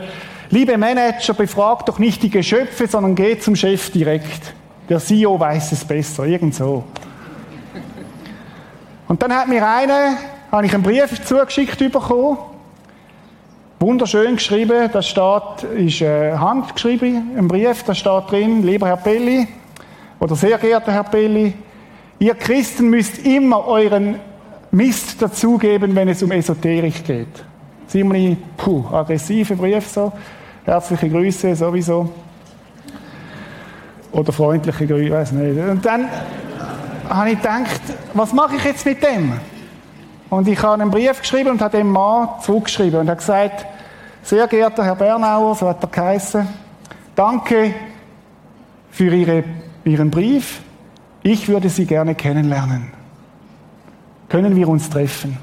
liebe 0.49 0.77
Manager, 0.77 1.33
befragt 1.33 1.87
doch 1.87 1.99
nicht 1.99 2.23
die 2.23 2.29
Geschöpfe, 2.29 2.87
sondern 2.87 3.15
geht 3.15 3.43
zum 3.43 3.55
Chef 3.55 3.91
direkt. 3.91 4.53
Der 4.89 4.99
CEO 4.99 5.39
weiß 5.39 5.71
es 5.73 5.85
besser, 5.85 6.25
irgend 6.25 6.55
so. 6.55 6.83
Und 9.07 9.21
dann 9.21 9.33
hat 9.33 9.47
mir 9.47 9.65
einer, 9.65 10.17
habe 10.51 10.65
ich 10.65 10.73
einen 10.73 10.83
Brief 10.83 11.23
zugeschickt 11.23 11.79
bekommen, 11.79 12.37
wunderschön 13.79 14.35
geschrieben, 14.35 14.89
da 14.91 15.01
steht, 15.01 15.63
ist 15.75 16.01
äh, 16.01 16.33
handgeschrieben, 16.33 17.37
ein 17.37 17.47
Brief, 17.47 17.83
da 17.83 17.93
steht 17.93 18.31
drin, 18.31 18.63
lieber 18.63 18.87
Herr 18.87 18.97
Pelli, 18.97 19.47
oder 20.19 20.35
sehr 20.35 20.57
geehrter 20.57 20.91
Herr 20.91 21.03
Pelli, 21.03 21.53
Ihr 22.19 22.33
Christen 22.33 22.89
müsst 22.89 23.25
immer 23.25 23.67
euren 23.67 24.19
Mist 24.71 25.21
dazugeben, 25.21 25.95
wenn 25.95 26.09
es 26.09 26.23
um 26.23 26.31
Esoterik 26.31 27.05
geht. 27.05 27.43
Ziemlich 27.87 28.37
puh, 28.57 28.85
aggressive 28.91 29.55
Brief 29.55 29.87
so. 29.87 30.11
Herzliche 30.65 31.09
Grüße 31.09 31.55
sowieso. 31.55 32.11
Oder 34.11 34.33
freundliche 34.33 34.87
Grüße, 34.87 35.11
weiß 35.11 35.31
nicht. 35.33 35.59
Und 35.59 35.85
dann 35.85 36.09
habe 37.07 37.29
ich 37.29 37.37
gedacht, 37.37 37.81
was 38.13 38.33
mache 38.33 38.55
ich 38.55 38.63
jetzt 38.63 38.85
mit 38.85 39.01
dem? 39.03 39.33
Und 40.29 40.47
ich 40.47 40.61
habe 40.61 40.81
einen 40.81 40.91
Brief 40.91 41.21
geschrieben 41.21 41.51
und 41.51 41.61
habe 41.61 41.77
dem 41.77 41.89
Mann 41.89 42.29
zurückgeschrieben 42.41 42.99
und 42.99 43.09
habe 43.09 43.17
gesagt, 43.17 43.65
sehr 44.23 44.45
geehrter 44.47 44.83
Herr 44.83 44.95
Bernauer, 44.95 45.55
so 45.55 45.69
hat 45.69 45.81
er 45.81 45.87
geheißen, 45.87 46.47
danke 47.15 47.73
für 48.91 49.13
Ihre, 49.13 49.43
Ihren 49.85 50.11
Brief. 50.11 50.61
Ich 51.23 51.47
würde 51.47 51.69
Sie 51.69 51.85
gerne 51.85 52.13
kennenlernen. 52.13 52.91
Können 54.27 54.55
wir 54.55 54.67
uns 54.67 54.89
treffen? 54.89 55.37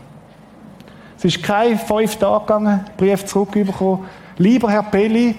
Es 1.17 1.25
ist 1.25 1.43
kein 1.43 1.79
fünf 1.79 2.17
Tage 2.17 2.41
gegangen, 2.41 2.81
Brief 2.99 3.25
zurückbekommen. 3.25 4.05
Lieber 4.37 4.71
Herr 4.71 4.83
Pelli, 4.83 5.35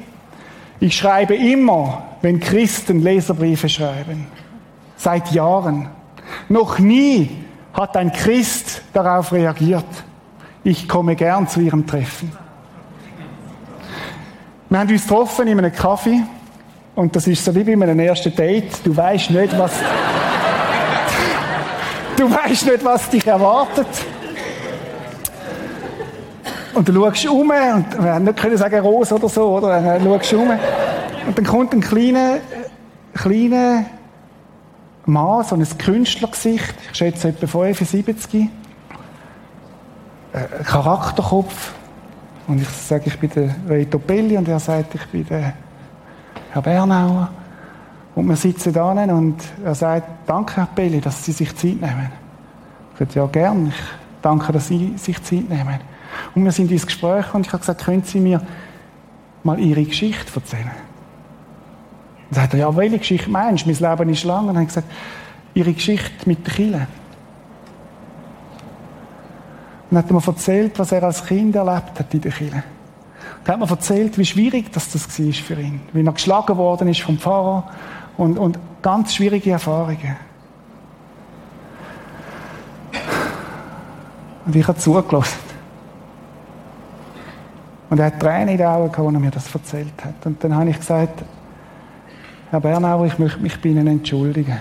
ich 0.79 0.97
schreibe 0.97 1.35
immer, 1.35 2.03
wenn 2.21 2.39
Christen 2.39 3.01
Leserbriefe 3.01 3.69
schreiben. 3.69 4.25
Seit 4.97 5.31
Jahren. 5.31 5.89
Noch 6.49 6.79
nie 6.79 7.44
hat 7.75 7.97
ein 7.97 8.11
Christ 8.11 8.81
darauf 8.93 9.31
reagiert. 9.33 9.85
Ich 10.63 10.87
komme 10.87 11.15
gern 11.15 11.47
zu 11.47 11.59
Ihrem 11.59 11.85
Treffen. 11.85 12.31
Wir 14.69 14.79
haben 14.79 14.89
uns 14.89 15.03
getroffen 15.03 15.47
in 15.47 15.59
einem 15.59 15.73
Kaffee 15.73 16.23
und 16.95 17.15
das 17.15 17.27
ist 17.27 17.43
so 17.43 17.53
wie 17.53 17.63
bei 17.63 17.73
einem 17.73 17.99
ersten 17.99 18.33
Date. 18.35 18.79
Du 18.83 18.95
weißt 18.95 19.29
nicht, 19.29 19.57
was 19.57 19.73
du 22.17 22.31
weißt 22.31 22.65
nicht, 22.65 22.83
was 22.83 23.09
dich 23.09 23.27
erwartet. 23.27 23.87
Und 26.73 26.89
du 26.89 26.93
schaust 26.93 27.27
um 27.27 27.41
und 27.41 27.51
wir 27.51 28.13
haben 28.13 28.25
nicht 28.25 28.37
können 28.37 28.57
sagen 28.57 28.79
Rose 28.79 29.15
oder 29.15 29.29
so, 29.29 29.57
oder? 29.57 29.81
Dann 29.81 30.03
schaust 30.03 30.33
um 30.33 30.49
und 31.27 31.37
dann 31.37 31.45
kommt 31.45 31.73
ein 31.73 31.81
kleiner, 31.81 32.37
kleiner 33.13 33.85
Mann, 35.05 35.43
so 35.43 35.55
ein 35.55 35.77
Künstlergesicht, 35.77 36.73
ich 36.91 36.97
schätze 36.97 37.29
etwa 37.29 37.47
75, 37.47 38.49
ein 40.33 40.63
Charakterkopf. 40.63 41.73
Und 42.47 42.61
ich 42.61 42.69
sage, 42.69 43.03
ich 43.07 43.19
bin 43.19 43.29
der 43.31 43.55
Reto 43.67 43.97
Belli 43.97 44.37
und 44.37 44.47
er 44.47 44.59
sagt, 44.59 44.95
ich 44.95 45.05
bin 45.07 45.25
der 45.27 45.53
Herr 46.51 46.61
Bernauer. 46.61 47.29
Und 48.15 48.27
wir 48.27 48.35
sitzen 48.35 48.71
da 48.71 48.91
und 48.91 49.35
er 49.63 49.75
sagt, 49.75 50.07
danke 50.25 50.57
Herr 50.57 50.69
Belli, 50.73 51.01
dass 51.01 51.23
Sie 51.23 51.31
sich 51.31 51.55
Zeit 51.55 51.81
nehmen. 51.81 52.11
Ich 52.93 52.99
sage, 52.99 53.11
ja 53.13 53.25
gern, 53.25 53.67
ich 53.67 53.83
danke, 54.21 54.53
dass 54.53 54.67
Sie 54.67 54.93
sich 54.97 55.21
Zeit 55.23 55.49
nehmen. 55.49 55.79
Und 56.33 56.43
wir 56.43 56.51
sind 56.51 56.71
ins 56.71 56.85
Gespräch 56.85 57.33
und 57.33 57.45
ich 57.45 57.51
habe 57.51 57.59
gesagt, 57.59 57.83
können 57.83 58.03
Sie 58.03 58.19
mir 58.19 58.41
mal 59.43 59.59
Ihre 59.59 59.83
Geschichte 59.83 60.31
erzählen? 60.33 60.71
Dann 62.29 62.41
sagt 62.41 62.53
er, 62.53 62.59
ja, 62.59 62.75
welche 62.75 62.99
Geschichte 62.99 63.29
meinst 63.29 63.65
du? 63.65 63.71
Mein 63.71 63.97
Leben 63.97 64.09
ist 64.09 64.23
lang. 64.23 64.41
Und 64.41 64.47
dann 64.47 64.55
habe 64.55 64.63
ich 64.63 64.69
gesagt, 64.69 64.87
Ihre 65.53 65.73
Geschichte 65.73 66.27
mit 66.27 66.45
der 66.45 66.53
Kille. 66.53 66.87
Dann 69.89 69.99
hat 69.99 70.09
er 70.09 70.13
mir 70.13 70.27
erzählt, 70.27 70.77
was 70.77 70.91
er 70.91 71.03
als 71.03 71.25
Kind 71.25 71.55
erlebt 71.55 71.99
hat 71.99 72.13
in 72.13 72.21
der 72.21 72.31
Kille. 72.31 72.63
Dann 73.43 73.53
hat 73.53 73.69
mir 73.69 73.69
erzählt, 73.69 74.17
wie 74.17 74.25
schwierig 74.25 74.71
das, 74.73 74.91
das 74.91 75.19
war 75.19 75.33
für 75.33 75.53
ihn. 75.53 75.81
Wie 75.93 76.03
er 76.03 76.11
geschlagen 76.11 76.57
worden 76.57 76.87
ist 76.89 77.01
vom 77.01 77.17
Pfarrer. 77.17 77.71
Und, 78.17 78.37
und 78.37 78.59
ganz 78.81 79.13
schwierige 79.13 79.51
Erfahrungen. 79.51 80.17
Und 84.45 84.55
ich 84.55 84.67
habe 84.67 84.77
zugelassen. 84.77 85.39
Und 87.89 87.99
er 87.99 88.07
hat 88.07 88.19
Tränen 88.19 88.49
in 88.49 88.57
den 88.57 88.67
Augen 88.67 88.93
als 88.93 89.13
er 89.13 89.19
mir 89.19 89.31
das 89.31 89.53
erzählt 89.53 90.03
hat. 90.03 90.25
Und 90.25 90.43
dann 90.43 90.55
habe 90.55 90.69
ich 90.69 90.77
gesagt, 90.77 91.23
Herr 92.51 92.59
Bernauer, 92.59 93.07
ich 93.07 93.17
möchte 93.17 93.39
mich 93.39 93.59
bei 93.59 93.69
Ihnen 93.69 93.87
entschuldigen. 93.87 94.57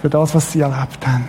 Für 0.00 0.10
das, 0.10 0.34
was 0.34 0.52
Sie 0.52 0.60
erlebt 0.60 1.06
haben. 1.06 1.28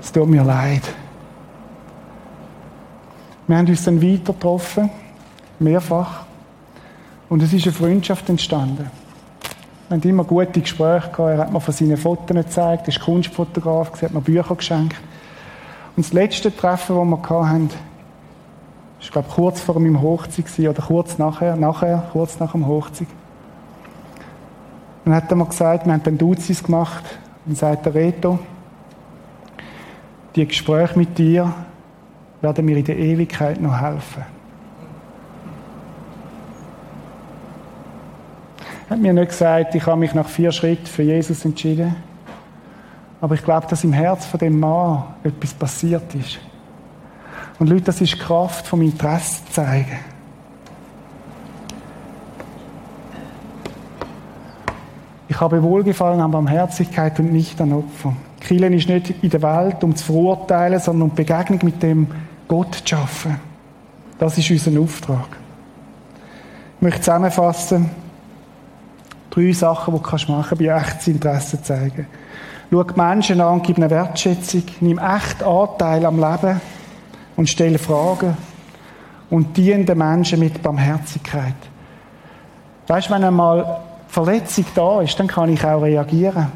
Es 0.00 0.10
tut 0.10 0.28
mir 0.28 0.42
leid. 0.42 0.82
Wir 3.46 3.56
haben 3.56 3.66
uns 3.66 3.84
dann 3.84 4.00
weiter 4.00 4.32
getroffen, 4.32 4.90
mehrfach. 5.58 6.24
Und 7.28 7.42
es 7.42 7.52
ist 7.52 7.64
eine 7.64 7.72
Freundschaft 7.72 8.28
entstanden. 8.28 8.90
Wir 9.88 9.96
haben 9.96 10.08
immer 10.08 10.24
gute 10.24 10.60
Gespräche 10.60 11.10
gehabt. 11.10 11.18
Er 11.18 11.38
hat 11.38 11.52
mir 11.52 11.60
von 11.60 11.74
seinen 11.74 11.96
Fotos 11.96 12.34
gezeigt. 12.34 12.82
Er 12.84 12.88
ist 12.88 13.00
Kunstfotograf, 13.00 13.90
er 14.00 14.08
hat 14.08 14.14
mir 14.14 14.20
Bücher 14.22 14.54
geschenkt. 14.54 14.96
Und 15.96 16.06
das 16.06 16.12
letzte 16.14 16.54
Treffen, 16.54 16.96
das 16.96 17.30
wir 17.30 17.48
hatten, 17.48 17.70
ich 19.02 19.10
glaube, 19.10 19.28
kurz 19.28 19.60
vor 19.60 19.78
meinem 19.80 20.00
Hochzeit 20.00 20.46
oder 20.60 20.80
kurz 20.80 21.18
nachher, 21.18 21.56
nachher, 21.56 22.04
kurz 22.12 22.38
nach 22.38 22.52
dem 22.52 22.66
Hochzeit. 22.66 23.08
Dann 25.04 25.14
hat 25.14 25.28
er 25.28 25.36
mir 25.36 25.44
gesagt, 25.44 25.84
wir 25.84 25.92
haben 25.92 26.02
dann 26.02 26.16
Duzis 26.16 26.62
gemacht. 26.62 27.04
Und 27.44 27.58
sagt 27.58 27.86
der 27.86 27.94
Reto, 27.94 28.38
die 30.36 30.46
Gespräche 30.46 30.96
mit 30.96 31.18
dir 31.18 31.52
werden 32.40 32.64
mir 32.64 32.76
in 32.76 32.84
der 32.84 32.96
Ewigkeit 32.96 33.60
noch 33.60 33.80
helfen. 33.80 34.24
Er 38.88 38.90
hat 38.90 39.02
mir 39.02 39.12
nicht 39.12 39.30
gesagt, 39.30 39.74
ich 39.74 39.84
habe 39.84 39.98
mich 39.98 40.14
nach 40.14 40.28
vier 40.28 40.52
Schritten 40.52 40.86
für 40.86 41.02
Jesus 41.02 41.44
entschieden. 41.44 41.96
Aber 43.20 43.34
ich 43.34 43.42
glaube, 43.42 43.66
dass 43.66 43.82
im 43.82 43.92
Herz 43.92 44.24
von 44.26 44.38
dem 44.38 44.60
Mann 44.60 45.02
etwas 45.24 45.52
passiert 45.52 46.14
ist. 46.14 46.38
Und 47.58 47.68
Leute, 47.68 47.84
das 47.84 48.00
ist 48.00 48.18
Kraft 48.18 48.66
vom 48.66 48.82
Interesse 48.82 49.42
zeigen. 49.50 49.98
Ich 55.28 55.40
habe 55.40 55.62
Wohlgefallen 55.62 56.20
an 56.20 56.30
Barmherzigkeit 56.30 57.18
und 57.18 57.32
nicht 57.32 57.60
an 57.60 57.72
Opfer. 57.72 58.14
Kirchen 58.40 58.72
ist 58.74 58.88
nicht 58.88 59.22
in 59.22 59.30
der 59.30 59.42
Welt, 59.42 59.82
um 59.82 59.96
zu 59.96 60.04
verurteilen, 60.04 60.78
sondern 60.78 61.10
um 61.10 61.14
Begegnung 61.14 61.60
mit 61.62 61.82
dem 61.82 62.06
Gott 62.48 62.74
zu 62.74 62.86
schaffen. 62.86 63.40
Das 64.18 64.36
ist 64.36 64.50
unser 64.50 64.78
Auftrag. 64.80 65.28
Ich 66.76 66.82
möchte 66.82 67.00
zusammenfassen, 67.00 67.90
drei 69.30 69.52
Sachen, 69.52 69.94
die 69.94 70.00
du 70.00 70.32
machen 70.32 70.48
kannst, 70.48 70.58
bei 70.58 70.66
echtes 70.66 71.06
Interesse 71.08 71.62
zeigen. 71.62 72.06
Schau 72.70 72.84
Menschen 72.96 73.40
an, 73.40 73.62
gib 73.62 73.76
eine 73.76 73.88
Wertschätzung, 73.88 74.64
nimm 74.80 74.98
echt 74.98 75.42
Anteil 75.42 76.04
am 76.04 76.18
Leben 76.18 76.60
und 77.36 77.48
stelle 77.48 77.78
Fragen 77.78 78.36
und 79.30 79.56
diene 79.56 79.84
den 79.84 79.98
Menschen 79.98 80.38
mit 80.38 80.62
Barmherzigkeit. 80.62 81.54
Weißt 82.86 83.08
du, 83.08 83.14
wenn 83.14 83.24
einmal 83.24 83.80
Verletzung 84.08 84.66
da 84.74 85.00
ist, 85.00 85.18
dann 85.18 85.26
kann 85.26 85.48
ich 85.48 85.64
auch 85.64 85.80
reagieren. 85.80 86.48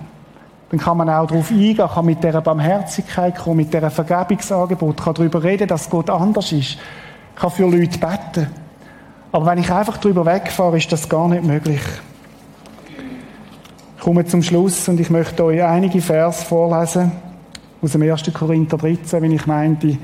Dann 0.70 0.80
kann 0.80 0.96
man 0.96 1.08
auch 1.08 1.26
darauf 1.26 1.50
eingehen, 1.50 1.76
kann 1.76 2.04
mit 2.04 2.22
dieser 2.22 2.40
Barmherzigkeit 2.40 3.36
kommen, 3.38 3.58
mit 3.58 3.72
dieser 3.72 3.90
Vergebungsangebot, 3.90 5.02
kann 5.02 5.14
darüber 5.14 5.42
reden, 5.42 5.68
dass 5.68 5.88
Gott 5.88 6.10
anders 6.10 6.52
ist, 6.52 6.76
kann 7.36 7.50
für 7.50 7.66
Leute 7.66 7.98
beten. 7.98 8.48
Aber 9.32 9.46
wenn 9.46 9.58
ich 9.58 9.70
einfach 9.70 9.96
darüber 9.96 10.26
wegfahre, 10.26 10.76
ist 10.76 10.90
das 10.90 11.08
gar 11.08 11.28
nicht 11.28 11.44
möglich. 11.44 11.80
Ich 13.96 14.02
komme 14.02 14.24
zum 14.24 14.42
Schluss 14.42 14.88
und 14.88 15.00
ich 15.00 15.10
möchte 15.10 15.44
euch 15.44 15.62
einige 15.62 16.00
Vers 16.00 16.42
vorlesen 16.42 17.12
aus 17.82 17.92
dem 17.92 18.02
1. 18.02 18.32
Korinther 18.32 18.76
13, 18.76 19.22
wenn 19.22 19.32
ich 19.32 19.46
meinte, 19.46 19.98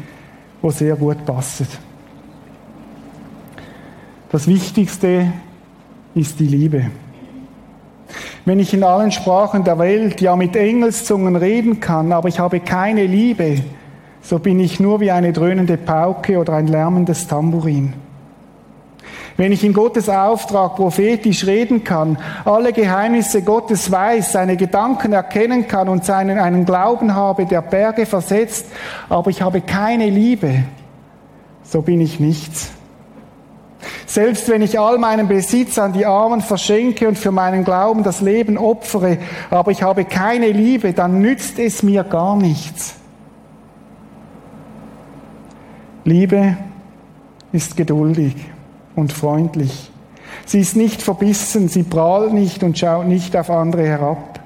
wo 0.62 0.70
sehr 0.70 0.96
gut 0.96 1.26
passen. 1.26 1.66
Das 4.30 4.46
Wichtigste 4.46 5.32
ist 6.14 6.40
die 6.40 6.46
Liebe. 6.46 6.90
Wenn 8.44 8.58
ich 8.58 8.72
in 8.72 8.82
allen 8.82 9.12
Sprachen 9.12 9.64
der 9.64 9.78
Welt, 9.78 10.20
ja 10.20 10.34
mit 10.36 10.56
Engelszungen 10.56 11.36
reden 11.36 11.80
kann, 11.80 12.12
aber 12.12 12.28
ich 12.28 12.38
habe 12.38 12.60
keine 12.60 13.06
Liebe, 13.06 13.62
so 14.22 14.38
bin 14.38 14.58
ich 14.58 14.80
nur 14.80 15.00
wie 15.00 15.10
eine 15.10 15.32
dröhnende 15.32 15.76
Pauke 15.76 16.38
oder 16.38 16.54
ein 16.54 16.66
lärmendes 16.66 17.26
Tambourin. 17.26 17.92
Wenn 19.36 19.52
ich 19.52 19.64
in 19.64 19.72
Gottes 19.72 20.08
Auftrag 20.08 20.76
prophetisch 20.76 21.46
reden 21.46 21.84
kann, 21.84 22.18
alle 22.44 22.72
Geheimnisse 22.72 23.42
Gottes 23.42 23.90
weiß, 23.90 24.32
seine 24.32 24.56
Gedanken 24.56 25.12
erkennen 25.12 25.68
kann 25.68 25.88
und 25.88 26.04
seinen 26.04 26.38
einen 26.38 26.64
Glauben 26.64 27.14
habe, 27.14 27.46
der 27.46 27.62
Berge 27.62 28.04
versetzt, 28.04 28.66
aber 29.08 29.30
ich 29.30 29.40
habe 29.40 29.60
keine 29.62 30.10
Liebe, 30.10 30.64
so 31.64 31.82
bin 31.82 32.00
ich 32.00 32.20
nichts. 32.20 32.72
Selbst 34.06 34.48
wenn 34.48 34.60
ich 34.60 34.78
all 34.78 34.98
meinen 34.98 35.26
Besitz 35.26 35.78
an 35.78 35.94
die 35.94 36.04
Armen 36.04 36.42
verschenke 36.42 37.08
und 37.08 37.18
für 37.18 37.32
meinen 37.32 37.64
Glauben 37.64 38.02
das 38.02 38.20
Leben 38.20 38.58
opfere, 38.58 39.18
aber 39.50 39.70
ich 39.70 39.82
habe 39.82 40.04
keine 40.04 40.52
Liebe, 40.52 40.92
dann 40.92 41.20
nützt 41.20 41.58
es 41.58 41.82
mir 41.82 42.04
gar 42.04 42.36
nichts. 42.36 42.96
Liebe 46.04 46.56
ist 47.52 47.76
geduldig 47.76 48.34
und 48.96 49.12
freundlich. 49.12 49.90
Sie 50.46 50.60
ist 50.60 50.76
nicht 50.76 51.02
verbissen, 51.02 51.68
sie 51.68 51.82
prahlt 51.82 52.32
nicht 52.32 52.62
und 52.62 52.78
schaut 52.78 53.06
nicht 53.06 53.36
auf 53.36 53.50
andere 53.50 53.86
herab. 53.86 54.40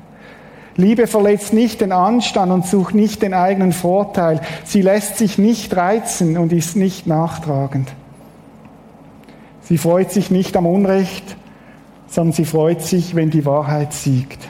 Liebe 0.76 1.06
verletzt 1.06 1.54
nicht 1.54 1.80
den 1.80 1.92
Anstand 1.92 2.52
und 2.52 2.66
sucht 2.66 2.94
nicht 2.94 3.22
den 3.22 3.32
eigenen 3.32 3.72
Vorteil. 3.72 4.40
Sie 4.64 4.82
lässt 4.82 5.16
sich 5.16 5.38
nicht 5.38 5.74
reizen 5.74 6.36
und 6.36 6.52
ist 6.52 6.76
nicht 6.76 7.06
nachtragend. 7.06 7.90
Sie 9.62 9.78
freut 9.78 10.12
sich 10.12 10.30
nicht 10.30 10.54
am 10.56 10.66
Unrecht, 10.66 11.36
sondern 12.08 12.34
sie 12.34 12.44
freut 12.44 12.82
sich, 12.82 13.14
wenn 13.14 13.30
die 13.30 13.46
Wahrheit 13.46 13.94
siegt. 13.94 14.48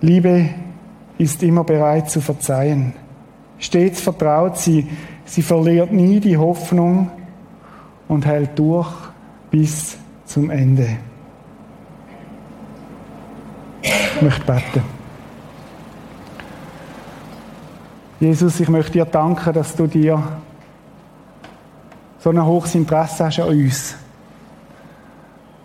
Liebe 0.00 0.48
ist 1.18 1.42
immer 1.42 1.62
bereit 1.62 2.10
zu 2.10 2.20
verzeihen. 2.20 2.94
Stets 3.58 4.00
vertraut 4.00 4.58
sie, 4.58 4.88
sie 5.24 5.42
verliert 5.42 5.92
nie 5.92 6.18
die 6.18 6.36
Hoffnung 6.36 7.10
und 8.12 8.26
hält 8.26 8.58
durch 8.58 8.92
bis 9.50 9.96
zum 10.26 10.50
Ende. 10.50 10.98
Ich 13.80 14.20
möchte 14.20 14.44
beten. 14.44 14.82
Jesus, 18.20 18.60
ich 18.60 18.68
möchte 18.68 18.92
dir 18.92 19.06
danken, 19.06 19.54
dass 19.54 19.74
du 19.74 19.86
dir 19.86 20.22
so 22.18 22.28
ein 22.28 22.44
hohes 22.44 22.74
Interesse 22.74 23.24
hast 23.24 23.40
an 23.40 23.48
uns. 23.48 23.96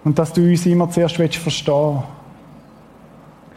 Und 0.05 0.17
dass 0.17 0.31
du 0.31 0.41
uns 0.41 0.65
immer 0.65 0.89
zuerst 0.89 1.19
willst 1.19 1.35
verstehen 1.35 2.01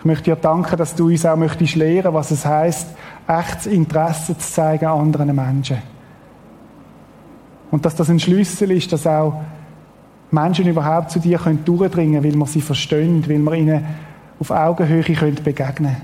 Ich 0.00 0.04
möchte 0.04 0.24
dir 0.24 0.36
danken, 0.36 0.76
dass 0.76 0.96
du 0.96 1.06
uns 1.06 1.24
auch 1.24 1.36
möchtest 1.36 1.76
lehren, 1.76 2.12
was 2.12 2.32
es 2.32 2.44
heißt, 2.44 2.88
echtes 3.28 3.66
Interesse 3.66 4.36
zu 4.36 4.52
zeigen 4.52 4.86
an 4.86 4.98
anderen 4.98 5.34
Menschen. 5.34 5.99
Und 7.70 7.84
dass 7.84 7.94
das 7.94 8.10
ein 8.10 8.20
Schlüssel 8.20 8.72
ist, 8.72 8.92
dass 8.92 9.06
auch 9.06 9.42
Menschen 10.30 10.66
überhaupt 10.66 11.10
zu 11.10 11.18
dir 11.18 11.38
können 11.38 11.64
durchdringen 11.64 12.22
können, 12.22 12.32
weil 12.32 12.38
wir 12.38 12.46
sie 12.46 12.60
verstehen, 12.60 13.24
weil 13.28 13.38
wir 13.38 13.54
ihnen 13.54 13.84
auf 14.38 14.50
Augenhöhe 14.50 15.02
können 15.02 15.36
begegnen 15.42 15.96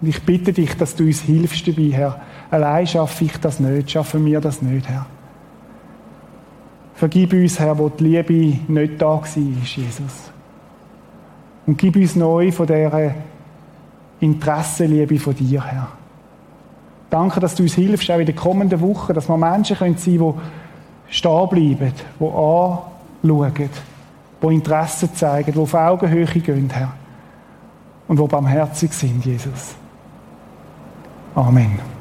Und 0.00 0.08
ich 0.08 0.22
bitte 0.22 0.52
dich, 0.52 0.76
dass 0.76 0.94
du 0.94 1.04
uns 1.04 1.20
hilfst 1.22 1.66
dabei, 1.66 1.90
Herr. 1.92 2.20
Allein 2.50 2.86
schaffe 2.86 3.24
ich 3.24 3.36
das 3.38 3.60
nicht, 3.60 3.90
schaffen 3.90 4.24
wir 4.24 4.40
das 4.40 4.62
nicht, 4.62 4.88
Herr. 4.88 5.06
Vergib 6.94 7.32
uns, 7.32 7.58
Herr, 7.58 7.78
wo 7.78 7.88
die 7.88 8.04
Liebe 8.04 8.58
nicht 8.68 9.00
da 9.00 9.06
war, 9.06 9.26
Jesus. 9.26 10.30
Und 11.66 11.78
gib 11.78 11.96
uns 11.96 12.16
neu 12.16 12.52
von 12.52 12.66
dieser 12.66 13.14
Interessenliebe 14.20 15.18
von 15.18 15.34
dir, 15.34 15.64
Herr. 15.64 15.88
Danke, 17.08 17.40
dass 17.40 17.54
du 17.54 17.62
uns 17.62 17.74
hilfst, 17.74 18.10
auch 18.10 18.18
in 18.18 18.26
den 18.26 18.36
kommenden 18.36 18.80
Wochen, 18.80 19.14
dass 19.14 19.28
wir 19.28 19.36
Menschen 19.36 19.76
sein 19.76 19.96
können 19.96 19.96
die 20.04 20.59
stehen 21.10 21.48
bleiben, 21.48 21.92
die 22.18 22.24
anschauen, 22.24 23.70
die 24.42 24.46
Interesse 24.46 25.12
zeigen, 25.12 25.52
die 25.52 25.58
auf 25.58 25.74
Augenhöhe 25.74 26.24
gehen, 26.26 26.70
Herr. 26.70 26.92
Und 28.08 28.18
die 28.18 28.26
barmherzig 28.26 28.92
sind, 28.92 29.24
Jesus. 29.24 29.74
Amen. 31.34 31.99